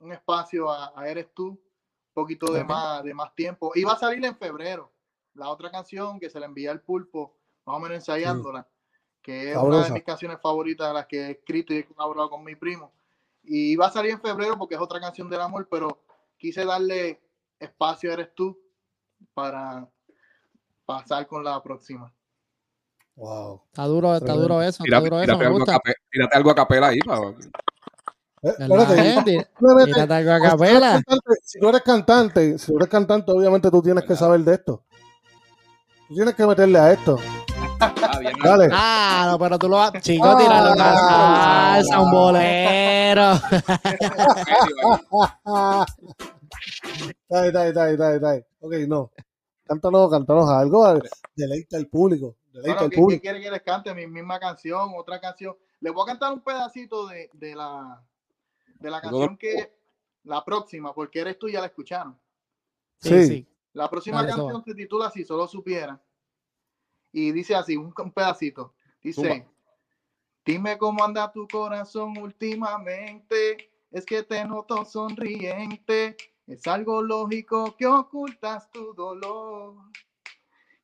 un 0.00 0.12
espacio 0.12 0.70
a, 0.70 0.92
a 0.96 1.08
Eres 1.08 1.28
tú, 1.34 1.48
un 1.50 1.60
poquito 2.12 2.52
de 2.52 2.64
más, 2.64 3.04
de 3.04 3.14
más 3.14 3.32
tiempo. 3.34 3.70
Y 3.76 3.84
va 3.84 3.92
a 3.92 3.98
salir 3.98 4.24
en 4.24 4.36
febrero. 4.36 4.90
La 5.34 5.48
otra 5.48 5.70
canción 5.70 6.18
que 6.18 6.28
se 6.30 6.40
le 6.40 6.46
envía 6.46 6.70
al 6.70 6.80
pulpo, 6.80 7.36
más 7.64 7.76
o 7.76 7.80
menos 7.80 7.96
ensayándola, 7.96 8.66
que 9.22 9.50
es 9.52 9.56
una 9.56 9.84
de 9.84 9.92
mis 9.92 10.04
canciones 10.04 10.40
favoritas 10.40 10.88
de 10.88 10.94
las 10.94 11.06
que 11.06 11.18
he 11.26 11.30
escrito 11.32 11.72
y 11.72 11.78
he 11.78 11.86
colaborado 11.86 12.30
con 12.30 12.42
mi 12.44 12.56
primo. 12.56 12.92
Y 13.44 13.76
va 13.76 13.86
a 13.86 13.90
salir 13.92 14.12
en 14.12 14.20
febrero 14.20 14.58
porque 14.58 14.74
es 14.74 14.80
otra 14.80 15.00
canción 15.00 15.28
del 15.30 15.40
amor, 15.40 15.66
pero 15.70 16.02
quise 16.36 16.64
darle 16.64 17.20
espacio 17.58 18.10
a 18.10 18.14
Eres 18.14 18.34
tú 18.34 18.58
para 19.34 19.88
pasar 20.84 21.26
con 21.26 21.44
la 21.44 21.62
próxima. 21.62 22.12
Wow. 23.16 23.62
Está 23.66 23.84
duro, 23.84 24.14
está 24.14 24.24
Tremendo. 24.26 24.42
duro 24.42 24.62
eso, 24.62 24.68
está 24.70 24.84
Tírate, 24.84 25.04
duro 25.04 25.16
eso, 25.18 25.24
tírate 25.26 25.38
me 25.38 25.44
algo 25.46 25.56
a 25.56 25.60
gusta. 25.60 25.72
cape- 25.74 25.94
tírate 26.10 26.36
algo 26.36 26.50
a 26.50 26.54
capela 26.54 26.88
ahí. 26.88 26.98
pa- 27.00 27.34
Eh, 28.42 28.54
¿Verdad, 28.58 28.96
espérate, 28.96 29.48
capela. 30.42 30.92
cantante- 30.92 31.40
Si 31.44 31.60
tú 31.60 31.68
eres 31.68 31.82
cantante, 31.82 32.58
si 32.58 32.66
tú 32.72 32.76
eres 32.78 32.88
cantante, 32.88 33.30
obviamente 33.32 33.70
tú 33.70 33.82
tienes 33.82 34.02
que 34.04 34.16
saber 34.16 34.40
de 34.40 34.54
esto. 34.54 34.84
Tú 36.10 36.16
tienes 36.16 36.34
que 36.34 36.44
meterle 36.44 36.76
a 36.76 36.92
esto. 36.92 37.16
Ah, 37.78 38.18
bien, 38.18 38.32
Dale. 38.42 38.68
Ah, 38.72 39.28
no, 39.30 39.38
pero 39.38 39.56
tú 39.60 39.68
lo 39.68 39.76
vas, 39.76 39.92
chico, 40.02 40.24
Ah. 40.26 40.36
tíralo 40.36 40.72
una 40.72 40.96
salsa, 40.96 42.00
un 42.00 42.10
bolero. 42.10 43.32
Dale, 47.28 47.52
dale, 47.52 47.72
dale, 47.72 47.96
dale, 47.96 48.18
dale. 48.18 48.46
Ok, 48.58 48.72
no. 48.88 49.12
Cántanos, 49.64 50.10
cántanos 50.10 50.50
algo. 50.50 51.00
Deleita 51.36 51.76
al 51.76 51.86
público. 51.86 52.36
Deleita 52.52 52.72
Bueno, 52.72 52.80
al 52.80 52.90
¿qué, 52.90 52.96
qué 52.96 53.00
público. 53.00 53.22
quiere 53.22 53.40
que 53.40 53.50
les 53.52 53.62
cante? 53.62 53.94
Mi 53.94 54.06
misma 54.08 54.40
canción, 54.40 54.90
otra 54.96 55.20
canción. 55.20 55.54
Les 55.78 55.92
voy 55.92 56.02
a 56.02 56.06
cantar 56.06 56.32
un 56.32 56.40
pedacito 56.40 57.06
de, 57.06 57.30
de 57.34 57.54
la, 57.54 58.02
de 58.80 58.90
la 58.90 59.00
canción 59.00 59.36
que 59.36 59.76
la 60.24 60.44
próxima, 60.44 60.92
porque 60.92 61.20
eres 61.20 61.38
tú 61.38 61.48
ya 61.48 61.60
la 61.60 61.66
escucharon. 61.66 62.18
Sí, 63.00 63.08
Sí. 63.10 63.26
sí. 63.28 63.46
La 63.72 63.88
próxima 63.88 64.22
Dale, 64.22 64.34
canción 64.34 64.64
se 64.64 64.74
titula 64.74 65.10
Si 65.10 65.24
solo 65.24 65.46
supiera. 65.46 66.02
Y 67.12 67.32
dice 67.32 67.54
así, 67.54 67.76
un, 67.76 67.92
un 67.96 68.12
pedacito. 68.12 68.74
Dice, 69.02 69.46
dime 70.44 70.78
cómo 70.78 71.04
anda 71.04 71.32
tu 71.32 71.46
corazón 71.48 72.16
últimamente. 72.18 73.70
Es 73.90 74.04
que 74.04 74.22
te 74.22 74.44
noto 74.44 74.84
sonriente. 74.84 76.16
Es 76.46 76.66
algo 76.66 77.02
lógico 77.02 77.76
que 77.76 77.86
ocultas 77.86 78.70
tu 78.70 78.92
dolor. 78.94 79.76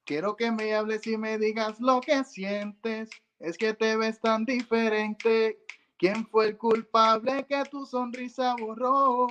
Quiero 0.05 0.37
que 0.37 0.53
me 0.53 0.75
hables 0.75 1.07
y 1.07 1.17
me 1.17 1.39
digas 1.39 1.81
lo 1.81 2.01
que 2.01 2.23
sientes. 2.25 3.11
Es 3.41 3.59
que 3.59 3.75
te 3.75 3.97
ves 3.97 4.21
tan 4.21 4.45
diferente. 4.45 5.59
¿Quién 5.99 6.27
fue 6.27 6.49
el 6.49 6.59
culpable 6.59 7.45
que 7.47 7.65
tu 7.65 7.85
sonrisa 7.85 8.55
borró? 8.59 9.27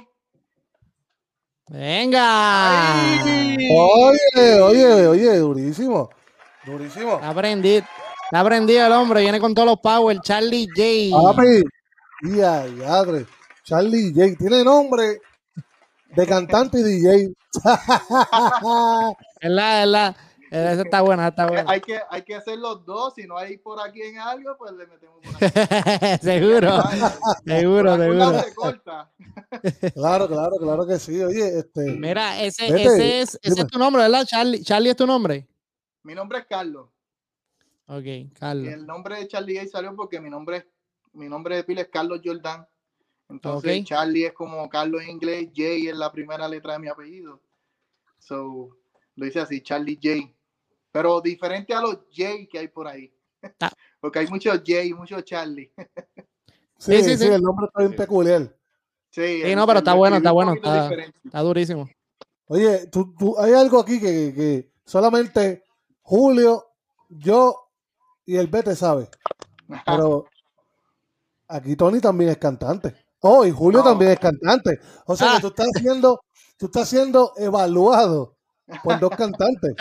Venga. 1.67 2.93
Oye, 3.73 4.61
oye, 4.61 5.07
oye, 5.07 5.37
durísimo. 5.37 6.09
Durísimo. 6.65 7.15
Está 7.15 7.29
aprendido. 7.29 7.83
Está 8.31 8.87
el 8.87 8.91
hombre. 8.91 9.21
Viene 9.21 9.39
con 9.39 9.53
todos 9.55 9.67
los 9.67 9.79
power. 9.79 10.19
Charlie 10.21 10.67
J. 10.75 11.33
Papi. 11.33 11.63
Ya, 12.35 12.65
ya, 12.67 13.03
Charlie 13.63 14.13
J. 14.13 14.35
Tiene 14.37 14.63
nombre 14.63 15.21
de 16.15 16.27
cantante 16.27 16.79
y 16.79 16.83
DJ. 16.83 17.33
Es 19.41 19.51
la, 19.51 19.83
es 19.83 19.87
la. 19.87 20.15
Esa 20.55 20.81
está 20.83 21.01
buena, 21.01 21.27
está 21.27 21.43
Eh, 21.45 21.49
buena. 21.49 21.71
Hay 21.71 21.81
que, 21.81 21.99
hay 22.09 22.21
que 22.23 22.35
hacer 22.35 22.57
los 22.59 22.85
dos. 22.85 23.13
Si 23.15 23.27
no 23.27 23.37
hay 23.37 23.57
por 23.57 23.79
aquí 23.85 24.01
en 24.01 24.19
algo, 24.19 24.55
pues 24.57 24.71
le 24.73 24.87
metemos 24.87 25.17
por 25.21 25.35
aquí. 25.35 25.45
seguro, 26.21 26.69
seguro, 27.45 27.97
seguro. 27.97 28.39
se 28.39 28.55
corta. 28.55 29.11
Claro, 29.93 30.27
claro, 30.27 30.55
claro 30.59 30.87
que 30.87 30.97
sí. 30.99 31.21
Oye, 31.21 31.59
este. 31.59 31.91
Mira, 31.93 32.41
ese, 32.41 32.71
Vete, 32.71 32.83
ese, 32.85 33.21
es, 33.21 33.39
ese 33.41 33.61
es 33.61 33.67
tu 33.67 33.77
nombre, 33.77 34.01
¿verdad? 34.03 34.25
Charlie, 34.25 34.63
Charlie 34.63 34.89
es 34.91 34.95
tu 34.95 35.05
nombre. 35.05 35.47
Mi 36.03 36.13
nombre 36.15 36.39
es 36.39 36.45
Carlos. 36.45 36.89
Ok, 37.87 38.03
Y 38.05 38.29
Carlos. 38.29 38.67
el 38.73 38.85
nombre 38.85 39.17
de 39.19 39.27
Charlie 39.27 39.55
Gay 39.55 39.67
salió 39.67 39.95
porque 39.95 40.19
mi 40.19 40.29
nombre, 40.29 40.57
es- 40.57 40.65
mi 41.13 41.27
nombre 41.29 41.55
de 41.57 41.63
pila 41.63 41.81
es 41.81 41.89
Carlos 41.89 42.19
Jordan. 42.23 42.65
Entonces. 43.29 43.83
Charlie 43.85 44.25
es 44.25 44.33
como 44.33 44.67
Carlos 44.69 45.01
en 45.03 45.09
inglés, 45.09 45.47
J 45.55 45.89
es 45.89 45.95
la 45.97 46.11
primera 46.11 46.47
letra 46.47 46.73
de 46.73 46.79
mi 46.79 46.87
apellido. 46.87 47.41
So, 48.19 48.69
lo 49.15 49.25
hice 49.25 49.39
así, 49.39 49.61
Charlie 49.61 49.99
J. 50.01 50.31
Pero 50.95 51.19
diferente 51.19 51.73
a 51.73 51.81
los 51.81 51.95
J 52.15 52.47
que 52.49 52.57
hay 52.57 52.69
por 52.69 52.87
ahí. 52.87 53.13
Ah. 53.59 53.69
Porque 53.99 54.19
hay 54.19 54.27
muchos 54.27 54.53
J 54.59 54.81
y 54.81 54.93
muchos 54.93 55.25
Charlie. 55.25 55.73
Sí, 56.77 56.97
sí, 57.03 57.11
sí, 57.11 57.17
sí. 57.17 57.27
el 57.27 57.41
nombre 57.41 57.67
está 57.67 57.79
bien 57.81 57.95
peculiar. 57.95 58.41
Sí, 59.09 59.41
Sí, 59.43 59.55
no, 59.55 59.65
pero 59.65 59.79
está 59.79 59.93
bueno, 59.93 60.17
está 60.17 60.31
bueno, 60.31 60.53
está-. 60.53 60.89
Está 61.23 61.39
durísimo. 61.39 61.89
Oye, 62.47 62.87
tú, 62.87 63.13
tú- 63.17 63.35
hay 63.39 63.53
algo 63.53 63.79
aquí 63.79 63.99
que, 63.99 64.33
que 64.35 64.71
solamente 64.85 65.63
Julio, 66.01 66.65
yo 67.09 67.69
y 68.25 68.35
el 68.35 68.47
Bete 68.47 68.75
sabe. 68.75 69.07
Pero 69.85 70.25
aquí 71.47 71.75
Tony 71.77 72.01
también 72.01 72.31
es 72.31 72.37
cantante. 72.37 72.93
Oh, 73.21 73.45
y 73.45 73.51
Julio 73.51 73.79
No. 73.79 73.85
también 73.85 74.11
es 74.11 74.19
cantante. 74.19 74.79
O 75.07 75.15
sea 75.15 75.31
Ah. 75.31 75.35
que 75.37 75.41
tú 75.43 75.47
estás 75.47 75.67
siendo, 75.79 76.21
tú 76.57 76.65
estás 76.67 76.89
siendo 76.89 77.31
evaluado 77.37 78.35
por 78.83 78.99
dos 78.99 79.11
cantantes. 79.17 79.75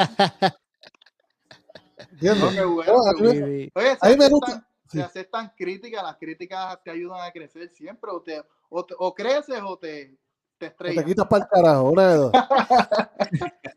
¿Entiendes? 2.14 2.44
No, 2.44 2.50
qué 2.50 2.64
bueno, 2.64 2.92
a 2.92 3.14
qué 3.14 3.22
mí- 3.22 3.28
Sí, 3.30 3.38
bueno. 3.40 3.46
sí. 3.46 3.70
Oye, 3.74 3.86
se 3.86 3.98
A 4.00 4.08
mí 4.10 4.16
me 4.16 4.24
aceptan, 4.24 4.30
gusta- 4.30 4.68
se 4.88 5.02
aceptan 5.02 5.52
críticas, 5.56 6.02
las 6.02 6.16
críticas 6.16 6.78
te 6.84 6.90
ayudan 6.90 7.20
a 7.22 7.30
crecer 7.32 7.68
siempre, 7.68 8.10
o, 8.12 8.20
te, 8.22 8.42
o, 8.70 8.84
te- 8.84 8.94
o 8.98 9.14
creces 9.14 9.60
o 9.64 9.76
te, 9.78 10.06
te 10.06 10.14
O 10.14 10.18
te 10.58 10.66
estrellas. 10.66 11.04
quitas 11.04 11.26
para 11.26 11.44
el 11.44 11.50
carajo, 11.50 11.90
una 11.90 12.08
de 12.08 12.16
dos. 12.16 12.32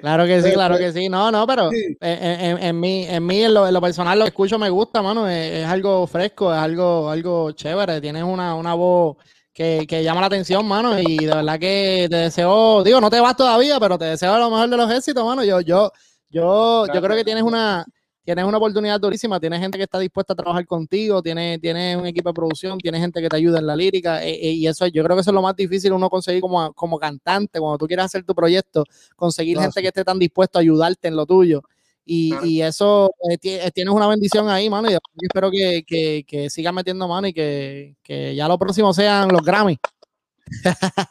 Claro 0.00 0.24
que 0.26 0.42
sí, 0.42 0.48
Eh, 0.48 0.52
claro 0.54 0.74
pues, 0.74 0.92
que 0.92 1.00
sí. 1.00 1.08
No, 1.08 1.30
no, 1.30 1.46
pero 1.46 1.70
sí. 1.70 1.96
en, 2.00 2.40
en- 2.40 2.58
en 2.58 2.80
mí, 2.80 3.06
en 3.08 3.24
mí, 3.24 3.44
en 3.44 3.54
lo, 3.54 3.66
en 3.68 3.72
lo 3.72 3.80
personal, 3.80 4.18
lo 4.18 4.24
que 4.24 4.30
escucho 4.30 4.58
me 4.58 4.68
gusta, 4.70 5.02
mano. 5.02 5.28
Es, 5.28 5.52
es 5.62 5.66
algo 5.66 6.04
fresco, 6.08 6.52
es 6.52 6.58
algo, 6.58 7.08
algo 7.08 7.52
chévere. 7.52 8.00
Tienes 8.00 8.24
una, 8.24 8.56
una 8.56 8.74
voz 8.74 9.16
que, 9.54 9.86
que 9.88 10.02
llama 10.02 10.20
la 10.20 10.26
atención, 10.26 10.66
mano. 10.66 10.98
Y 10.98 11.16
de 11.18 11.34
verdad 11.34 11.60
que 11.60 12.08
te 12.10 12.16
deseo, 12.16 12.82
digo, 12.82 13.00
no 13.00 13.08
te 13.08 13.20
vas 13.20 13.36
todavía, 13.36 13.78
pero 13.78 13.96
te 13.98 14.06
deseo 14.06 14.36
lo 14.36 14.50
mejor 14.50 14.68
de 14.68 14.76
los 14.76 14.90
éxitos, 14.90 15.24
mano. 15.24 15.44
Yo, 15.44 15.60
yo, 15.60 15.92
yo, 16.32 16.86
yo 16.92 17.00
creo 17.02 17.16
que 17.16 17.24
tienes 17.24 17.42
una, 17.44 17.84
tienes 18.24 18.44
una 18.44 18.56
oportunidad 18.58 18.98
durísima, 19.00 19.38
tienes 19.38 19.60
gente 19.60 19.76
que 19.78 19.84
está 19.84 19.98
dispuesta 19.98 20.32
a 20.32 20.36
trabajar 20.36 20.64
contigo, 20.66 21.22
tienes, 21.22 21.60
tienes 21.60 21.96
un 21.96 22.06
equipo 22.06 22.30
de 22.30 22.34
producción, 22.34 22.78
tienes 22.78 23.00
gente 23.00 23.20
que 23.20 23.28
te 23.28 23.36
ayuda 23.36 23.58
en 23.58 23.66
la 23.66 23.76
lírica, 23.76 24.24
eh, 24.24 24.30
eh, 24.34 24.52
y 24.52 24.66
eso 24.66 24.86
yo 24.86 25.02
creo 25.04 25.16
que 25.16 25.20
eso 25.20 25.30
es 25.30 25.34
lo 25.34 25.42
más 25.42 25.54
difícil 25.56 25.92
uno 25.92 26.08
conseguir 26.08 26.40
como, 26.40 26.72
como 26.72 26.98
cantante, 26.98 27.58
cuando 27.60 27.78
tú 27.78 27.86
quieres 27.86 28.06
hacer 28.06 28.24
tu 28.24 28.34
proyecto, 28.34 28.84
conseguir 29.16 29.58
gente 29.58 29.80
que 29.82 29.88
esté 29.88 30.04
tan 30.04 30.18
dispuesta 30.18 30.58
a 30.58 30.62
ayudarte 30.62 31.08
en 31.08 31.16
lo 31.16 31.26
tuyo. 31.26 31.62
Y, 32.04 32.30
Claro. 32.30 32.46
y 32.46 32.62
eso, 32.62 33.10
eh, 33.30 33.38
ti- 33.38 33.58
tienes 33.72 33.94
una 33.94 34.08
bendición 34.08 34.48
ahí, 34.48 34.68
mano, 34.68 34.88
y 34.88 34.92
yo 34.92 34.98
espero 35.20 35.50
que, 35.52 35.84
que, 35.86 36.24
que 36.26 36.50
sigas 36.50 36.74
metiendo 36.74 37.06
mano 37.06 37.28
y 37.28 37.32
que, 37.32 37.94
que 38.02 38.34
ya 38.34 38.48
lo 38.48 38.58
próximo 38.58 38.92
sean 38.92 39.28
los 39.28 39.40
Grammy. 39.42 39.78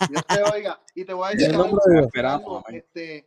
Dios 0.09 0.23
te 0.27 0.43
oiga. 0.43 0.79
Y 0.93 1.05
te 1.05 1.13
voy 1.13 1.27
a 1.27 1.31
decir 1.31 1.49
el 1.51 1.57
nombre 1.57 1.71
algo, 1.71 1.81
de 1.87 1.93
Dios. 1.93 2.05
Esperamos, 2.07 2.63
este, 2.73 3.25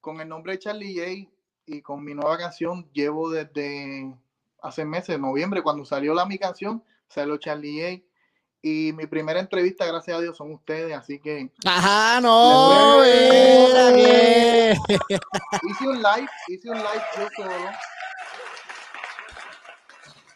con 0.00 0.20
el 0.20 0.28
nombre 0.28 0.52
de 0.52 0.58
Charlie 0.58 0.94
J 0.94 1.30
y 1.66 1.82
con 1.82 2.02
mi 2.04 2.14
nueva 2.14 2.36
canción, 2.38 2.88
llevo 2.92 3.30
desde 3.30 4.12
hace 4.62 4.84
meses, 4.84 5.18
noviembre, 5.18 5.62
cuando 5.62 5.84
salió 5.84 6.14
la 6.14 6.26
mi 6.26 6.38
canción, 6.38 6.82
salió 7.08 7.36
Charlie 7.36 7.80
J. 8.00 8.04
Y 8.62 8.92
mi 8.92 9.06
primera 9.06 9.40
entrevista, 9.40 9.86
gracias 9.86 10.18
a 10.18 10.20
Dios, 10.20 10.36
son 10.36 10.52
ustedes, 10.52 10.94
así 10.94 11.18
que 11.18 11.50
Ajá, 11.64 12.20
no, 12.20 12.68
mira 12.68 13.94
que- 13.94 14.76
hice 15.62 15.88
un 15.88 15.96
live, 15.96 16.28
hice 16.48 16.68
un 16.70 16.76
live 16.76 17.02
yo 17.16 17.28
solo. 17.36 17.70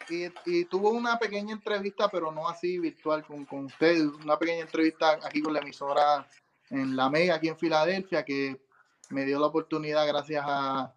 Y, 0.09 0.25
y 0.45 0.65
tuvo 0.65 0.91
una 0.91 1.17
pequeña 1.17 1.53
entrevista, 1.53 2.07
pero 2.09 2.31
no 2.31 2.47
así 2.47 2.77
virtual 2.79 3.23
con, 3.25 3.43
con 3.45 3.65
ustedes, 3.65 4.03
una 4.23 4.37
pequeña 4.37 4.61
entrevista 4.61 5.19
aquí 5.23 5.41
con 5.41 5.53
la 5.53 5.59
emisora 5.59 6.27
en 6.69 6.95
la 6.95 7.09
Mega, 7.09 7.35
aquí 7.35 7.47
en 7.47 7.57
Filadelfia, 7.57 8.23
que 8.23 8.59
me 9.09 9.25
dio 9.25 9.39
la 9.39 9.47
oportunidad 9.47 10.05
gracias 10.07 10.43
a 10.45 10.93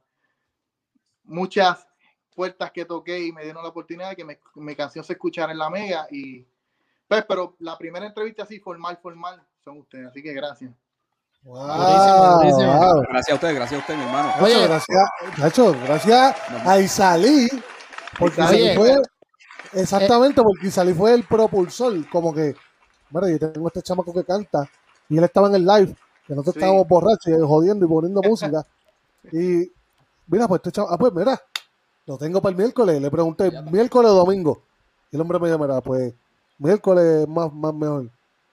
muchas 1.24 1.86
puertas 2.34 2.70
que 2.70 2.84
toqué 2.84 3.18
y 3.26 3.32
me 3.32 3.42
dieron 3.44 3.62
la 3.62 3.68
oportunidad 3.70 4.10
de 4.10 4.16
que 4.16 4.24
me- 4.24 4.40
mi 4.56 4.74
canción 4.76 5.04
se 5.04 5.14
escuchara 5.14 5.52
en 5.52 5.58
la 5.58 5.68
Mega. 5.70 6.06
Y, 6.10 6.46
pues, 7.06 7.24
pero 7.28 7.56
la 7.58 7.76
primera 7.76 8.06
entrevista 8.06 8.44
así, 8.44 8.60
formal, 8.60 8.98
formal, 9.02 9.42
son 9.64 9.78
ustedes, 9.78 10.06
así 10.08 10.22
que 10.22 10.32
gracias. 10.32 10.72
Wow, 11.42 11.66
Durísimo, 11.66 12.38
durísimo. 12.38 12.78
wow. 12.78 13.02
Gracias 13.08 13.30
a 13.30 13.34
usted, 13.34 13.54
gracias 13.54 13.78
a 13.78 13.80
usted, 13.82 13.96
mi 13.96 14.02
hermano. 14.02 14.28
Nacho, 14.28 14.44
Oye. 14.44 14.66
gracias, 14.66 15.08
Nacho, 15.38 15.72
gracias 15.84 16.36
a 16.66 16.78
Isalí, 16.80 17.48
porque 18.18 18.40
Isalí. 18.40 18.58
Isalí 18.62 18.76
fue, 18.76 19.02
exactamente, 19.80 20.42
porque 20.42 20.66
Isalí 20.66 20.94
fue 20.94 21.14
el 21.14 21.24
propulsor, 21.24 22.08
como 22.10 22.34
que, 22.34 22.54
mira, 23.10 23.30
yo 23.30 23.38
tengo 23.52 23.68
este 23.68 23.82
chamaco 23.82 24.12
que 24.12 24.24
canta, 24.24 24.68
y 25.08 25.16
él 25.18 25.24
estaba 25.24 25.48
en 25.48 25.54
el 25.56 25.64
live, 25.66 25.94
que 26.28 26.34
nosotros 26.34 26.54
Sí. 26.54 26.60
estábamos 26.60 26.86
borrachos 26.86 27.26
y 27.26 27.32
jodiendo 27.40 27.84
y 27.86 27.88
poniendo 27.88 28.22
música, 28.22 28.64
y 29.32 29.68
mira, 30.28 30.46
pues 30.46 30.60
este 30.60 30.70
chamaco, 30.70 30.94
ah, 30.94 30.98
pues 30.98 31.12
mira, 31.14 31.40
lo 32.06 32.16
tengo 32.18 32.40
para 32.40 32.52
el 32.52 32.56
miércoles, 32.58 33.02
le 33.02 33.10
pregunté, 33.10 33.50
miércoles 33.70 34.10
o 34.12 34.14
domingo, 34.14 34.62
y 35.10 35.16
el 35.16 35.22
hombre 35.22 35.38
me 35.40 35.48
dijo, 35.48 35.58
mira, 35.58 35.80
pues, 35.80 36.12
miércoles 36.58 37.26
más, 37.26 37.52
más 37.52 37.74
mejor, 37.74 38.06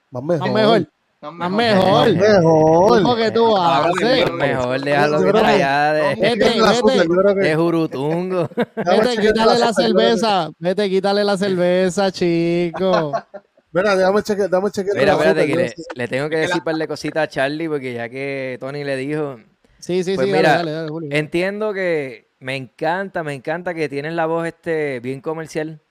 más 0.10 0.24
mejor, 0.24 0.50
Más 0.50 0.54
mejor, 0.54 0.88
más 1.34 1.52
mejor. 1.52 2.14
mejor. 2.16 3.02
Lo 3.02 3.16
que 3.16 3.32
tú 3.32 3.58
haces. 3.58 4.32
Mejor 4.32 4.80
déjalo 4.82 5.32
que 5.34 5.40
allá 5.40 5.94
de, 5.94 7.36
de 7.36 7.56
Jurutungo. 7.56 8.48
Vete, 8.76 9.18
quítale 9.22 9.58
la 9.60 9.74
cerveza. 9.74 10.50
Vete, 10.60 10.90
quítale 10.90 11.24
la 11.24 11.36
cerveza, 11.38 12.12
chico. 12.12 13.12
Mira, 13.76 13.96
déjame 13.96 14.24
chequear, 14.24 14.50
déjame 14.50 14.72
chequear 14.72 14.96
Mira, 14.98 15.14
espérate, 15.14 15.46
que 15.48 15.76
le, 15.96 16.08
tengo 16.08 16.30
que 16.30 16.38
decir 16.38 16.56
un 16.56 16.64
par 16.64 16.76
de 16.76 16.88
cositas 16.88 17.24
a 17.24 17.28
Charlie, 17.28 17.68
porque 17.68 17.94
ya 17.94 18.08
que 18.10 18.58
Tony 18.60 18.84
le 18.86 18.96
dijo, 18.96 19.38
Sí, 19.80 20.04
sí, 20.04 20.16
Pues 20.16 20.28
sí, 20.28 20.34
mira, 20.34 20.50
dale, 20.54 20.58
dale, 20.58 20.72
dale, 20.72 20.90
Julio. 20.90 21.10
entiendo 21.12 21.74
que 21.74 22.30
me 22.40 22.56
encanta, 22.56 23.22
me 23.24 23.34
encanta 23.34 23.74
que 23.74 23.90
tienes 23.90 24.14
la 24.14 24.26
voz 24.28 24.48
este 24.48 25.00
bien 25.02 25.20
comercial. 25.22 25.82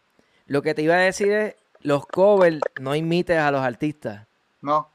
Lo 0.46 0.62
que 0.62 0.74
te 0.74 0.82
iba 0.82 0.94
a 0.94 0.98
decir 0.98 1.30
es, 1.30 1.54
los 1.82 2.06
covers 2.06 2.58
no 2.80 2.94
imites 2.94 3.38
a 3.38 3.50
los 3.50 3.60
artistas. 3.60 4.26
No, 4.62 4.88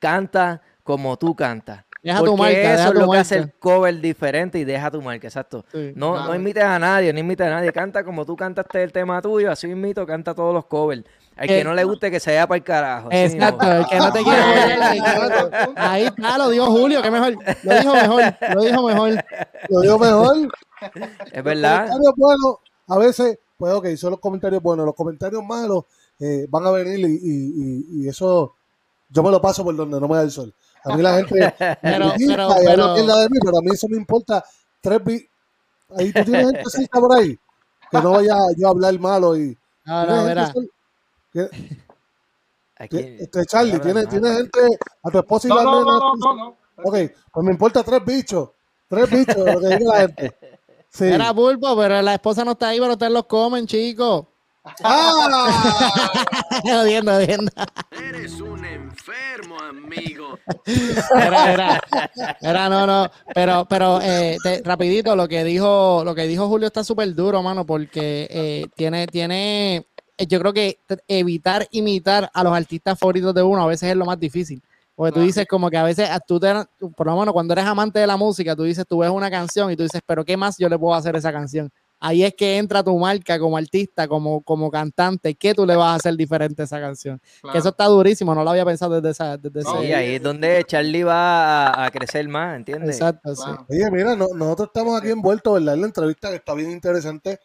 Canta 0.00 0.60
como 0.82 1.16
tú 1.16 1.36
cantas. 1.36 1.84
Deja 2.02 2.18
tu 2.18 2.24
Porque 2.36 2.42
marca, 2.42 2.58
eso 2.58 2.68
deja 2.72 2.88
es 2.88 2.92
tu 2.94 3.00
lo 3.00 3.10
que 3.12 3.18
hace 3.18 3.36
el 3.36 3.52
cover 3.52 4.00
diferente 4.00 4.58
y 4.58 4.64
deja 4.64 4.90
tu 4.90 5.00
marca, 5.00 5.28
exacto. 5.28 5.64
Sí. 5.70 5.92
No, 5.94 6.14
Claro. 6.14 6.28
no 6.28 6.34
imites 6.34 6.64
a 6.64 6.78
nadie, 6.80 7.12
no 7.12 7.20
imites 7.20 7.46
a 7.46 7.50
nadie. 7.50 7.72
Canta 7.72 8.02
como 8.02 8.26
tú 8.26 8.34
cantaste 8.36 8.82
el 8.82 8.90
tema 8.90 9.22
tuyo, 9.22 9.52
así 9.52 9.68
mismito, 9.68 10.04
canta 10.04 10.34
todos 10.34 10.52
los 10.52 10.64
covers. 10.66 11.04
Al 11.36 11.46
que 11.48 11.60
Eh, 11.60 11.64
no 11.64 11.74
le 11.74 11.84
guste 11.84 12.10
que 12.10 12.20
se 12.20 12.30
vaya 12.32 12.46
para 12.46 12.56
el 12.58 12.64
carajo. 12.64 13.08
Exacto, 13.10 13.70
el 13.72 13.86
que 13.86 13.96
no 13.98 14.12
te 14.12 14.22
quiere 14.22 14.42
oír, 14.42 14.72
el 14.72 15.02
que 15.02 15.18
no 15.18 15.28
te- 15.50 15.72
Ahí 15.76 16.04
está, 16.04 16.38
lo 16.38 16.50
dijo 16.50 16.66
Julio, 16.66 17.02
que 17.02 17.10
mejor. 17.10 17.34
Lo 17.62 17.74
dijo 17.74 17.92
mejor, 17.94 18.22
lo 18.54 18.62
dijo 18.62 18.82
mejor. 18.86 19.24
Lo 19.68 19.80
digo 19.80 19.98
mejor. 19.98 20.36
Es 21.32 21.44
verdad. 21.44 21.88
comentarios 21.88 22.12
buenos, 22.16 22.56
a 22.88 22.98
veces, 22.98 23.38
pues 23.56 23.72
ok, 23.72 23.86
son 23.96 24.10
los 24.10 24.20
comentarios 24.20 24.62
buenos. 24.62 24.84
Los 24.86 24.94
comentarios 24.94 25.42
malos 25.44 25.84
eh, 26.20 26.46
van 26.50 26.66
a 26.66 26.70
venir 26.70 26.98
y, 27.00 27.12
y- 27.12 27.18
y- 27.22 28.04
y 28.04 28.08
eso 28.08 28.54
yo 29.08 29.22
me 29.22 29.30
lo 29.30 29.40
paso 29.40 29.64
por 29.64 29.74
donde 29.74 29.98
no 30.00 30.08
me 30.08 30.16
da 30.16 30.22
el 30.22 30.30
sol. 30.30 30.52
A 30.84 30.96
mí 30.96 31.02
la 31.02 31.16
gente 31.16 31.34
me 31.58 31.76
Pero- 31.80 32.10
critica 32.12 32.48
pero- 32.64 32.94
pero- 32.94 33.16
de 33.16 33.28
mí, 33.30 33.38
pero 33.44 33.58
a 33.58 33.62
mí 33.62 33.70
eso 33.72 33.86
me 33.88 33.96
importa 33.96 34.44
tres. 34.80 35.00
Ahí 35.96 36.12
tú 36.12 36.24
tienes 36.24 36.46
gente 36.46 36.62
así 36.66 36.86
por 36.88 37.16
ahí, 37.18 37.38
que 37.90 38.00
no 38.00 38.12
vaya 38.12 38.34
yo 38.56 38.68
a 38.68 38.70
hablar 38.70 38.98
malo 38.98 39.36
y... 39.36 39.56
No, 39.84 40.06
no, 40.06 40.44
este, 42.78 43.44
Charlie, 43.46 43.72
habla 43.72 43.82
tiene, 43.84 44.00
mal. 44.02 44.08
tiene 44.08 44.34
gente, 44.34 44.60
a 45.02 45.10
tu 45.10 45.18
esposa 45.18 45.48
y 45.48 45.50
no, 45.50 45.56
la 45.56 45.62
no, 45.64 45.78
nena, 45.80 45.84
no, 45.84 45.98
no, 46.00 46.16
no, 46.16 46.34
no. 46.34 46.56
Ok, 46.84 46.96
pues 47.32 47.46
me 47.46 47.52
importa 47.52 47.82
tres 47.82 48.04
bichos. 48.04 48.50
Tres 48.88 49.10
bichos, 49.10 49.36
lo 49.36 49.60
que 49.60 49.76
diga 49.78 49.92
la 49.92 50.00
gente. 50.00 50.36
Sí. 50.94 51.04
Era 51.06 51.32
pulpo, 51.32 51.74
pero 51.74 52.02
la 52.02 52.12
esposa 52.12 52.44
no 52.44 52.50
está 52.50 52.68
ahí, 52.68 52.78
pero 52.78 52.92
ustedes 52.92 53.12
los 53.12 53.24
comen, 53.24 53.66
chicos. 53.66 54.26
¡Ah! 54.84 55.48
Odiando, 56.82 57.14
odiando. 57.16 57.50
Eres 57.92 58.38
un 58.42 58.62
enfermo, 58.62 59.58
amigo. 59.58 60.38
Era, 61.16 61.50
era, 61.54 61.80
era, 62.42 62.68
no, 62.68 62.86
no, 62.86 63.10
pero, 63.34 63.64
pero, 63.70 64.00
eh, 64.02 64.36
te- 64.42 64.62
rapidito, 64.62 65.16
lo 65.16 65.26
que 65.28 65.42
dijo, 65.44 66.02
lo 66.04 66.14
que 66.14 66.26
dijo 66.26 66.46
Julio 66.46 66.66
está 66.66 66.84
súper 66.84 67.14
duro, 67.14 67.42
mano, 67.42 67.64
porque 67.64 68.28
eh, 68.30 68.66
tiene, 68.76 69.06
tiene, 69.06 69.86
yo 70.26 70.38
creo 70.40 70.52
que 70.52 70.78
evitar 71.08 71.66
imitar 71.70 72.30
a 72.32 72.42
los 72.44 72.52
artistas 72.54 72.98
favoritos 72.98 73.34
de 73.34 73.42
uno 73.42 73.62
a 73.62 73.66
veces 73.66 73.90
es 73.90 73.96
lo 73.96 74.04
más 74.04 74.18
difícil. 74.18 74.62
Porque 74.94 75.12
tú 75.12 75.20
dices 75.26 75.46
como 75.48 75.70
que 75.70 75.78
a 75.78 75.82
veces, 75.84 76.08
tú 76.26 76.38
te, 76.38 76.52
por 76.96 77.06
lo 77.06 77.16
menos 77.16 77.32
cuando 77.32 77.52
eres 77.54 77.64
amante 77.64 77.98
de 77.98 78.06
la 78.06 78.16
música, 78.18 78.54
tú 78.54 78.62
dices, 78.64 78.84
tú 78.86 78.98
ves 78.98 79.10
una 79.10 79.30
canción 79.30 79.70
y 79.70 79.76
tú 79.76 79.82
dices, 79.84 80.02
pero 80.06 80.24
¿qué 80.24 80.36
más 80.36 80.58
yo 80.58 80.68
le 80.68 80.78
puedo 80.78 80.94
hacer 80.94 81.14
a 81.14 81.18
esa 81.18 81.32
canción? 81.32 81.70
Ahí 81.98 82.24
es 82.24 82.34
que 82.34 82.58
entra 82.58 82.82
tu 82.82 82.96
marca 82.98 83.38
como 83.38 83.56
artista, 83.56 84.06
como, 84.08 84.42
como 84.42 84.70
cantante, 84.70 85.34
¿qué 85.34 85.54
tú 85.54 85.64
le 85.64 85.76
vas 85.76 85.92
a 85.92 85.94
hacer 85.94 86.16
diferente 86.16 86.60
a 86.60 86.64
esa 86.66 86.80
canción? 86.80 87.20
Claro. 87.40 87.52
Que 87.52 87.58
eso 87.60 87.68
está 87.70 87.86
durísimo, 87.86 88.34
no 88.34 88.42
lo 88.44 88.50
había 88.50 88.64
pensado 88.66 88.96
desde 89.00 89.10
esa, 89.10 89.36
desde 89.36 89.62
No, 89.62 89.76
ese- 89.78 89.86
Sí, 89.86 89.92
ahí 89.94 90.14
es 90.16 90.22
donde 90.22 90.62
Charlie 90.66 91.04
va 91.04 91.68
a, 91.68 91.86
a 91.86 91.90
crecer 91.92 92.28
más, 92.28 92.56
¿entiendes? 92.56 92.96
Exacto, 92.96 93.34
sí. 93.36 93.42
Claro. 93.44 93.66
Oye, 93.70 93.90
mira, 93.92 94.16
no- 94.16 94.26
nosotros 94.34 94.68
estamos 94.74 95.00
aquí 95.00 95.10
envueltos, 95.10 95.54
¿verdad? 95.54 95.74
En 95.74 95.80
la 95.80 95.86
entrevista 95.86 96.28
que 96.30 96.36
está 96.36 96.54
bien 96.54 96.70
interesante. 96.72 97.38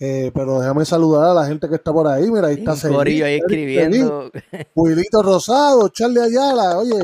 Eh, 0.00 0.32
pero 0.34 0.58
déjame 0.60 0.84
saludar 0.84 1.30
a 1.30 1.34
la 1.34 1.46
gente 1.46 1.68
que 1.68 1.74
está 1.76 1.92
por 1.92 2.08
ahí. 2.08 2.30
Mira, 2.30 2.48
ahí 2.48 2.64
está 2.64 2.72
Un 2.88 2.94
corillo 2.94 3.26
ahí 3.26 3.36
escribiendo. 3.36 4.30
Wilito 4.74 5.22
Rosado, 5.22 5.88
Charlie 5.90 6.20
Ayala. 6.20 6.78
Oye, 6.78 7.00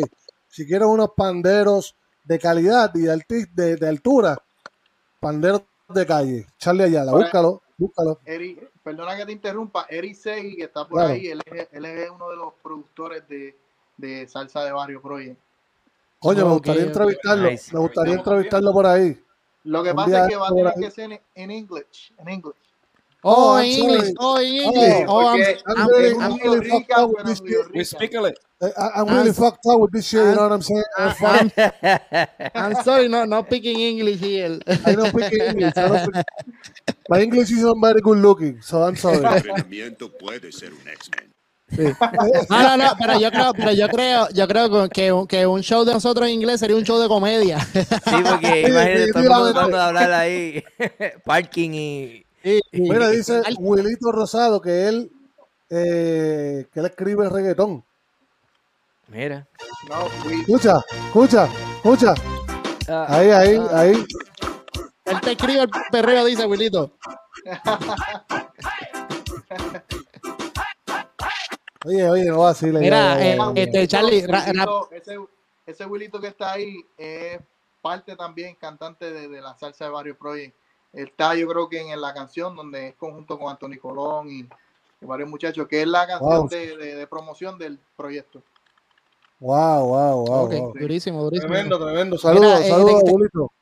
si 0.49 0.67
quieres 0.67 0.89
unos 0.89 1.11
panderos 1.17 1.95
de 2.25 2.39
calidad 2.39 2.91
y 2.95 3.03
de, 3.03 3.13
alti- 3.13 3.49
de, 3.55 3.77
de 3.77 3.89
altura, 3.89 4.37
panderos 5.21 5.63
de 5.89 6.07
calle. 6.07 6.47
Charlie 6.59 6.85
Ayala, 6.85 7.13
búscalo, 7.13 7.63
búscalo. 7.77 8.19
Eri, 8.25 8.59
perdona 8.83 9.17
que 9.17 9.27
te 9.27 9.33
interrumpa, 9.33 9.87
Eri 9.89 10.15
Segui, 10.15 10.57
que 10.57 10.65
está 10.65 10.89
por 10.89 10.99
Claro. 10.99 11.13
ahí, 11.15 11.27
él 11.29 11.41
es, 11.45 11.69
él 11.73 11.85
es 11.85 12.11
uno 12.11 12.31
de 12.31 12.37
los 12.37 12.55
productores 12.63 13.29
de, 13.29 13.57
de 13.97 14.27
Salsa 14.27 14.65
de 14.65 14.73
Barrio 14.73 15.01
Project. 15.03 15.39
Coño, 16.19 16.47
me 16.47 16.53
gustaría 16.55 16.83
entrevistarlo. 16.83 17.51
Nice. 17.51 17.73
Me 17.75 17.79
gustaría 17.81 18.15
entrevistarlo 18.15 18.73
por 18.73 18.87
ahí. 18.87 19.23
Lo 19.65 19.83
que 19.85 19.93
pasa 19.95 20.23
es 20.23 20.29
que 20.29 20.37
va 20.37 20.49
a 20.49 20.55
tener 20.55 20.75
que 20.75 20.91
ser 20.91 21.13
en, 21.13 21.21
en 21.35 21.51
English, 21.51 22.13
en 22.19 22.29
English. 22.29 22.57
Oh, 23.25 23.55
Oh, 23.57 23.61
English. 23.63 24.13
Oh, 24.19 24.37
en 24.37 24.45
Oh, 24.47 24.69
English. 24.71 25.05
Oh, 25.09 25.27
I'm, 25.27 25.41
I'm 25.67 25.77
I'm- 25.79 25.89
really- 25.89 26.15
I'm 26.23 26.37
really 26.39 26.69
fucked 26.69 26.93
up 26.93 27.11
with 27.11 27.27
this 27.27 27.39
shit. 27.39 27.73
We 27.75 27.85
speak 27.85 28.13
it. 28.15 28.39
I- 28.63 28.91
I'm 28.97 29.07
really 29.09 29.31
I'm- 29.31 29.35
fucked 29.35 29.67
up 29.67 29.81
with 29.81 29.93
this 29.93 30.07
shit, 30.07 30.21
you 30.25 30.35
know 30.37 30.43
what 30.49 30.53
I'm 30.53 30.63
saying? 30.63 30.85
I'm 30.97 31.51
I'm, 32.55 32.75
sorry, 32.85 33.09
no, 33.09 33.25
no 33.25 33.43
speaking 33.45 33.81
English 33.81 34.21
here. 34.21 34.59
I 34.87 34.95
don't 34.95 35.09
speak 35.11 35.33
English. 35.33 35.73
I 35.77 35.89
don't 35.89 36.03
speak- 36.13 36.25
My 37.09 37.21
English 37.23 37.51
isn't 37.51 37.81
very 37.81 38.01
good 38.01 38.19
looking, 38.19 38.61
so 38.63 38.83
I'm 38.85 38.97
sorry. 38.97 39.19
Entrenamiento 39.25 40.09
puede 40.17 40.53
ser 40.53 40.73
un 40.73 40.87
X-Men. 40.89 41.33
No, 42.49 42.63
no, 42.63 42.77
no, 42.77 42.93
pero 42.97 43.19
yo 43.19 43.29
creo, 43.33 43.53
pero 43.53 43.73
yo 43.73 43.89
creo, 43.89 44.29
yo 44.31 44.47
creo 44.47 44.89
que, 44.89 45.11
un- 45.13 45.27
que 45.27 45.47
un 45.47 45.63
show 45.63 45.85
de 45.85 45.93
nosotros 45.95 46.29
en 46.29 46.35
inglés 46.35 46.61
sería 46.61 46.77
un 46.77 46.85
show 46.85 46.99
de 47.01 47.09
comedia. 47.09 47.59
Sí, 47.61 47.83
porque 48.31 48.67
imagínate 48.69 49.13
todo 49.13 49.23
el 49.23 49.29
mundo 49.29 49.53
tratando 49.53 49.77
de 49.77 49.83
hablar 49.83 50.13
ahí. 50.13 50.65
Parking 51.25 51.71
y. 51.75 52.26
Sí, 52.47 52.61
Mira, 52.71 53.09
dice 53.11 53.43
Al- 53.45 53.57
Wilito 53.59 54.13
Rosado 54.13 54.61
que 54.61 54.87
él, 54.87 55.11
eh, 55.69 56.69
que 56.73 56.79
él 56.79 56.87
escribe 56.87 57.29
reggaetón. 57.29 57.85
Mira. 59.09 59.49
No, 59.89 60.07
Escucha, 60.31 60.77
escucha, 61.07 61.49
escucha. 61.75 62.15
Ah, 62.89 63.07
Ahí, 63.09 63.31
ahí, 63.31 63.57
ah, 63.57 63.81
ahí. 63.81 64.05
Él 65.07 65.21
te 65.23 65.33
escribe 65.33 65.63
el 65.63 65.71
perreo, 65.91 66.25
dice 66.25 66.47
Wilito. 66.47 66.93
Oye, 71.85 72.09
oye, 72.11 72.25
no 72.27 72.39
va 72.39 72.51
así. 72.51 72.67
Mira, 72.67 73.21
eh, 73.21 73.37
ya, 73.37 73.45
ya, 73.47 73.55
ya. 73.55 73.63
este, 73.63 73.89
Charlie, 73.89 74.19
Ese 74.19 74.27
ra- 74.29 74.45
ese, 74.93 75.17
ese 75.67 75.85
Wilito 75.87 76.21
que 76.21 76.29
está 76.29 76.53
ahí 76.53 76.77
es 76.97 77.41
parte 77.83 78.15
también 78.15 78.55
cantante 78.55 79.13
de, 79.13 79.27
de 79.29 79.41
la 79.41 79.55
salsa 79.57 79.87
de 79.87 79.91
Barrio 79.91 80.17
Project. 80.17 80.55
Está 80.97 81.35
yo 81.35 81.47
creo 81.47 81.69
que 81.69 81.81
en, 81.93 82.01
la 82.01 82.15
canción 82.15 82.57
donde 82.57 82.89
es 82.89 82.95
conjunto 82.95 83.39
con 83.39 83.51
Anthony 83.51 83.79
Colón 83.81 84.31
y, 84.31 84.41
y 84.41 85.07
varios 85.07 85.29
muchachos, 85.29 85.69
que 85.69 85.83
es 85.83 85.87
la 85.89 86.07
canción 86.07 86.31
Wow. 86.41 86.49
de, 86.49 86.77
de- 86.77 86.95
de 86.97 87.07
promoción 87.07 87.59
del 87.59 87.79
proyecto. 87.97 88.43
Wow, 89.39 89.87
wow, 89.87 90.27
wow. 90.27 90.73
durísimo, 90.75 91.23
durísimo. 91.23 91.53
Tremendo, 91.53 91.79
tremendo. 91.85 92.17
Saludos, 92.17 92.61
eh, 92.63 92.69
saludos, 92.71 93.05
te- 93.05 93.11
Julito. 93.11 93.53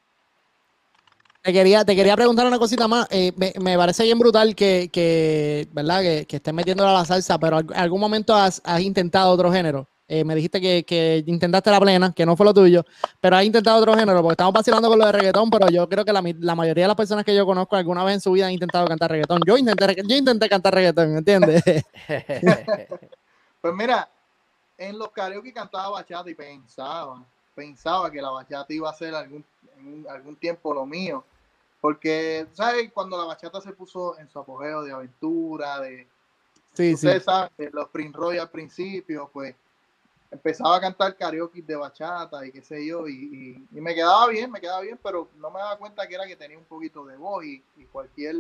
Te 1.43 1.53
quería, 1.53 1.85
te 1.85 1.95
quería 1.95 2.17
preguntar 2.17 2.47
una 2.47 2.59
cosita 2.59 2.89
más. 2.89 3.07
Eh, 3.11 3.33
me, 3.37 3.53
me 3.61 3.77
parece 3.77 4.05
bien 4.05 4.19
brutal 4.19 4.55
que, 4.55 4.89
que 4.93 5.69
¿verdad? 5.73 6.01
Que, 6.01 6.27
que 6.27 6.37
estés 6.37 6.55
metiéndola 6.55 6.91
a 6.91 6.95
la 7.01 7.05
salsa, 7.05 7.39
pero 7.39 7.59
en 7.61 7.75
algún 7.75 8.01
momento 8.01 8.35
has, 8.35 8.63
has 8.65 8.81
intentado 8.81 9.31
otro 9.33 9.53
género. 9.53 9.87
Eh, 10.07 10.23
me 10.23 10.35
dijiste 10.35 10.61
que, 10.61 10.85
que 10.85 11.25
intentaste 11.27 11.71
la 11.71 11.81
plena, 11.81 12.13
que 12.13 12.27
no 12.27 12.37
fue 12.37 12.45
lo 12.45 12.53
tuyo, 12.53 12.85
pero 13.21 13.37
has 13.37 13.45
intentado 13.45 13.79
otro 13.79 13.95
género, 13.95 14.21
porque 14.21 14.35
estamos 14.35 14.53
vacilando 14.53 14.89
con 14.89 14.99
lo 14.99 15.07
de 15.07 15.13
reggaetón, 15.13 15.49
pero 15.49 15.69
yo 15.71 15.89
creo 15.89 16.05
que 16.05 16.13
la, 16.13 16.21
mayoría 16.55 16.85
de 16.85 16.89
las 16.89 16.97
personas 16.97 17.25
que 17.25 17.35
yo 17.35 17.47
conozco 17.47 17.75
alguna 17.77 18.05
vez 18.05 18.17
en 18.17 18.21
su 18.21 18.33
vida 18.33 18.47
han 18.47 18.53
intentado 18.53 18.87
cantar 18.87 19.11
reggaetón. 19.11 19.41
Yo 19.47 19.57
intenté, 19.57 19.97
yo 20.07 20.17
intenté 20.17 20.49
cantar 20.49 20.75
reggaetón, 20.75 21.13
¿me 21.13 21.19
entiendes? 21.19 21.63
Pues 23.61 23.73
mira, 23.73 24.11
en 24.77 24.99
los 24.99 25.11
karaoke 25.11 25.51
cantaba 25.51 25.89
bachata 25.89 26.29
y 26.29 26.35
pensaba, 26.35 27.25
pensaba 27.55 28.11
que 28.11 28.21
la 28.21 28.29
bachata 28.29 28.75
iba 28.75 28.91
a 28.91 28.93
ser 28.93 29.15
algún, 29.15 29.43
en 29.79 30.05
algún 30.07 30.37
tiempo 30.37 30.75
lo 30.75 30.85
mío. 30.85 31.25
Porque, 31.81 32.47
¿sabes? 32.53 32.93
Cuando 32.93 33.17
la 33.17 33.25
bachata 33.25 33.63
se 33.63 33.73
puso 33.73 34.19
en 34.19 34.29
su 34.29 34.39
apogeo 34.39 34.83
de 34.83 34.93
aventura, 34.93 35.81
de, 35.81 36.07
sí, 36.75 36.89
sí. 36.89 36.95
ustedes 36.95 37.25
saben, 37.25 37.51
los 37.73 37.89
Prince 37.89 38.19
Roy 38.19 38.37
al 38.37 38.51
principio, 38.51 39.31
pues 39.33 39.55
empezaba 40.35 40.77
a 40.77 40.81
cantar 40.81 41.17
karaoke 41.17 41.63
de 41.63 41.77
bachata 41.77 42.45
y 42.47 42.53
qué 42.53 42.61
sé 42.63 42.85
yo, 42.87 43.09
y, 43.09 43.13
y- 43.73 43.79
y 43.79 43.81
me 43.81 43.95
quedaba 43.95 44.27
bien, 44.29 44.51
me 44.51 44.61
quedaba 44.61 44.81
bien, 44.83 44.99
pero 45.03 45.29
no 45.37 45.51
me 45.51 45.59
daba 45.61 45.79
cuenta 45.79 46.07
que 46.07 46.15
era 46.15 46.27
que 46.27 46.37
tenía 46.37 46.59
un 46.59 46.65
poquito 46.65 47.05
de 47.07 47.17
voz 47.17 47.45
y, 47.45 47.63
y 47.77 47.85
cualquier 47.87 48.37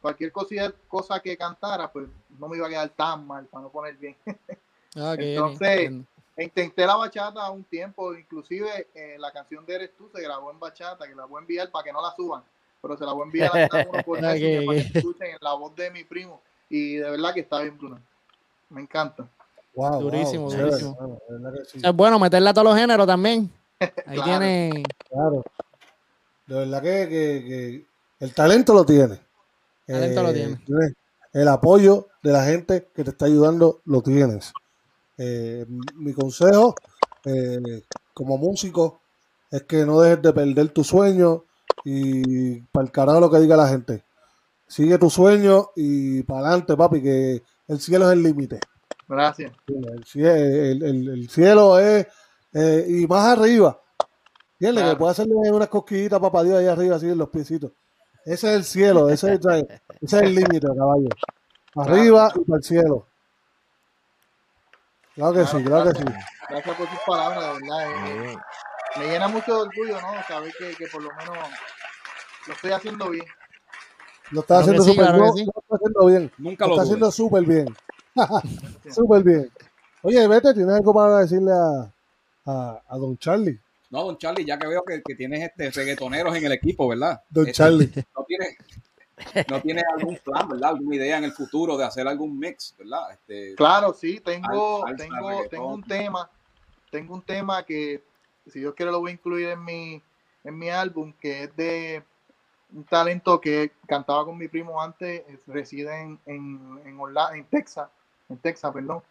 cualquier 0.00 0.32
cosa, 0.32 0.72
cosa 0.88 1.20
que 1.20 1.36
cantara, 1.36 1.90
pues 1.90 2.08
no 2.38 2.48
me 2.48 2.56
iba 2.56 2.66
a 2.66 2.70
quedar 2.70 2.88
tan 2.90 3.24
mal 3.26 3.46
para 3.46 3.62
no 3.62 3.70
poner 3.70 3.96
bien. 3.96 4.16
Ah, 4.94 5.16
bien, 5.16 5.30
Entonces, 5.30 5.90
Intenté 6.36 6.86
la 6.86 6.96
bachata 6.96 7.50
un 7.50 7.64
tiempo, 7.64 8.14
inclusive 8.14 8.88
eh, 8.94 9.16
la 9.18 9.30
canción 9.32 9.64
de 9.66 9.74
Eres 9.74 9.96
tú 9.96 10.08
se 10.14 10.20
grabó 10.22 10.50
en 10.50 10.58
bachata, 10.58 11.06
que 11.06 11.14
la 11.14 11.26
voy 11.26 11.38
a 11.38 11.42
enviar 11.42 11.70
para 11.70 11.84
que 11.84 11.92
no 11.92 12.00
la 12.02 12.10
suban, 12.16 12.42
pero 12.80 12.96
se 12.96 13.04
la 13.04 13.12
voy 13.12 13.22
a 13.22 13.26
enviar 13.26 13.50
a 13.70 13.82
uno 13.86 14.02
por 14.04 14.18
para 14.18 14.38
que 14.38 14.78
escuchen 14.98 15.36
la 15.40 15.52
voz 15.54 15.74
de 15.76 15.90
mi 15.90 16.04
primo 16.04 16.42
y 16.70 16.96
de 16.96 17.10
verdad 17.10 17.34
que 17.34 17.40
está 17.40 17.60
bien 17.60 17.76
Bruno. 17.76 18.00
Me 18.70 18.80
encanta. 18.80 19.28
Wow, 19.74 20.00
Durísimo, 20.02 20.44
wow, 20.50 20.56
durísimo. 20.56 21.18
sí, 21.66 21.80
Es 21.82 21.92
bueno 21.94 22.18
meterle 22.18 22.50
a 22.50 22.54
todos 22.54 22.66
los 22.68 22.76
géneros 22.76 23.06
también. 23.06 23.50
Ahí 23.80 24.16
Claro. 24.20 24.24
tiene. 24.24 24.82
claro. 25.08 25.42
De 26.46 26.54
verdad 26.54 26.82
que, 26.82 27.08
que- 27.08 27.44
que 27.48 27.86
el 28.20 28.34
talento 28.34 28.74
lo 28.74 28.84
tiene. 28.84 29.14
Eh, 29.86 29.92
Talento 29.94 30.22
lo 30.22 30.32
tiene. 30.32 30.56
tienes 30.66 30.92
El 31.32 31.48
apoyo 31.48 32.08
de 32.22 32.32
la 32.32 32.44
gente 32.44 32.88
que 32.94 33.02
te 33.04 33.10
está 33.10 33.24
ayudando 33.24 33.80
lo 33.86 34.02
tienes. 34.02 34.52
Eh, 35.18 35.64
mi 35.94 36.12
consejo 36.12 36.74
eh, 37.24 37.82
como 38.12 38.36
músico 38.36 39.00
es 39.50 39.62
que 39.62 39.86
no 39.86 40.00
dejes 40.00 40.20
de 40.22 40.32
perder 40.32 40.68
tu 40.70 40.84
sueño 40.84 41.44
y 41.84 42.60
para 42.62 42.84
el 42.86 42.92
carajo 42.92 43.20
lo 43.20 43.30
que 43.30 43.38
diga 43.38 43.56
la 43.56 43.68
gente. 43.68 44.04
Sigue 44.66 44.98
tu 44.98 45.08
sueño 45.10 45.70
y 45.76 46.22
para 46.24 46.40
adelante, 46.48 46.76
papi, 46.76 47.02
que 47.02 47.42
el 47.68 47.80
cielo 47.80 48.06
es 48.06 48.12
el 48.12 48.22
límite. 48.22 48.60
Gracias. 49.14 49.52
El, 49.66 50.04
cie- 50.04 50.70
el- 50.70 50.82
el- 50.82 51.08
el 51.08 51.28
cielo 51.28 51.78
es, 51.78 52.06
eh, 52.54 52.86
y 52.88 53.06
más 53.06 53.26
arriba. 53.38 53.78
¿Entiendes? 54.54 54.82
Claro. 54.84 54.90
Que 54.90 54.98
puede 54.98 55.10
hacerle 55.12 55.34
unas 55.52 55.68
cosquillitas 55.68 56.18
para 56.18 56.44
Dios 56.44 56.58
ahí 56.58 56.66
arriba, 56.66 56.96
así 56.96 57.08
en 57.10 57.18
los 57.18 57.28
piecitos. 57.28 57.72
Ese 58.24 58.48
es 58.48 58.54
el 58.56 58.64
cielo, 58.64 59.10
ese 59.10 59.34
es, 59.34 59.40
ese 59.44 59.78
es 60.00 60.12
el 60.22 60.34
límite, 60.34 60.66
caballo. 60.66 61.08
Arriba 61.74 62.32
y 62.36 62.40
para 62.44 62.56
el 62.58 62.62
cielo. 62.64 63.06
Claro 65.14 65.34
que 65.34 65.44
sí, 65.46 65.62
claro 65.64 65.92
que 65.92 65.98
sí. 65.98 66.04
Gracias 66.48 66.76
por 66.76 66.86
tus 66.88 66.98
palabras, 67.06 67.54
de 67.58 67.60
verdad. 67.60 68.32
eh, 68.32 68.36
me 68.98 69.06
llena 69.08 69.28
mucho 69.28 69.54
de 69.54 69.60
orgullo, 69.62 70.00
¿no? 70.00 70.22
Saber 70.26 70.52
que, 70.58 70.74
que 70.74 70.86
por 70.86 71.02
lo 71.02 71.10
menos 71.16 71.36
lo 72.46 72.52
estoy 72.54 72.70
haciendo 72.72 73.10
bien. 73.10 73.26
Lo 74.30 74.40
está 74.40 74.60
haciendo 74.60 74.82
sí, 74.84 74.90
súper 74.92 75.06
sí. 75.06 75.12
lo 75.18 75.26
está 75.60 75.74
haciendo 75.76 76.06
bien. 76.06 76.32
Nunca 76.38 76.64
Lo 76.66 76.68
lo 76.68 76.74
está 76.74 76.84
dudes. 76.84 76.88
haciendo 76.88 77.10
súper 77.10 77.44
bien. 77.44 77.76
súper 78.94 79.22
bien. 79.22 79.50
Oye, 80.02 80.26
vete, 80.28 80.52
¿tienes 80.54 80.74
algo 80.74 80.92
para 80.92 81.18
decirle 81.20 81.52
a, 81.52 81.92
a, 82.46 82.82
a 82.88 82.96
Don 82.98 83.16
Charlie? 83.18 83.58
No, 83.90 84.04
don 84.04 84.16
Charlie, 84.16 84.44
ya 84.46 84.58
que 84.58 84.66
veo 84.66 84.82
que, 84.84 85.02
que 85.02 85.14
tienes 85.14 85.42
este 85.42 85.70
reggaetoneros 85.70 86.34
en 86.34 86.44
el 86.46 86.52
equipo, 86.52 86.88
¿verdad? 86.88 87.22
Don 87.28 87.46
Este, 87.46 87.52
Charlie. 87.56 87.92
No 88.16 88.24
tienes 88.24 88.56
no 89.48 89.60
tiene 89.60 89.82
algún 89.96 90.16
plan, 90.16 90.48
¿verdad? 90.48 90.70
Alguna 90.70 90.96
idea 90.96 91.18
en 91.18 91.24
el 91.24 91.32
futuro 91.32 91.76
de 91.76 91.84
hacer 91.84 92.08
algún 92.08 92.38
mix, 92.38 92.74
¿verdad? 92.78 93.12
Este, 93.12 93.54
Claro, 93.54 93.92
sí, 93.92 94.18
tengo, 94.20 94.80
Salsa, 94.86 95.04
tengo, 95.04 95.48
tengo 95.48 95.68
un 95.74 95.82
tema, 95.82 96.30
tengo 96.90 97.14
un 97.14 97.22
tema 97.22 97.62
que 97.64 98.02
si 98.46 98.58
Dios 98.60 98.74
quiere 98.74 98.90
lo 98.90 99.00
voy 99.00 99.10
a 99.10 99.14
incluir 99.14 99.48
en 99.48 99.62
mi, 99.62 100.02
en 100.42 100.58
mi 100.58 100.70
álbum, 100.70 101.12
que 101.20 101.44
es 101.44 101.54
de 101.56 102.02
un 102.72 102.84
talento 102.84 103.40
que 103.40 103.72
cantaba 103.86 104.24
con 104.24 104.36
mi 104.38 104.48
primo 104.48 104.80
antes, 104.82 105.22
es- 105.28 105.46
reside 105.46 106.00
en, 106.00 106.18
en, 106.26 106.80
en, 106.86 106.98
Orla- 106.98 107.36
en 107.36 107.44
Texas, 107.44 107.88
en 108.32 108.38
Texas, 108.38 108.72
perdón, 108.72 109.02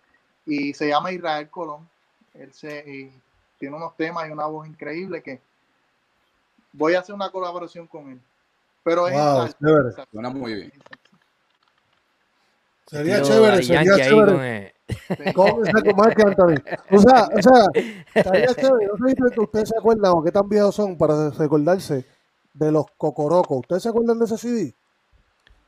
y 0.45 0.73
se 0.73 0.87
llama 0.87 1.11
Israel 1.11 1.49
Colón. 1.49 1.87
Él 2.33 2.51
se, 2.53 2.79
y 2.89 3.11
tiene 3.59 3.75
unos 3.75 3.95
temas 3.95 4.27
y 4.27 4.31
una 4.31 4.45
voz 4.45 4.67
increíble 4.67 5.21
que 5.21 5.39
voy 6.73 6.95
a 6.95 6.99
hacer 6.99 7.13
una 7.15 7.29
colaboración 7.29 7.87
con 7.87 8.09
él. 8.09 8.19
Pero 8.83 9.07
es 9.07 9.13
Wow, 9.13 9.47
salsa. 9.47 10.05
Suena 10.11 10.29
muy 10.29 10.53
bien. 10.55 10.73
Sería 12.87 13.21
chévere, 13.21 13.63
sería 13.63 13.95
chévere. 13.95 14.75
¿Cómo 15.33 15.63
está 15.63 15.81
con 15.81 15.95
Marc 15.95 16.19
Anthony? 16.19 16.55
O 16.89 16.99
sea, 16.99 17.29
o 17.33 17.41
sea, 17.41 17.65
estaría 18.13 18.47
chévere. 18.55 18.87
No 18.87 19.07
sé 19.07 19.15
si 19.15 19.39
ustedes 19.39 19.69
se 19.69 19.77
acuerdan 19.77 20.11
o 20.13 20.23
qué 20.23 20.31
tan 20.31 20.49
viejos 20.49 20.75
son 20.75 20.97
para 20.97 21.29
recordarse 21.29 22.05
de 22.53 22.71
los 22.71 22.85
Cocorocos. 22.97 23.59
¿Ustedes 23.59 23.83
se 23.83 23.89
acuerdan 23.89 24.19
de 24.19 24.25
ese 24.25 24.37
CD? 24.37 24.75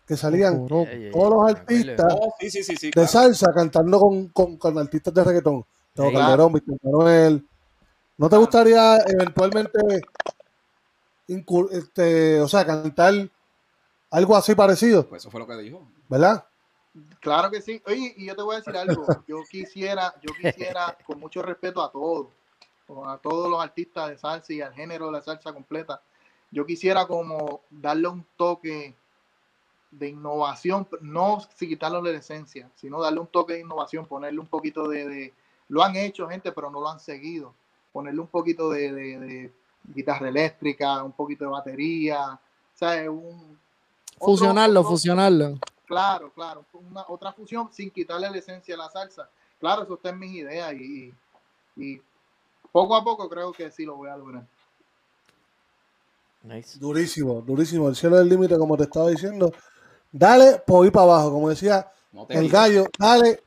Que 0.06 0.18
salían 0.18 0.68
todos 0.68 0.88
los 1.14 1.49
artistas 1.49 2.14
Oh, 2.20 2.34
sí, 2.39 2.49
sí, 2.49 2.64
sí, 2.64 2.76
sí. 2.76 2.88
de 2.88 2.91
claro. 2.91 3.08
salsa 3.08 3.54
cantando 3.54 3.99
con, 3.99 4.28
con, 4.30 4.58
con 4.58 4.78
artistas 4.78 5.14
de 5.14 5.24
reggaetón. 5.24 5.66
Sí. 5.95 6.01
Calderón, 6.12 6.54
Víctor 6.54 6.78
Manuel. 6.84 7.47
¿No 8.18 8.30
te 8.30 8.38
gustaría 8.38 8.97
eventualmente, 8.97 9.80
este, 11.72 12.41
o 12.41 12.47
sea, 12.47 12.66
cantar 12.66 13.14
algo 14.12 14.36
así 14.36 14.56
parecido? 14.56 15.08
Pues 15.08 15.22
eso 15.24 15.32
fue 15.32 15.39
lo 15.39 15.47
que 15.47 15.58
dijo. 15.58 15.88
¿Verdad? 16.10 16.45
Claro 17.22 17.49
que 17.49 17.62
sí. 17.62 17.82
Oye, 17.88 18.14
y 18.18 18.28
yo 18.28 18.36
te 18.36 18.41
voy 18.43 18.56
a 18.56 18.60
decir 18.60 18.78
algo. 18.78 19.06
Yo 19.28 19.38
quisiera, 19.49 20.14
yo 20.22 20.34
quisiera, 20.36 20.95
con 21.06 21.20
mucho 21.20 21.41
respeto 21.41 21.82
a 21.82 21.91
todos, 21.91 22.28
a 23.08 23.18
todos 23.18 23.49
los 23.49 23.62
artistas 23.62 24.10
de 24.10 24.18
salsa 24.18 24.54
y 24.54 24.62
al 24.62 24.74
género 24.74 25.08
de 25.08 25.14
la 25.14 25.22
salsa 25.22 25.54
completa, 25.54 26.01
yo 26.51 26.66
quisiera 26.66 27.08
como 27.08 27.62
darle 27.72 28.10
un 28.10 28.26
toque 28.38 28.93
de 30.00 30.10
innovación, 30.10 30.88
no 31.02 31.39
sin 31.56 31.70
quitarle 31.70 32.02
la 32.12 32.18
esencia, 32.18 32.70
sino 32.76 33.02
darle 33.02 33.20
un 33.20 33.28
toque 33.28 33.54
de 33.54 33.60
innovación, 33.62 34.06
ponerle 34.06 34.39
un 34.39 34.48
poquito 34.48 34.88
de, 34.88 35.08
de- 35.08 35.34
lo 35.70 35.84
han 35.84 35.96
hecho 35.96 36.28
gente, 36.28 36.52
pero 36.52 36.70
no 36.70 36.80
lo 36.82 36.89
han 36.89 37.00
seguido, 37.00 37.54
ponerle 37.91 38.20
un 38.22 38.28
poquito 38.28 38.70
de, 38.70 38.91
de- 38.91 39.20
de 39.20 39.54
guitarra 39.86 40.30
eléctrica, 40.30 41.04
un 41.04 41.12
poquito 41.12 41.46
de 41.46 41.52
batería, 41.52 42.39
¿sabes? 42.74 43.08
Un, 43.10 43.58
otro- 44.18 44.26
Fusionarlo, 44.26 44.80
otro- 44.82 44.91
fusionarlo. 44.91 45.60
Claro, 45.86 46.32
claro. 46.34 46.66
Una, 46.74 47.06
otra 47.08 47.32
fusión 47.34 47.70
sin 47.72 47.91
quitarle 47.91 48.30
la 48.32 48.38
esencia 48.38 48.74
a 48.76 48.78
la 48.80 48.89
salsa. 48.89 49.30
Claro, 49.60 49.84
eso 49.84 49.94
está 49.96 50.10
en 50.10 50.20
mis 50.20 50.34
ideas 50.36 50.74
y, 50.74 51.14
y, 51.76 51.84
y 51.96 52.02
poco 52.72 52.96
a 52.96 53.04
poco 53.04 53.30
creo 53.30 53.52
que 53.52 53.70
sí 53.70 53.86
lo 53.86 53.96
voy 53.96 54.10
a 54.10 54.18
lograr. 54.18 54.46
Nice. 56.44 56.78
Durísimo, 56.80 57.41
durísimo. 57.41 57.88
El 57.89 57.96
cielo 57.96 58.18
del 58.18 58.28
límite, 58.30 58.58
como 58.58 58.76
te 58.76 58.84
estaba 58.84 59.10
diciendo. 59.10 59.52
Dale 60.14 60.61
por 60.66 60.86
ir 60.86 60.91
para 60.91 61.05
abajo, 61.05 61.32
como 61.34 61.49
decía 61.49 61.91
No 62.11 62.26
el 62.30 62.47
gallo, 62.49 62.86
dale 62.99 63.41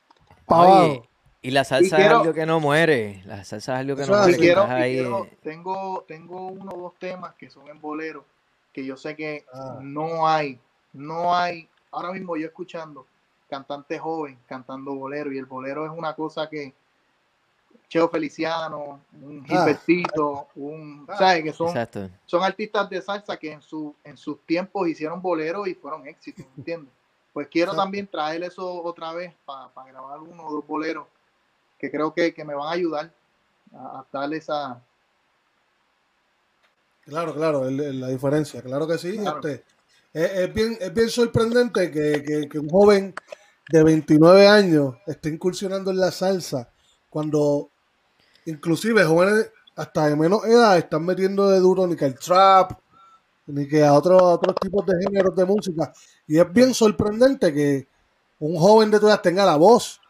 para 0.44 0.62
abajo. 0.62 1.02
y 1.40 1.50
la 1.52 1.62
salsa 1.64 1.96
quiero- 1.96 2.14
es 2.16 2.20
algo 2.22 2.34
que 2.34 2.44
no 2.46 2.58
muere. 2.60 3.22
La 3.24 3.44
salsa 3.44 3.74
es 3.74 3.78
algo 3.80 3.94
que 3.96 4.02
no 4.04 4.08
muere. 4.18 4.32
Y 4.32 4.36
quiero, 4.36 4.66
y 4.66 4.70
ahí, 4.72 4.94
quiero- 4.96 5.28
tengo, 5.42 6.04
tengo 6.08 6.48
uno 6.48 6.72
o 6.74 6.80
dos 6.82 6.98
temas 6.98 7.34
que 7.36 7.48
son 7.48 7.68
en 7.68 7.80
bolero 7.80 8.24
que 8.72 8.84
yo 8.84 8.96
sé 8.96 9.14
que 9.16 9.44
Ah. 9.54 9.78
no 9.80 10.26
hay, 10.28 10.58
no 10.92 11.34
hay, 11.34 11.68
ahora 11.92 12.10
mismo 12.12 12.36
yo 12.36 12.46
escuchando 12.46 13.06
cantante 13.48 13.96
joven 13.98 14.36
cantando 14.46 14.92
bolero 14.96 15.32
y 15.32 15.38
el 15.38 15.46
bolero 15.46 15.86
es 15.86 15.92
una 15.96 16.14
cosa 16.16 16.48
que 16.50 16.74
Cheo 17.88 18.08
Feliciano, 18.08 19.00
un 19.22 19.42
Ah. 19.44 19.46
Gilbertito, 19.46 20.48
un, 20.56 21.06
Ah. 21.08 21.16
¿sabes? 21.18 21.44
Que 21.44 21.52
son, 21.52 21.68
Exacto. 21.68 22.10
son 22.26 22.42
artistas 22.42 22.90
de 22.90 23.00
salsa 23.00 23.36
que 23.36 23.52
en, 23.52 23.62
su, 23.62 23.94
en 24.04 24.16
sus 24.16 24.40
tiempos 24.44 24.88
hicieron 24.88 25.22
boleros 25.22 25.68
y 25.68 25.74
fueron 25.74 26.06
éxitos, 26.06 26.44
¿entiendes? 26.56 26.92
Pues 27.32 27.48
quiero 27.48 27.72
Exacto. 27.72 27.82
también 27.84 28.06
traer 28.08 28.42
eso 28.42 28.82
otra 28.82 29.12
vez 29.12 29.32
para 29.44 29.70
grabar 29.86 30.20
uno 30.20 30.46
o 30.46 30.52
dos 30.54 30.66
boleros 30.66 31.06
que 31.78 31.90
creo 31.90 32.12
que, 32.12 32.32
que 32.32 32.44
me 32.44 32.54
van 32.54 32.68
a 32.68 32.72
ayudar 32.72 33.12
a, 33.74 34.00
a 34.00 34.06
darle 34.10 34.38
esa... 34.38 34.80
Claro, 37.04 37.34
claro, 37.34 37.68
el- 37.68 37.78
el- 37.80 38.00
la 38.00 38.08
diferencia, 38.08 38.62
claro 38.62 38.86
que 38.88 38.98
sí. 38.98 39.16
Claro. 39.18 39.36
Este, 39.46 39.64
es, 40.12 40.30
es 40.32 40.54
bien, 40.54 40.76
es 40.80 40.92
bien 40.92 41.08
sorprendente 41.08 41.90
que, 41.90 42.22
que- 42.24 42.48
que 42.48 42.58
un 42.58 42.68
joven 42.68 43.14
de 43.70 43.82
29 43.84 44.48
años 44.48 44.94
esté 45.06 45.28
incursionando 45.28 45.90
en 45.92 45.98
la 45.98 46.10
salsa 46.10 46.68
cuando 47.10 47.70
inclusive 48.46 49.04
jóvenes 49.04 49.50
hasta 49.76 50.08
de 50.08 50.16
menos 50.16 50.44
edad 50.46 50.78
están 50.78 51.04
metiendo 51.04 51.48
de 51.50 51.60
duro 51.60 51.86
ni 51.86 51.94
que 51.96 52.06
el 52.06 52.18
trap, 52.18 52.72
ni 53.46 53.68
que 53.68 53.84
a 53.84 53.92
otros 53.92 54.20
otros 54.22 54.54
tipos 54.56 54.84
de 54.86 54.94
géneros 55.04 55.36
de 55.36 55.44
música. 55.44 55.92
Y 56.26 56.38
es 56.38 56.52
bien 56.52 56.72
sorprendente 56.74 57.52
que 57.52 57.86
un 58.38 58.56
joven 58.56 58.90
de 58.90 58.98
tu 59.00 59.06
edad 59.06 59.20
tenga 59.20 59.44
la 59.44 59.56
voz 59.56 60.00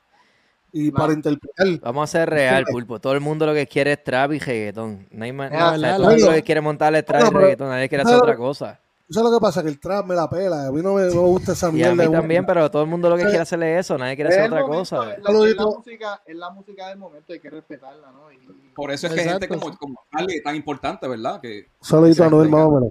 y 0.72 0.90
para 0.90 1.12
interpretar. 1.12 1.80
Vamos 1.80 2.08
a 2.08 2.18
ser 2.18 2.30
real, 2.30 2.64
pulpo. 2.70 3.00
Todo 3.00 3.14
el 3.14 3.20
mundo 3.20 3.46
lo 3.46 3.54
que 3.54 3.66
quiere 3.66 3.92
es 3.92 4.04
trap 4.04 4.32
y 4.32 4.38
reggaetón. 4.38 5.06
No 5.10 5.24
hay 5.24 5.32
más, 5.32 5.50
Es 5.50 5.56
o 5.56 5.58
sea, 5.58 5.70
verdad, 5.70 5.96
todo 5.96 6.04
el 6.04 6.10
mundo 6.10 6.26
verdad. 6.26 6.34
que 6.36 6.42
quiere 6.42 6.60
montarle 6.60 7.02
trap 7.02 7.22
No, 7.22 7.28
y 7.28 7.42
reggaetón. 7.42 7.68
Nadie 7.68 7.88
quiere 7.88 8.04
hacer 8.04 8.16
otra 8.16 8.36
cosa. 8.36 8.80
¿Tú 9.06 9.14
sabes 9.14 9.30
lo 9.30 9.38
que 9.38 9.40
pasa? 9.42 9.62
Que 9.62 9.68
el 9.68 9.78
trap 9.78 10.04
me 10.06 10.14
la 10.16 10.28
pela. 10.28 10.66
A 10.66 10.72
mí 10.72 10.82
no 10.82 10.94
me, 10.94 11.02
no 11.02 11.14
me 11.22 11.28
gusta 11.28 11.52
esa 11.52 11.68
Y 11.68 11.72
mierda. 11.74 11.92
a 11.92 12.06
mí 12.08 12.12
también, 12.12 12.44
pero 12.44 12.68
todo 12.70 12.82
el 12.82 12.88
mundo 12.88 13.08
lo 13.08 13.14
que 13.16 13.22
Sí. 13.22 13.28
quiere 13.28 13.42
hacerle 13.42 13.74
es 13.78 13.86
eso. 13.86 13.96
Nadie 13.96 14.16
quiere 14.16 14.30
Es 14.30 14.36
hacer 14.36 14.50
otra 14.50 14.62
momento, 14.62 14.78
cosa. 14.80 14.96
es 14.96 15.06
la, 15.06 15.12
es 15.14 15.18
la 15.22 15.30
Saludito. 15.30 15.66
música, 15.76 16.22
es 16.26 16.36
la 16.36 16.50
música 16.50 16.88
del 16.88 16.98
momento, 16.98 17.32
hay 17.32 17.38
que 17.40 17.50
respetarla, 17.50 18.10
¿no? 18.10 18.32
Y- 18.32 18.36
y- 18.36 18.72
Por 18.74 18.90
eso 18.90 19.06
es 19.06 19.12
que 19.14 19.20
gente 19.22 19.46
como, 19.48 19.76
como 19.78 20.00
Ali 20.10 20.36
es 20.38 20.42
tan 20.42 20.56
importante, 20.56 21.06
¿verdad? 21.06 21.40
Que, 21.40 21.68
Un 21.80 21.86
saludito 21.86 22.24
a 22.24 22.30
Noel, 22.30 22.48
más 22.48 22.62
o 22.66 22.70
menos. 22.72 22.90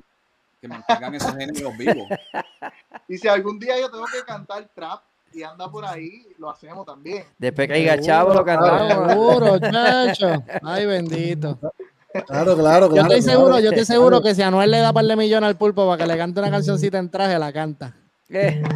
que 0.62 0.68
mantengan 0.70 1.14
esos 1.16 1.36
géneros 1.36 1.78
vivos. 1.78 2.08
Y 3.08 3.18
si 3.20 3.28
algún 3.28 3.60
día 3.60 3.80
yo 3.80 3.92
tengo 3.92 4.06
que 4.06 4.24
cantar 4.26 4.68
trap 4.74 5.02
y 5.34 5.44
anda 5.44 5.70
por 5.70 5.86
ahí, 5.86 6.26
lo 6.40 6.50
hacemos 6.50 6.86
también. 6.86 7.24
Después 7.38 7.68
que 7.68 7.74
haya 7.76 8.00
chavo, 8.00 8.34
lo 8.34 8.44
cantamos. 8.44 9.12
Seguro, 9.12 9.60
chacho. 9.60 10.44
Ay, 10.64 10.86
bendito. 10.86 11.60
Claro, 12.28 12.56
claro, 12.58 12.86
Yo 12.88 12.94
claro. 12.94 13.08
estoy 13.14 13.22
claro. 13.22 13.40
seguro, 13.40 13.60
yo 13.60 13.70
estoy 13.70 13.86
seguro 13.86 14.22
que 14.22 14.34
si 14.36 14.42
Anuel 14.42 14.72
le 14.72 14.80
da 14.80 14.94
par 14.94 15.06
de 15.06 15.16
millones 15.16 15.48
al 15.48 15.58
pulpo 15.58 15.86
para 15.88 15.98
que 16.04 16.08
le 16.12 16.18
cante 16.18 16.40
una 16.40 16.52
cancioncita 16.52 16.98
en 16.98 17.10
traje, 17.10 17.38
la 17.40 17.52
canta. 17.52 17.94
Eh, 18.30 18.62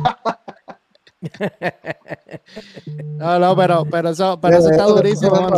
No, 3.18 3.40
no, 3.40 3.56
pero, 3.56 3.86
pero 3.86 4.10
eso, 4.10 4.40
pero 4.42 4.58
eso 4.58 4.70
está 4.70 4.84
durísimo, 4.86 5.32
mano. 5.36 5.58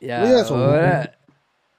y 0.00 0.06
Oye, 0.10 0.40
eso. 0.40 0.54
ahora- 0.56 1.12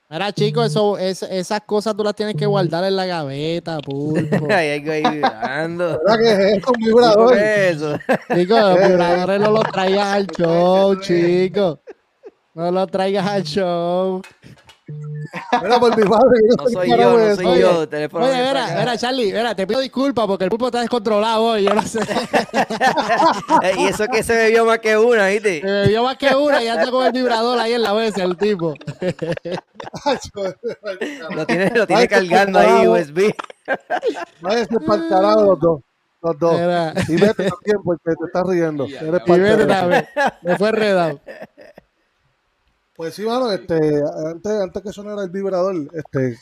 Mira, 0.10 0.32
chicos, 0.32 0.68
eso, 0.68 0.98
es- 0.98 1.24
esas 1.24 1.62
cosas 1.66 1.94
tú 1.96 2.02
las 2.04 2.16
tienes 2.16 2.36
que 2.36 2.46
guardar 2.46 2.84
en 2.86 2.96
la 2.96 3.06
gaveta, 3.06 3.78
pulpo. 3.80 4.48
Hay 4.50 4.80
algo 4.80 4.92
ahí 4.94 5.04
vibrando. 5.16 6.00
¿Verdad 6.06 6.18
que 6.18 6.32
es 6.32 6.40
eso, 6.58 6.68
un 6.70 6.74
¿Qué 6.76 6.86
vibrador? 6.86 7.38
es 7.38 7.76
eso? 7.76 7.98
Chicos, 8.34 8.60
los 8.60 8.80
vibradores 8.88 9.42
no 9.42 9.52
los 9.52 9.64
traigas 9.66 10.08
al 10.08 10.28
show, 10.28 10.96
chicos. 11.02 11.80
No 12.54 12.72
los 12.72 12.90
traigas 12.90 13.28
al 13.28 13.44
show. 13.44 14.22
Mira, 15.62 15.80
por 15.80 15.98
mi 15.98 16.04
padre. 16.04 16.40
yo 16.50 16.56
No 16.64 16.70
soy 16.70 16.90
yo, 16.90 17.18
no 17.18 17.36
soy 17.36 17.46
Oye, 17.46 17.62
yo. 17.62 17.90
Teléfono 17.90 18.26
Oye, 18.26 18.38
mira, 18.38 18.68
mira, 18.80 18.98
Charlie, 18.98 19.34
mira, 19.34 19.54
te 19.56 19.68
pido 19.68 19.80
disculpas 19.82 20.26
porque 20.26 20.46
el 20.46 20.50
pulpo 20.50 20.68
está 20.68 20.80
descontrolado 20.80 21.44
hoy, 21.44 21.64
yo 21.64 21.74
no 21.74 21.82
sé. 21.82 22.00
Y 23.78 23.88
eso 23.88 24.06
que 24.08 24.24
se 24.24 24.36
bebió 24.36 24.66
más 24.66 24.80
que 24.80 24.98
una, 24.98 25.28
¿viste? 25.28 25.62
Me 25.64 25.72
bebió 25.72 26.04
más 26.04 26.18
que 26.18 26.34
una 26.36 26.64
y 26.64 26.68
anda 26.68 26.90
con 26.90 27.06
el 27.06 27.12
vibrador 27.12 27.60
ahí 27.60 27.74
en 27.74 27.82
la 27.82 27.94
mesa, 27.94 28.24
el 28.24 28.38
tipo. 28.38 28.74
Lo 31.36 31.46
tiene, 31.46 31.70
lo 31.72 31.86
tiene 31.86 32.08
cargando 32.08 32.60
ahí. 32.60 32.88
USB. 32.88 33.34
Váyanse 34.42 34.80
para 34.86 35.08
carajo 35.10 35.42
los 35.44 35.60
dos. 35.60 35.82
Los 36.22 36.40
dos. 36.40 36.54
Mira, 36.54 36.94
Y 37.08 37.16
vete 37.16 37.50
también 37.50 37.78
porque 37.84 38.16
te 38.18 38.26
estás 38.26 38.48
riendo. 38.48 38.88
Ya, 38.88 39.00
Eres 39.02 39.22
y 39.26 39.32
vete 39.40 39.66
también. 39.66 40.08
Me 40.42 40.58
fue 40.58 40.72
redado. 40.72 41.20
Pues 42.98 43.14
sí, 43.14 43.22
mano, 43.22 43.52
este, 43.52 43.76
antes, 44.26 44.52
antes 44.52 44.82
que 44.82 44.92
sonara 44.92 45.24
el 45.24 45.30
vibrador, 45.30 45.76
este. 45.94 46.36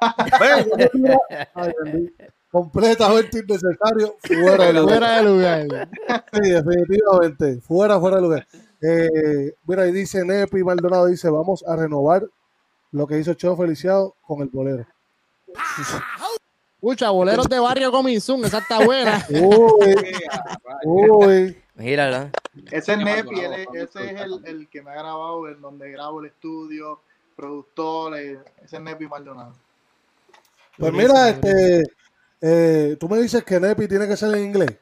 Ay, 1.54 2.12
completamente 2.50 3.38
innecesario, 3.38 4.16
fuera 4.20 4.66
de 4.66 4.72
lugar. 4.72 4.98
Fuera 4.98 5.16
de 5.16 5.22
lugar. 5.22 5.88
Sí, 6.32 6.50
definitivamente, 6.50 7.60
fuera, 7.60 8.00
fuera 8.00 8.16
de 8.16 8.22
lugar. 8.22 8.46
Eh, 8.82 9.54
mira, 9.66 9.84
ahí 9.84 9.92
dice 9.92 10.24
Nepi 10.24 10.64
Maldonado, 10.64 11.06
dice, 11.06 11.30
vamos 11.30 11.64
a 11.64 11.76
renovar 11.76 12.26
lo 12.90 13.06
que 13.06 13.20
hizo 13.20 13.34
Cheo 13.34 13.56
Feliciado 13.56 14.16
con 14.26 14.42
el 14.42 14.48
bolero. 14.48 14.84
Escucha, 16.74 17.10
boleros 17.10 17.48
de 17.48 17.60
barrio 17.60 17.92
soon, 18.20 18.44
esa 18.44 18.58
está 18.58 18.84
buena. 18.84 19.24
Uy, 19.30 19.94
uy. 20.84 21.63
Mírala. 21.74 22.30
Ese 22.70 22.92
es 22.92 22.98
Nepi, 22.98 23.40
es- 23.40 23.66
ese 23.74 24.10
es 24.14 24.20
el, 24.20 24.40
el 24.44 24.68
que 24.68 24.80
me 24.82 24.90
ha 24.92 24.94
grabado, 24.94 25.48
en 25.48 25.60
donde 25.60 25.90
grabo 25.90 26.20
el 26.20 26.26
estudio, 26.26 27.00
productor, 27.34 28.16
ese 28.16 28.42
es 28.76 28.80
Nepi 28.80 29.08
Maldonado. 29.08 29.54
Pues 30.78 30.92
mira, 30.92 31.28
este, 31.30 31.82
eh, 32.40 32.96
tú 32.98 33.08
me 33.08 33.18
dices 33.18 33.42
que 33.44 33.58
Nepi 33.58 33.88
tiene 33.88 34.06
que 34.06 34.16
ser 34.16 34.34
en 34.36 34.44
inglés. 34.44 34.76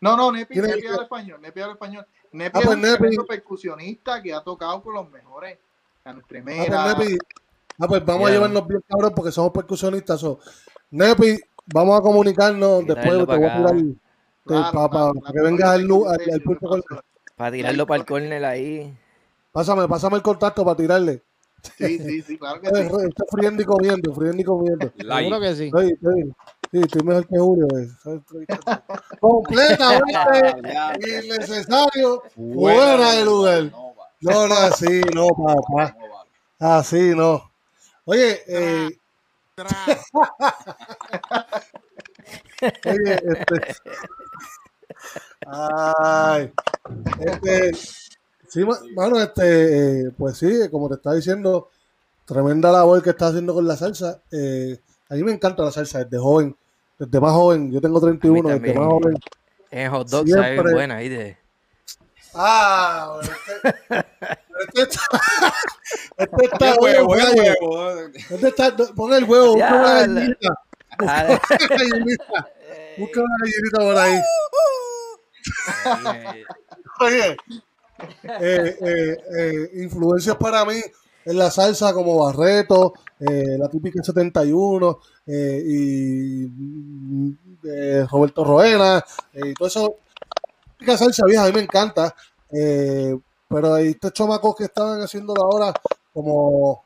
No, 0.00 0.16
no, 0.16 0.30
Nepi, 0.30 0.56
Nepi 0.60 0.86
habla 0.86 1.02
español, 1.04 1.40
Nepi 1.40 1.60
habla 1.60 1.72
español. 1.74 2.06
Nepi 2.32 2.58
Ah, 2.58 2.60
es 2.60 2.66
pues 2.66 2.76
un 2.76 2.82
Nepi- 2.84 2.98
tremendo 2.98 3.26
percusionista 3.26 4.22
que 4.22 4.32
ha 4.32 4.40
tocado 4.42 4.82
con 4.82 4.94
los 4.94 5.10
mejores. 5.10 5.58
Ah, 6.04 6.14
Primera, 6.28 6.94
pues, 6.94 7.08
Nepi, 7.10 7.18
ah, 7.80 7.88
pues 7.88 8.04
vamos 8.04 8.28
a 8.28 8.32
llevarnos 8.32 8.66
bien 8.68 8.80
cabrón 8.88 9.12
porque 9.14 9.32
somos 9.32 9.50
percusionistas. 9.52 10.20
so. 10.20 10.38
Nepi, 10.90 11.36
vamos 11.66 11.98
a 11.98 12.02
comunicarnos 12.02 12.86
después. 12.86 13.04
Te 13.04 13.10
voy 13.10 13.22
a 13.22 13.26
tirar 13.26 13.66
acá. 13.66 13.74
Claro, 14.46 14.72
pa- 14.72 14.72
pa- 14.72 14.88
claro, 14.90 15.14
para 15.14 15.20
claro, 15.20 15.34
que 15.34 15.40
vengas 15.42 15.68
al, 15.70 15.80
al, 15.82 16.30
al 16.34 16.40
pulpo 16.42 16.68
con-. 16.68 16.82
Para 17.36 17.52
tirarlo 17.52 17.86
para 17.86 18.00
el 18.00 18.06
córner 18.06 18.44
ahí. 18.44 18.96
Pásame, 19.52 19.86
pásame 19.88 20.16
el 20.16 20.22
contacto 20.22 20.64
para 20.64 20.76
tirarle. 20.76 21.22
Sí, 21.78 21.98
sí, 21.98 22.22
sí, 22.22 22.38
claro 22.38 22.60
que 22.60 22.68
Estoy, 22.68 22.82
sí. 22.84 22.90
estoy 23.08 23.26
friendo 23.30 23.62
y 23.62 23.66
comiendo, 23.66 24.14
friendo 24.14 24.40
y 24.40 24.44
comiendo. 24.44 24.92
Seguro 24.98 25.40
que 25.40 25.54
sí. 25.56 25.64
Estoy, 25.64 25.90
estoy, 25.92 26.34
sí, 26.70 26.78
estoy 26.80 27.02
mejor 27.02 27.26
que 27.26 27.38
Julio. 27.38 27.66
estoy- 27.76 28.46
Completamente 29.20 30.12
innecesario, 31.24 32.22
fuera 32.34 33.12
de 33.12 33.24
lugar. 33.24 33.72
No, 34.20 34.46
no, 34.46 34.54
así, 34.54 35.00
no, 35.14 35.26
papá. 35.28 35.96
Así, 36.58 37.14
no. 37.14 37.50
Oye, 38.04 38.40
eh, 38.46 38.90
oye, 42.84 43.14
este. 43.14 43.74
Ay, 45.46 46.52
este. 47.20 47.72
Sí, 48.48 48.64
ma- 48.64 48.78
mano, 48.94 49.20
este, 49.20 50.00
eh, 50.06 50.10
pues 50.16 50.38
sí, 50.38 50.68
como 50.70 50.88
te 50.88 50.94
estaba 50.94 51.16
diciendo, 51.16 51.68
tremenda 52.24 52.70
labor 52.70 53.02
que 53.02 53.10
está 53.10 53.28
haciendo 53.28 53.52
con 53.54 53.66
la 53.66 53.76
salsa. 53.76 54.20
Eh, 54.30 54.78
a 55.08 55.14
mí 55.14 55.22
me 55.24 55.32
encanta 55.32 55.62
la 55.64 55.72
salsa 55.72 56.04
desde 56.04 56.18
joven, 56.18 56.56
desde 56.98 57.20
más 57.20 57.32
joven. 57.32 57.72
Yo 57.72 57.80
tengo 57.80 58.00
31, 58.00 58.48
desde 58.48 58.74
más 58.74 58.86
joven. 58.86 59.14
En 59.70 59.90
hot 59.90 60.08
dog 60.08 60.28
sabe 60.28 60.52
Siempre. 60.54 60.72
buena, 60.74 60.98
¿viste? 60.98 61.38
Ah, 62.34 63.14
bueno, 63.16 63.32
este, 63.32 64.06
este 64.68 64.82
está, 64.82 65.00
este 66.18 66.44
está 66.44 66.70
El 66.74 66.78
huevo, 66.80 67.08
huevo. 67.08 68.00
este 68.30 68.48
está, 68.48 68.76
pon 68.94 69.12
el 69.14 69.24
huevo, 69.24 69.52
busca 69.54 69.68
Ya, 69.68 69.74
una 69.74 69.82
la- 69.88 70.00
gallinita, 70.00 70.48
busca 70.98 71.04
una 71.70 71.76
gallinita, 71.76 72.48
busca 72.98 73.20
una 73.20 73.36
gallinita 73.40 73.78
por 73.78 73.96
ahí. 73.98 74.20
Eh, 78.22 78.76
eh, 78.80 79.16
eh, 79.38 79.70
influencias 79.82 80.36
para 80.36 80.64
mí 80.64 80.80
en 81.24 81.38
la 81.38 81.50
salsa 81.50 81.92
como 81.92 82.24
Barreto, 82.24 82.92
la 83.18 83.68
típica 83.68 84.02
71 84.02 85.00
eh, 85.26 85.62
y 85.66 86.46
mm, 86.46 87.36
Roberto 88.10 88.44
Roena 88.44 89.04
y 89.34 89.54
todo 89.54 89.68
eso. 89.68 89.94
Típica 90.78 90.96
salsa 90.96 91.24
vieja, 91.26 91.44
a 91.44 91.46
mí 91.46 91.52
me 91.52 91.62
encanta. 91.62 92.14
pero 93.48 93.74
hay 93.74 93.88
estos 93.88 94.12
chamacos 94.12 94.54
que 94.56 94.64
estaban 94.64 95.00
haciéndolo 95.00 95.42
ahora 95.42 95.72
como 96.12 96.84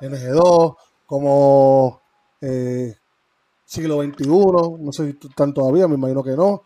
NG2, 0.00 0.76
como 1.06 2.00
siglo 3.64 4.02
XXI, 4.02 4.26
no 4.26 4.92
sé 4.92 5.12
si 5.12 5.28
están 5.28 5.54
todavía, 5.54 5.88
me 5.88 5.94
imagino 5.94 6.22
que 6.22 6.36
no. 6.36 6.62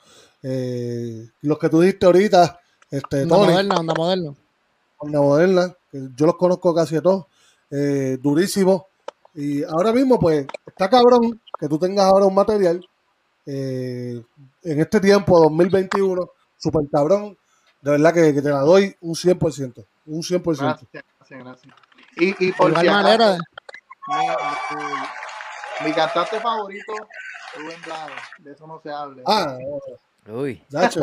Eh, 0.47 1.27
los 1.41 1.59
que 1.59 1.71
tú 1.71 1.81
diste 1.81 2.05
ahorita, 2.05 2.61
este, 2.91 3.23
Onda 3.23 3.35
Tony, 3.37 3.47
moderna, 3.53 3.77
onda 3.81 3.95
moderna. 3.95 4.35
Onda 4.99 5.21
Moderna, 5.21 5.75
que 5.91 6.09
yo 6.15 6.27
los 6.27 6.37
conozco 6.37 6.75
casi 6.75 6.97
a 6.97 7.01
todos, 7.03 7.27
eh, 7.71 8.19
durísimo. 8.21 8.89
Y 9.35 9.65
ahora 9.65 9.91
mismo, 9.93 10.19
pues, 10.19 10.47
está 10.67 10.89
cabrón 10.91 11.41
que 11.59 11.67
tú 11.67 11.79
tengas 11.79 12.05
ahora 12.07 12.27
un 12.27 12.35
material 12.35 12.87
eh, 13.47 14.23
en 14.63 14.81
este 14.81 15.01
tiempo, 15.01 15.41
2021, 15.41 16.29
super 16.59 16.83
cabrón. 16.93 17.37
De 17.81 17.91
verdad 17.93 18.13
que, 18.15 18.35
que 18.35 18.43
te 18.43 18.51
la 18.51 18.61
doy 18.61 18.95
un 19.01 19.15
100%. 19.15 19.85
un 20.07 20.23
100%. 20.23 20.57
Gracias, 20.59 21.05
gracias, 21.19 21.41
gracias. 21.45 21.75
Y, 22.17 22.49
y 22.49 22.53
por 22.53 22.75
De 22.75 22.81
si 22.81 22.87
manera, 22.87 23.39
mi, 24.07 24.17
mi- 24.77 25.87
mi 25.89 25.93
cantante 25.93 26.39
favorito, 26.41 26.93
Rubén 27.57 27.81
Blades, 27.85 28.15
de 28.39 28.53
eso 28.53 28.67
no 28.67 28.81
se 28.83 28.91
habla. 28.91 29.23
Ah, 29.27 29.59
Uy. 30.29 30.63
Nacho, 30.71 31.01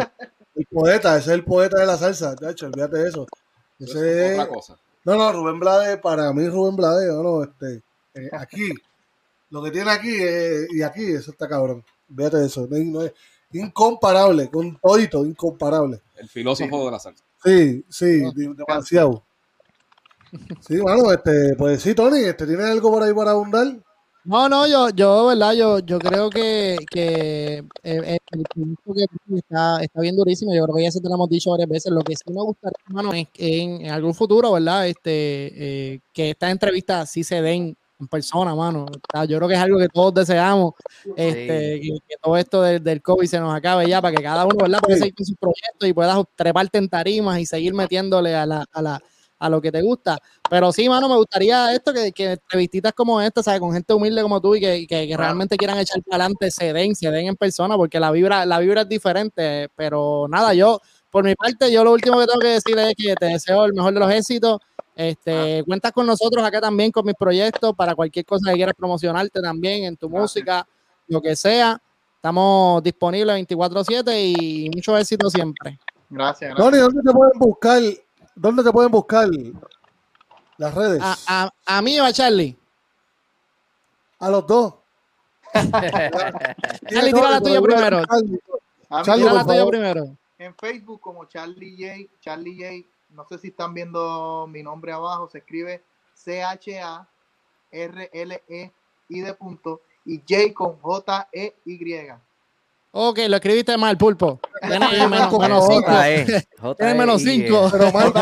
el 0.55 0.65
poeta, 0.65 1.17
ese 1.17 1.29
es 1.31 1.35
el 1.35 1.43
poeta 1.43 1.79
de 1.79 1.85
la 1.85 1.97
salsa, 1.97 2.35
Nacho, 2.41 2.67
olvídate 2.67 2.97
de 2.97 3.09
eso. 3.09 3.27
Ese 3.79 4.25
es 4.33 4.39
otra 4.39 4.47
cosa. 4.47 4.77
no, 5.05 5.15
no, 5.15 5.31
Rubén 5.31 5.59
Blades, 5.59 5.97
para 5.99 6.31
mí 6.33 6.47
Rubén 6.47 6.75
Blades, 6.75 7.07
no, 7.09 7.23
no, 7.23 7.43
este, 7.43 7.81
eh, 8.15 8.29
aquí, 8.33 8.69
lo 9.49 9.61
que 9.63 9.71
tiene 9.71 9.91
aquí 9.91 10.13
eh, 10.19 10.67
y 10.71 10.81
aquí, 10.81 11.03
eso 11.11 11.31
está 11.31 11.47
cabrón. 11.47 11.83
Olvídate 12.09 12.37
de 12.37 12.45
eso, 12.47 12.67
no, 12.69 12.77
es- 12.77 13.13
no 13.53 13.59
incomparable, 13.59 14.49
con 14.49 14.77
todito, 14.79 15.25
incomparable. 15.25 16.01
El 16.15 16.29
filósofo 16.29 16.85
de 16.85 16.91
la 16.91 16.99
salsa. 16.99 17.23
Sí, 17.43 17.83
sí, 17.89 18.05
de- 18.33 18.53
demasiado. 18.55 19.23
Sí, 20.61 20.77
bueno, 20.79 21.11
este, 21.11 21.55
pues 21.57 21.81
sí, 21.81 21.93
Tony, 21.93 22.19
este, 22.23 22.45
¿tienes 22.47 22.65
algo 22.67 22.89
por 22.91 23.03
ahí 23.03 23.13
para 23.13 23.31
abundar? 23.31 23.67
No, 24.23 24.47
no, 24.47 24.67
yo, 24.67 24.89
yo, 24.91 25.25
¿verdad? 25.27 25.53
Yo, 25.53 25.79
yo 25.79 25.97
creo 25.97 26.29
que, 26.29 26.77
que 26.91 27.57
eh, 27.57 27.63
eh, 27.83 28.17
el 28.31 28.43
que 29.27 29.35
está, 29.37 29.81
está 29.81 29.99
bien 30.01 30.15
durísimo. 30.15 30.53
Yo 30.53 30.63
creo 30.65 30.75
que 30.75 30.83
ya 30.83 30.91
se 30.91 31.01
te 31.01 31.07
lo 31.09 31.15
hemos 31.15 31.29
dicho 31.29 31.49
varias 31.49 31.69
veces. 31.69 31.91
Lo 31.91 32.01
que 32.03 32.15
sí 32.15 32.23
me 32.27 32.41
gustaría, 32.41 32.75
hermano, 32.87 33.13
es 33.13 33.27
que 33.33 33.61
en, 33.63 33.81
en 33.85 33.91
algún 33.91 34.13
futuro, 34.13 34.51
¿verdad? 34.51 34.87
Este, 34.87 35.93
eh, 35.95 35.99
que 36.13 36.29
estas 36.31 36.51
entrevistas 36.51 37.09
sí 37.09 37.23
se 37.23 37.41
den 37.41 37.75
en 37.99 38.07
persona, 38.07 38.53
mano. 38.53 38.85
O 38.85 38.99
sea, 39.11 39.25
yo 39.25 39.37
creo 39.37 39.47
que 39.49 39.55
es 39.55 39.59
algo 39.59 39.79
que 39.79 39.89
todos 39.89 40.13
deseamos. 40.13 40.73
Este, 41.15 41.79
que, 41.81 41.89
que 42.07 42.15
todo 42.21 42.37
esto 42.37 42.61
del, 42.61 42.83
del 42.83 43.01
COVID 43.01 43.25
se 43.27 43.39
nos 43.39 43.55
acabe 43.55 43.89
ya 43.89 44.01
para 44.03 44.15
que 44.15 44.21
cada 44.23 44.45
uno, 44.45 44.55
¿verdad? 44.61 44.79
Pueda 44.81 44.97
Sí. 44.97 45.01
seguir 45.01 45.15
con 45.15 45.25
sus 45.25 45.37
proyectos 45.37 45.89
y 45.89 45.93
puedas 45.93 46.23
treparte 46.35 46.77
en 46.77 46.89
tarimas 46.89 47.39
y 47.39 47.45
seguir 47.47 47.73
metiéndole 47.73 48.35
a 48.35 48.45
la, 48.45 48.65
a 48.71 48.81
la, 48.83 49.01
a 49.41 49.49
lo 49.49 49.59
que 49.59 49.71
te 49.71 49.81
gusta. 49.81 50.19
Pero 50.49 50.71
sí, 50.71 50.87
mano, 50.87 51.09
me 51.09 51.15
gustaría 51.15 51.73
esto, 51.73 51.91
que, 51.93 52.11
que 52.11 52.33
entrevistitas 52.33 52.93
como 52.93 53.19
esta, 53.19 53.41
¿sabes? 53.41 53.59
Con 53.59 53.73
gente 53.73 53.91
humilde 53.93 54.21
como 54.21 54.39
tú 54.39 54.53
y 54.55 54.59
que, 54.59 54.85
que- 54.87 55.07
que 55.07 55.17
realmente 55.17 55.57
quieran 55.57 55.79
echar 55.79 56.01
para 56.03 56.23
adelante, 56.25 56.51
se 56.51 56.71
den, 56.73 56.93
se 56.95 57.09
den 57.09 57.27
en 57.27 57.35
persona, 57.35 57.75
porque 57.75 57.99
la 57.99 58.11
vibra, 58.11 58.45
la 58.45 58.59
vibra 58.59 58.81
es 58.81 58.89
diferente. 58.89 59.67
Pero 59.75 60.27
nada, 60.29 60.53
yo, 60.53 60.79
por 61.09 61.23
mi 61.23 61.33
parte, 61.35 61.71
yo 61.71 61.83
lo 61.83 61.91
último 61.93 62.19
que 62.19 62.27
tengo 62.27 62.39
que 62.39 62.47
decir 62.49 62.77
es 62.77 62.93
que 62.95 63.15
te 63.15 63.25
deseo 63.25 63.65
el 63.65 63.73
mejor 63.73 63.93
de 63.93 63.99
los 63.99 64.11
éxitos. 64.11 64.59
Este, 64.95 65.63
cuentas 65.65 65.91
con 65.93 66.05
nosotros 66.05 66.43
acá 66.45 66.61
también 66.61 66.91
con 66.91 67.03
mis 67.05 67.15
proyectos 67.15 67.73
para 67.75 67.95
cualquier 67.95 68.25
cosa 68.25 68.51
que 68.51 68.57
quieras 68.57 68.75
promocionarte 68.77 69.41
también 69.41 69.85
en 69.85 69.97
tu 69.97 70.07
música, 70.09 70.67
lo 71.07 71.19
que 71.21 71.35
sea. 71.35 71.81
Estamos 72.17 72.83
disponibles 72.83 73.35
24/7 73.35 74.15
y 74.39 74.69
mucho 74.69 74.95
éxito 74.95 75.29
siempre. 75.31 75.79
Gracias, 76.09 76.53
gracias. 76.53 76.55
Tony, 76.57 76.77
¿dónde 76.77 77.01
te 77.01 77.11
pueden 77.11 77.39
buscar? 77.39 77.81
¿Dónde 78.41 78.63
te 78.63 78.71
pueden 78.71 78.89
buscar 78.89 79.29
las 80.57 80.73
redes? 80.73 80.99
A, 81.03 81.15
a, 81.27 81.51
a 81.63 81.81
mí 81.83 81.99
o 81.99 82.03
a 82.03 82.11
Charlie. 82.11 82.57
A 84.17 84.29
los 84.31 84.47
dos. 84.47 84.73
Charlie, 85.53 87.13
tira 87.13 87.29
la 87.29 87.39
tuya 87.39 87.61
primero. 87.61 88.01
Charlie, 88.07 88.39
Tira 89.19 89.33
la 89.33 89.45
tuya 89.45 89.63
primero. 89.67 90.17
en 90.39 90.55
Facebook 90.55 90.99
como 91.01 91.25
Charlie 91.25 91.75
J, 91.77 92.09
Charlie 92.19 92.57
J, 92.57 92.89
no 93.11 93.27
sé 93.27 93.37
si 93.37 93.49
están 93.49 93.75
viendo 93.75 94.47
mi 94.49 94.63
nombre 94.63 94.91
abajo, 94.91 95.29
se 95.29 95.37
escribe 95.37 95.83
C-H-A-R-L-E-I 96.15 96.79
E 99.19 99.23
de 99.23 99.33
punto 99.35 99.81
y 100.03 100.17
J 100.27 100.51
con 100.55 100.79
J-E-Y. 100.79 102.11
Ok, 102.91 103.19
lo 103.29 103.37
escribiste 103.37 103.77
mal, 103.77 103.97
pulpo. 103.97 104.39
Tienes 104.61 105.09
menos, 105.09 105.39
menos 105.39 105.67
cinco. 105.67 105.87
J.E. 105.87 106.25
Tienes 106.77 106.95
menos 106.97 107.21
J.E. 107.21 107.35
cinco. 107.35 107.69
Pero 107.71 107.91
mal. 107.91 108.13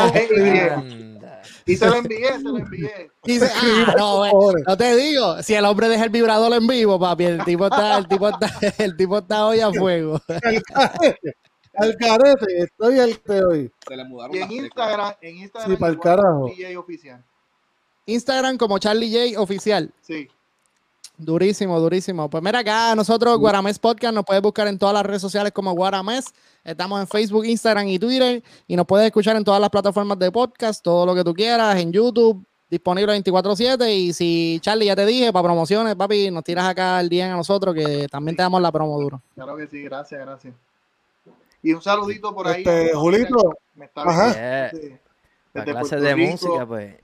Y 1.66 1.76
se 1.76 1.86
lo 1.86 1.96
envié, 1.96 2.32
se 2.32 2.42
lo 2.42 2.58
envié. 2.58 3.10
Dice, 3.24 3.50
ah, 3.54 3.94
no, 3.96 4.24
no 4.66 4.76
te 4.76 4.96
digo, 4.96 5.42
si 5.42 5.54
el 5.54 5.64
hombre 5.64 5.88
deja 5.88 6.04
el 6.04 6.10
vibrador 6.10 6.52
en 6.52 6.66
vivo, 6.66 6.98
papi, 6.98 7.24
el 7.24 7.44
tipo 7.44 7.66
está, 7.66 7.98
el 7.98 8.08
tipo 8.08 8.28
está, 8.28 8.50
el 8.78 8.96
tipo 8.96 9.18
está 9.18 9.46
hoy 9.46 9.60
a 9.60 9.70
fuego. 9.72 10.20
al 11.74 11.96
carete, 11.96 12.62
estoy 12.62 12.98
al 12.98 13.18
te 13.18 13.44
hoy. 13.44 13.72
Se 13.86 13.96
le 13.96 14.04
mudaron 14.04 14.34
Y 14.34 14.38
en. 14.40 14.50
Instagram, 14.52 15.14
en 15.20 15.36
Instagram 15.36 15.70
Sí, 15.70 15.76
pa'l 15.76 15.92
igual, 15.92 16.16
carajo. 16.16 16.46
DJ 16.46 16.76
oficial. 16.76 17.24
Instagram 18.06 18.56
como 18.56 18.78
Charlie 18.78 19.30
J 19.30 19.40
oficial. 19.40 19.92
Sí. 20.00 20.28
Durísimo, 21.24 21.78
durísimo. 21.78 22.30
Pues 22.30 22.42
mira 22.42 22.60
acá, 22.60 22.94
nosotros, 22.94 23.36
Guaramés 23.38 23.78
Podcast, 23.78 24.14
nos 24.14 24.24
puedes 24.24 24.42
buscar 24.42 24.66
en 24.68 24.78
todas 24.78 24.94
las 24.94 25.04
redes 25.04 25.20
sociales 25.20 25.52
como 25.52 25.72
Guaramés. 25.72 26.32
Estamos 26.64 26.98
en 26.98 27.06
Facebook, 27.06 27.44
Instagram 27.44 27.88
y 27.88 27.98
Twitter. 27.98 28.42
Y 28.66 28.74
nos 28.74 28.86
puedes 28.86 29.04
escuchar 29.06 29.36
en 29.36 29.44
todas 29.44 29.60
las 29.60 29.68
plataformas 29.68 30.18
de 30.18 30.32
podcast, 30.32 30.82
todo 30.82 31.04
lo 31.04 31.14
que 31.14 31.22
tú 31.22 31.34
quieras, 31.34 31.78
en 31.78 31.92
YouTube, 31.92 32.42
disponible 32.70 33.12
24-7. 33.22 33.86
Y 33.94 34.14
si, 34.14 34.58
Charlie, 34.62 34.86
ya 34.86 34.96
te 34.96 35.04
dije, 35.04 35.30
para 35.30 35.42
promociones, 35.42 35.94
papi, 35.94 36.30
nos 36.30 36.42
tiras 36.42 36.66
acá 36.66 36.98
el 37.00 37.10
día 37.10 37.30
a 37.30 37.36
nosotros, 37.36 37.74
que 37.74 38.06
también 38.10 38.34
te 38.34 38.42
damos 38.42 38.62
la 38.62 38.72
promo 38.72 38.98
duro. 38.98 39.20
Claro 39.34 39.56
que 39.58 39.66
sí, 39.66 39.82
gracias, 39.82 40.20
gracias. 40.22 40.54
Y 41.62 41.74
un 41.74 41.82
saludito 41.82 42.34
por 42.34 42.48
ahí. 42.48 42.62
Este, 42.64 42.94
Julito, 42.94 43.58
Me 43.74 43.84
está 43.84 44.02
Ajá. 44.02 44.22
viendo 44.24 44.38
Yeah. 44.38 44.70
desde- 44.72 45.00
La 45.52 45.60
desde 45.64 45.72
clase 45.72 45.88
Puerto 45.90 46.04
de 46.06 46.14
Rico, 46.14 46.30
música, 46.30 46.66
pues. 46.66 46.94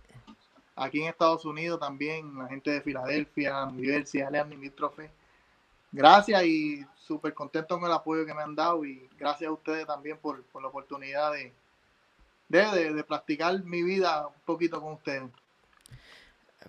Aquí 0.77 1.01
en 1.03 1.09
Estados 1.09 1.45
Unidos 1.45 1.81
también, 1.81 2.37
la 2.39 2.49
gente 2.49 2.71
de 2.71 2.81
Filadelfia, 2.83 3.67
New 3.67 3.85
Jersey, 3.85 4.21
Alean 4.21 4.51
Limítrofe. 4.51 5.11
Gracias 5.91 6.45
y 6.45 6.85
súper 6.97 7.33
contento 7.33 7.79
con 7.79 7.89
el 7.89 7.95
apoyo 7.95 8.27
que 8.27 8.35
me 8.35 8.43
han 8.43 8.55
dado 8.55 8.85
y 8.85 9.09
gracias 9.19 9.49
a 9.49 9.53
ustedes 9.53 9.87
también 9.87 10.19
por, 10.19 10.43
por 10.45 10.61
la 10.61 10.69
oportunidad 10.69 11.33
de, 11.33 11.53
de, 12.49 12.67
de- 12.73 12.93
de 12.93 13.05
practicar 13.05 13.63
mi 13.65 13.83
vida 13.83 14.27
un 14.27 14.35
poquito 14.45 14.81
con 14.81 14.93
ustedes. 14.95 15.23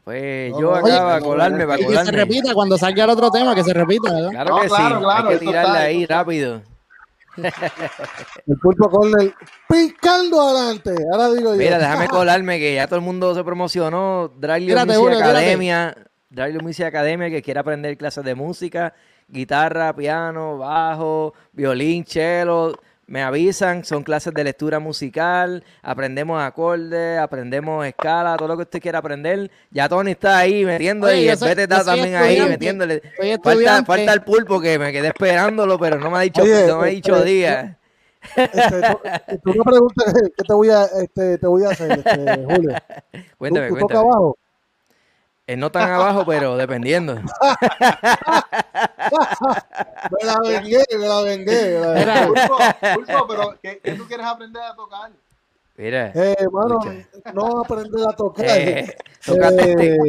Pues 0.04 0.52
No, 0.54 0.60
yo 0.60 0.72
oye, 0.72 0.92
de 1.16 1.22
colarme 1.22 1.66
para 1.66 1.78
que 1.78 1.84
se 2.06 2.12
repita 2.12 2.54
cuando 2.54 2.78
salga 2.78 3.04
el 3.04 3.10
otro 3.10 3.30
tema, 3.32 3.56
que 3.56 3.64
se 3.64 3.74
repita, 3.74 4.14
¿verdad? 4.14 4.30
Claro 4.30 4.50
No, 4.56 4.62
que 4.62 4.68
claro, 4.68 4.96
sí. 4.98 5.04
claro, 5.04 5.30
Hay 5.30 5.40
que 5.40 5.46
está, 5.48 5.74
ahí 5.74 6.06
rápido. 6.06 6.62
El 7.38 8.58
pulpo 8.62 8.90
corner 8.90 9.34
picando 9.70 10.42
adelante. 10.42 10.96
Ahora 11.12 11.34
digo 11.34 11.54
yo. 11.54 11.58
Mira, 11.58 11.78
déjame 11.78 12.08
colarme 12.08 12.60
que 12.60 12.76
ya 12.76 12.88
todo 12.88 12.98
el 12.98 13.06
mundo 13.06 13.34
se 13.36 13.44
promocionó. 13.44 14.32
Tírate. 14.40 14.94
Academia. 14.96 15.96
Dragly 16.30 16.60
Music 16.60 16.86
Academia 16.86 17.30
que 17.30 17.42
quiere 17.42 17.60
aprender 17.60 17.98
clases 17.98 18.24
de 18.24 18.36
música, 18.36 18.94
guitarra, 19.30 19.96
piano, 19.96 20.58
bajo, 20.58 21.34
violín, 21.54 22.06
cello. 22.06 22.78
Me 23.08 23.24
avisan, 23.24 23.86
son 23.86 24.04
clases 24.04 24.34
de 24.34 24.44
lectura 24.44 24.80
musical, 24.80 25.64
aprendemos 25.82 26.42
acordes, 26.44 27.18
aprendemos 27.18 27.86
escala, 27.86 28.36
todo 28.36 28.50
lo 28.50 28.58
que 28.58 28.64
usted 28.64 28.82
quiera 28.82 29.00
aprender. 29.00 29.50
Ya 29.72 29.88
Tony 29.88 30.12
está 30.12 30.38
ahí 30.40 30.66
metiendo 30.66 31.08
Oye, 31.08 31.22
y 31.22 31.30
el 31.30 31.38
soy- 31.38 31.52
está 31.52 31.86
también 31.86 32.16
ahí 32.16 32.42
metiéndole. 32.42 33.02
Falta, 33.42 33.86
falta 33.86 34.12
el 34.14 34.22
pulpo 34.24 34.60
que 34.60 34.78
me 34.78 34.92
quedé 34.92 35.08
esperándolo, 35.08 35.80
pero 35.80 35.98
no 35.98 36.12
me 36.12 36.18
ha 36.18 36.22
dicho, 36.22 36.42
Oye, 36.44 36.68
no 36.68 36.80
me 36.80 36.88
ha 36.88 36.90
dicho 36.90 37.16
este, 37.16 37.30
día. 37.30 37.78
Este, 38.36 38.82
tú, 38.82 39.00
tú 39.42 39.58
me 39.58 39.64
preguntas 39.64 40.14
qué 40.36 40.44
te 40.46 40.54
voy 40.54 40.70
a, 40.70 40.84
este, 41.02 41.38
te 41.38 41.48
voy 41.48 41.64
a 41.64 41.70
hacer, 41.70 41.92
este, 41.92 42.44
Julio. 42.44 42.76
Cuéntame, 43.38 43.68
¿Tú, 43.70 43.74
tú 43.76 43.80
cuéntame. 43.88 44.00
abajo? 44.02 44.38
Eh, 45.48 45.56
no 45.56 45.72
tan 45.72 45.90
abajo, 45.90 46.26
pero 46.26 46.58
dependiendo. 46.58 47.16
Me 50.12 50.24
la 50.26 50.38
vengué, 50.44 50.84
me 50.98 51.08
la 51.08 51.22
vengué. 51.22 51.80
me 51.80 52.06
la 52.06 52.26
vengué. 52.26 52.42
Pero 53.28 53.56
¿qué, 53.62 53.80
qué 53.84 53.94
tú 53.94 54.06
quieres 54.08 54.26
aprender 54.26 54.62
a 54.62 54.76
tocar? 54.76 55.12
Mira. 55.78 56.12
Eh, 56.16 56.36
mano, 56.52 56.80
Escucha. 56.84 57.32
no 57.34 57.60
aprender 57.62 58.08
a 58.10 58.14
tocar. 58.14 58.46
Eh, 58.46 58.98
tócate 59.26 59.72
este. 59.72 59.96
Eh, 59.96 60.00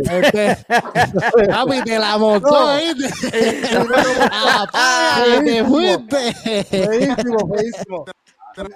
Este, 0.64 1.46
papi, 1.48 1.82
te 1.82 1.98
la 1.98 2.18
montó, 2.18 2.50
No. 2.50 2.76
¿viste? 2.78 3.30
Te 5.44 5.64
fuiste. 5.64 6.34
feísimo, 6.64 7.38
feísimo. 7.54 8.04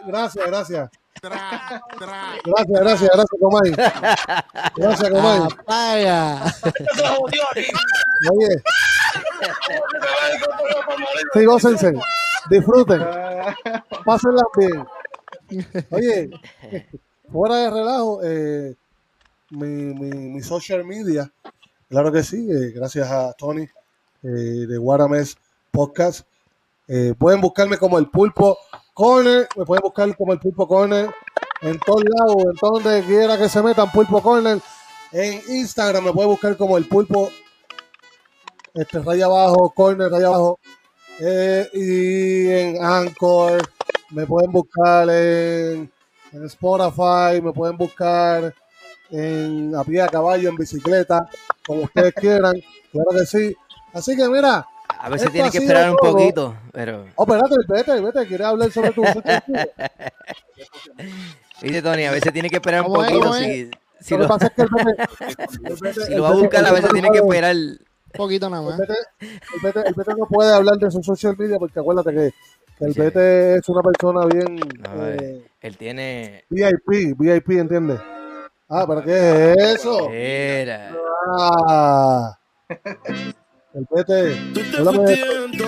Gracias, 0.07 0.47
gracias. 0.47 0.91
Gracias, 1.23 1.81
gracias, 2.69 3.11
gracias, 3.15 3.41
Comay. 3.41 3.71
Gracias, 4.77 5.11
Comay. 5.11 5.41
Apaga. 5.61 6.55
Oye. 8.33 8.63
Sí, 11.33 11.45
gócense. 11.45 11.93
Disfruten. 12.51 13.01
Pásenla 14.05 14.43
bien. 14.57 14.85
Oye, 15.91 16.31
fuera 17.31 17.57
de 17.57 17.71
relajo, 17.71 18.21
eh, 18.25 18.75
mi, 19.51 19.95
mi, 19.95 20.11
mi 20.11 20.43
social 20.43 20.85
media, 20.85 21.31
claro 21.89 22.11
que 22.11 22.25
sí, 22.25 22.51
eh, 22.51 22.73
gracias 22.75 23.09
a 23.09 23.33
Tony 23.35 23.69
eh, 24.25 24.27
de 24.27 24.77
Guarames 24.77 25.37
Podcast. 25.71 26.27
Eh, 26.89 27.15
pueden 27.17 27.41
buscarme 27.41 27.79
como 27.79 27.99
el 27.99 28.09
Pulpo 28.09 28.59
Corner, 28.93 29.49
me 29.57 29.65
pueden 29.65 29.83
buscar 29.83 30.17
como 30.17 30.33
el 30.33 30.39
Pulpo 30.39 30.69
Corner 30.69 31.11
en 31.61 31.79
todos 31.79 32.03
lados, 32.05 32.37
en 32.45 32.55
donde 32.61 33.03
quiera 33.05 33.39
que 33.39 33.49
se 33.49 33.63
metan, 33.63 33.91
Pulpo 33.91 34.23
Corner. 34.23 34.61
En 35.13 35.41
Instagram 35.49 36.05
me 36.05 36.13
pueden 36.13 36.31
buscar 36.31 36.57
como 36.57 36.77
el 36.79 36.87
Pulpo 36.87 37.31
este 38.75 39.01
raya 39.01 39.27
abajo, 39.27 39.71
corner, 39.75 40.11
raya 40.11 40.29
abajo. 40.29 40.59
Eh, 41.21 41.69
y 41.75 42.51
en 42.51 42.83
Anchor 42.83 43.63
me 44.11 44.27
pueden 44.27 44.51
buscar 44.51 45.09
en 45.11 45.93
en 46.33 46.45
Spotify, 46.45 47.41
me 47.43 47.53
pueden 47.53 47.77
buscar 47.77 48.55
en 49.11 49.75
a 49.77 49.85
pie 49.85 50.01
a 50.03 50.09
caballo, 50.09 50.49
en 50.49 50.57
bicicleta, 50.57 51.29
como 51.67 51.83
ustedes 51.83 52.15
quieran, 52.15 52.55
claro 52.91 53.11
que 53.11 53.27
sí. 53.27 53.55
Así 53.93 54.17
que 54.17 54.29
mira, 54.29 54.67
A 54.99 55.09
veces 55.09 55.31
tiene 55.33 55.51
que 55.51 55.59
esperar 55.59 55.91
un 55.91 55.97
todo. 55.97 56.13
poquito, 56.13 56.55
pero... 56.73 57.07
oh, 57.17 57.25
espérate, 57.25 57.55
vete, 57.69 58.01
vete, 58.01 58.27
¿quieres 58.27 58.47
hablar 58.47 58.71
sobre 58.71 58.91
tu? 58.93 59.03
Viste, 61.63 61.83
Tony, 61.83 62.05
a 62.05 62.11
veces 62.13 62.33
tiene 62.33 62.49
que 62.51 62.57
esperar 62.57 62.83
un 62.83 62.93
poquito. 62.93 63.21
¿Cómo 63.21 63.35
Si, 63.35 63.71
si 64.01 64.15
Lo 64.15 64.19
que 64.19 64.23
lo, 64.23 64.29
pasa 64.29 64.47
es 64.47 64.53
que 64.53 64.63
el 64.63 64.69
vete, 64.69 64.91
el 65.65 65.77
vete- 65.77 66.07
si 66.07 66.13
el 66.13 66.19
lo 66.19 66.23
va 66.25 66.29
a 66.31 66.35
buscar, 66.35 66.65
a 66.67 66.73
veces 66.73 66.91
tiene 66.93 67.11
que 67.11 67.19
esperar... 67.19 67.55
Un 67.57 67.79
poquito 68.19 68.51
nada 68.51 68.63
El 68.63 68.69
más. 68.79 68.81
El, 68.81 69.95
Vete, 69.97 70.15
no 70.19 70.27
puede 70.27 70.53
hablar 70.53 70.77
de 70.77 70.91
su 70.91 71.03
social 71.03 71.35
media 71.39 71.59
porque 71.59 71.81
acuérdate 71.81 72.11
que, 72.11 72.31
que 72.79 72.85
el 72.85 72.95
Sí. 72.95 73.01
Vete 73.01 73.55
es 73.57 73.69
una 73.69 73.81
persona 73.83 74.27
bien 74.27 74.57
No, 74.57 75.09
eh, 75.09 75.43
Él 75.61 75.77
tiene... 75.79 76.45
VIP, 76.51 77.17
VIP, 77.19 77.51
¿entiendes? 77.53 78.01
Ah, 78.69 78.85
¿pero 78.87 79.03
qué 79.03 79.53
es 79.53 79.57
eso? 79.77 80.11
Era... 80.11 80.93
Ah. 81.39 82.39
El 83.75 83.89
Vete, 83.91 84.77
háblame 84.79 85.05
de 85.05 85.15
esto. 85.15 85.65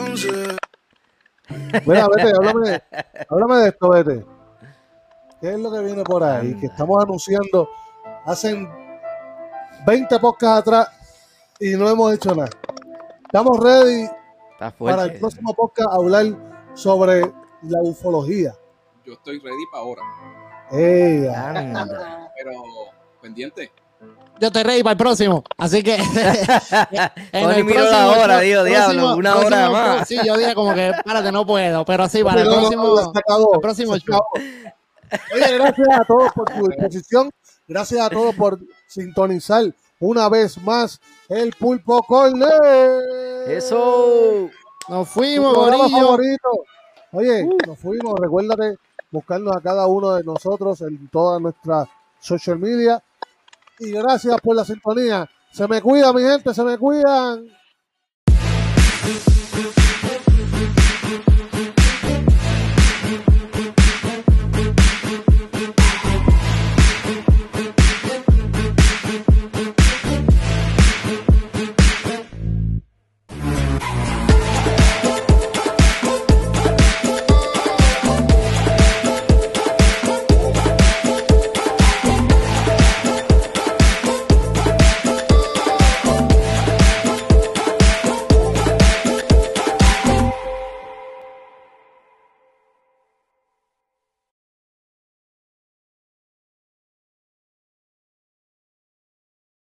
Mira, 1.86 2.09
Vete, 2.09 2.32
háblame, 2.36 2.82
háblame 3.30 3.57
de 3.57 3.68
esto, 3.68 3.88
Vete. 3.88 4.26
¿Qué 5.40 5.52
es 5.52 5.59
lo 5.59 5.72
que 5.72 5.80
viene 5.80 6.05
por 6.05 6.22
ahí? 6.22 6.55
Que 6.59 6.66
estamos 6.66 7.02
anunciando 7.02 7.68
hace 8.26 8.68
20 9.86 10.18
podcasts 10.18 10.59
atrás 10.59 10.88
y 11.59 11.76
no 11.76 11.88
hemos 11.88 12.12
hecho 12.12 12.34
nada. 12.34 12.50
Estamos 13.24 13.59
ready 13.61 14.07
Está 14.52 14.70
para 14.70 15.05
el 15.05 15.18
próximo 15.18 15.55
podcast 15.55 15.88
hablar 15.92 16.26
sobre 16.74 17.20
la 17.62 17.80
ufología. 17.82 18.55
Yo 19.05 19.14
estoy 19.14 19.38
ready 19.38 19.66
para 19.72 19.82
ahora. 19.82 20.02
Ey, 20.70 21.26
ah, 21.26 21.48
Anda. 21.48 22.32
Pero 22.36 22.52
pendiente. 23.20 23.72
Yo 24.41 24.49
estoy 24.49 24.62
ready 24.64 24.82
para 24.82 24.93
el 24.93 24.99
próximo. 24.99 25.45
Así 25.59 25.82
que. 25.82 25.95
en 27.32 27.43
Tony 27.45 27.55
el 27.57 27.64
miró 27.64 27.85
la 27.85 27.91
próximo- 28.07 28.22
hora, 28.24 28.41
dijo, 28.41 28.64
diablo, 28.64 28.87
próximo- 29.03 29.14
una 29.16 29.37
hora 29.37 29.47
próximo- 29.49 29.72
más. 29.72 30.09
Sí, 30.09 30.18
yo 30.24 30.37
dije 30.37 30.55
como 30.55 30.74
que, 30.74 30.89
espérate, 30.91 31.32
no 31.32 31.47
puedo. 31.47 31.85
Pero 31.85 32.09
sí, 32.09 32.22
para 32.24 32.41
el 32.43 32.49
próximo. 32.49 32.97
se 33.12 33.18
acabó, 33.18 33.55
el 33.55 33.61
próximo 33.61 33.95
se 33.97 34.03
acabó. 34.03 34.26
Oye, 35.35 35.59
gracias 35.59 35.89
a 35.93 36.05
todos 36.05 36.32
por 36.32 36.53
su 36.53 36.66
disposición. 36.68 37.30
Gracias 37.68 38.01
a 38.01 38.11
todos 38.11 38.35
por 38.35 38.59
sintonizar 38.89 39.64
una 40.01 40.28
vez 40.28 40.59
más 40.59 41.01
el 41.28 41.53
Pulpo 41.53 42.03
Corner. 42.03 42.51
Eso. 43.49 44.51
Nos 44.89 45.09
fuimos, 45.09 45.55
Gorillo. 45.55 45.89
favorito. 45.89 46.49
Oye, 47.12 47.49
nos 47.66 47.78
fuimos. 47.78 48.18
Recuérdate 48.20 48.76
buscarnos 49.11 49.57
a 49.57 49.61
cada 49.61 49.87
uno 49.87 50.14
de 50.16 50.24
nosotros 50.24 50.80
en 50.80 51.09
todas 51.09 51.41
nuestras 51.41 51.87
social 52.20 52.59
media 52.59 53.03
y 53.78 53.90
gracias 53.92 54.40
por 54.40 54.56
la 54.56 54.64
sintonía. 54.64 55.28
Se 55.52 55.68
me 55.68 55.80
cuida, 55.80 56.12
mi 56.12 56.22
gente, 56.22 56.52
se 56.52 56.64
me 56.64 56.78
cuidan. 56.78 57.46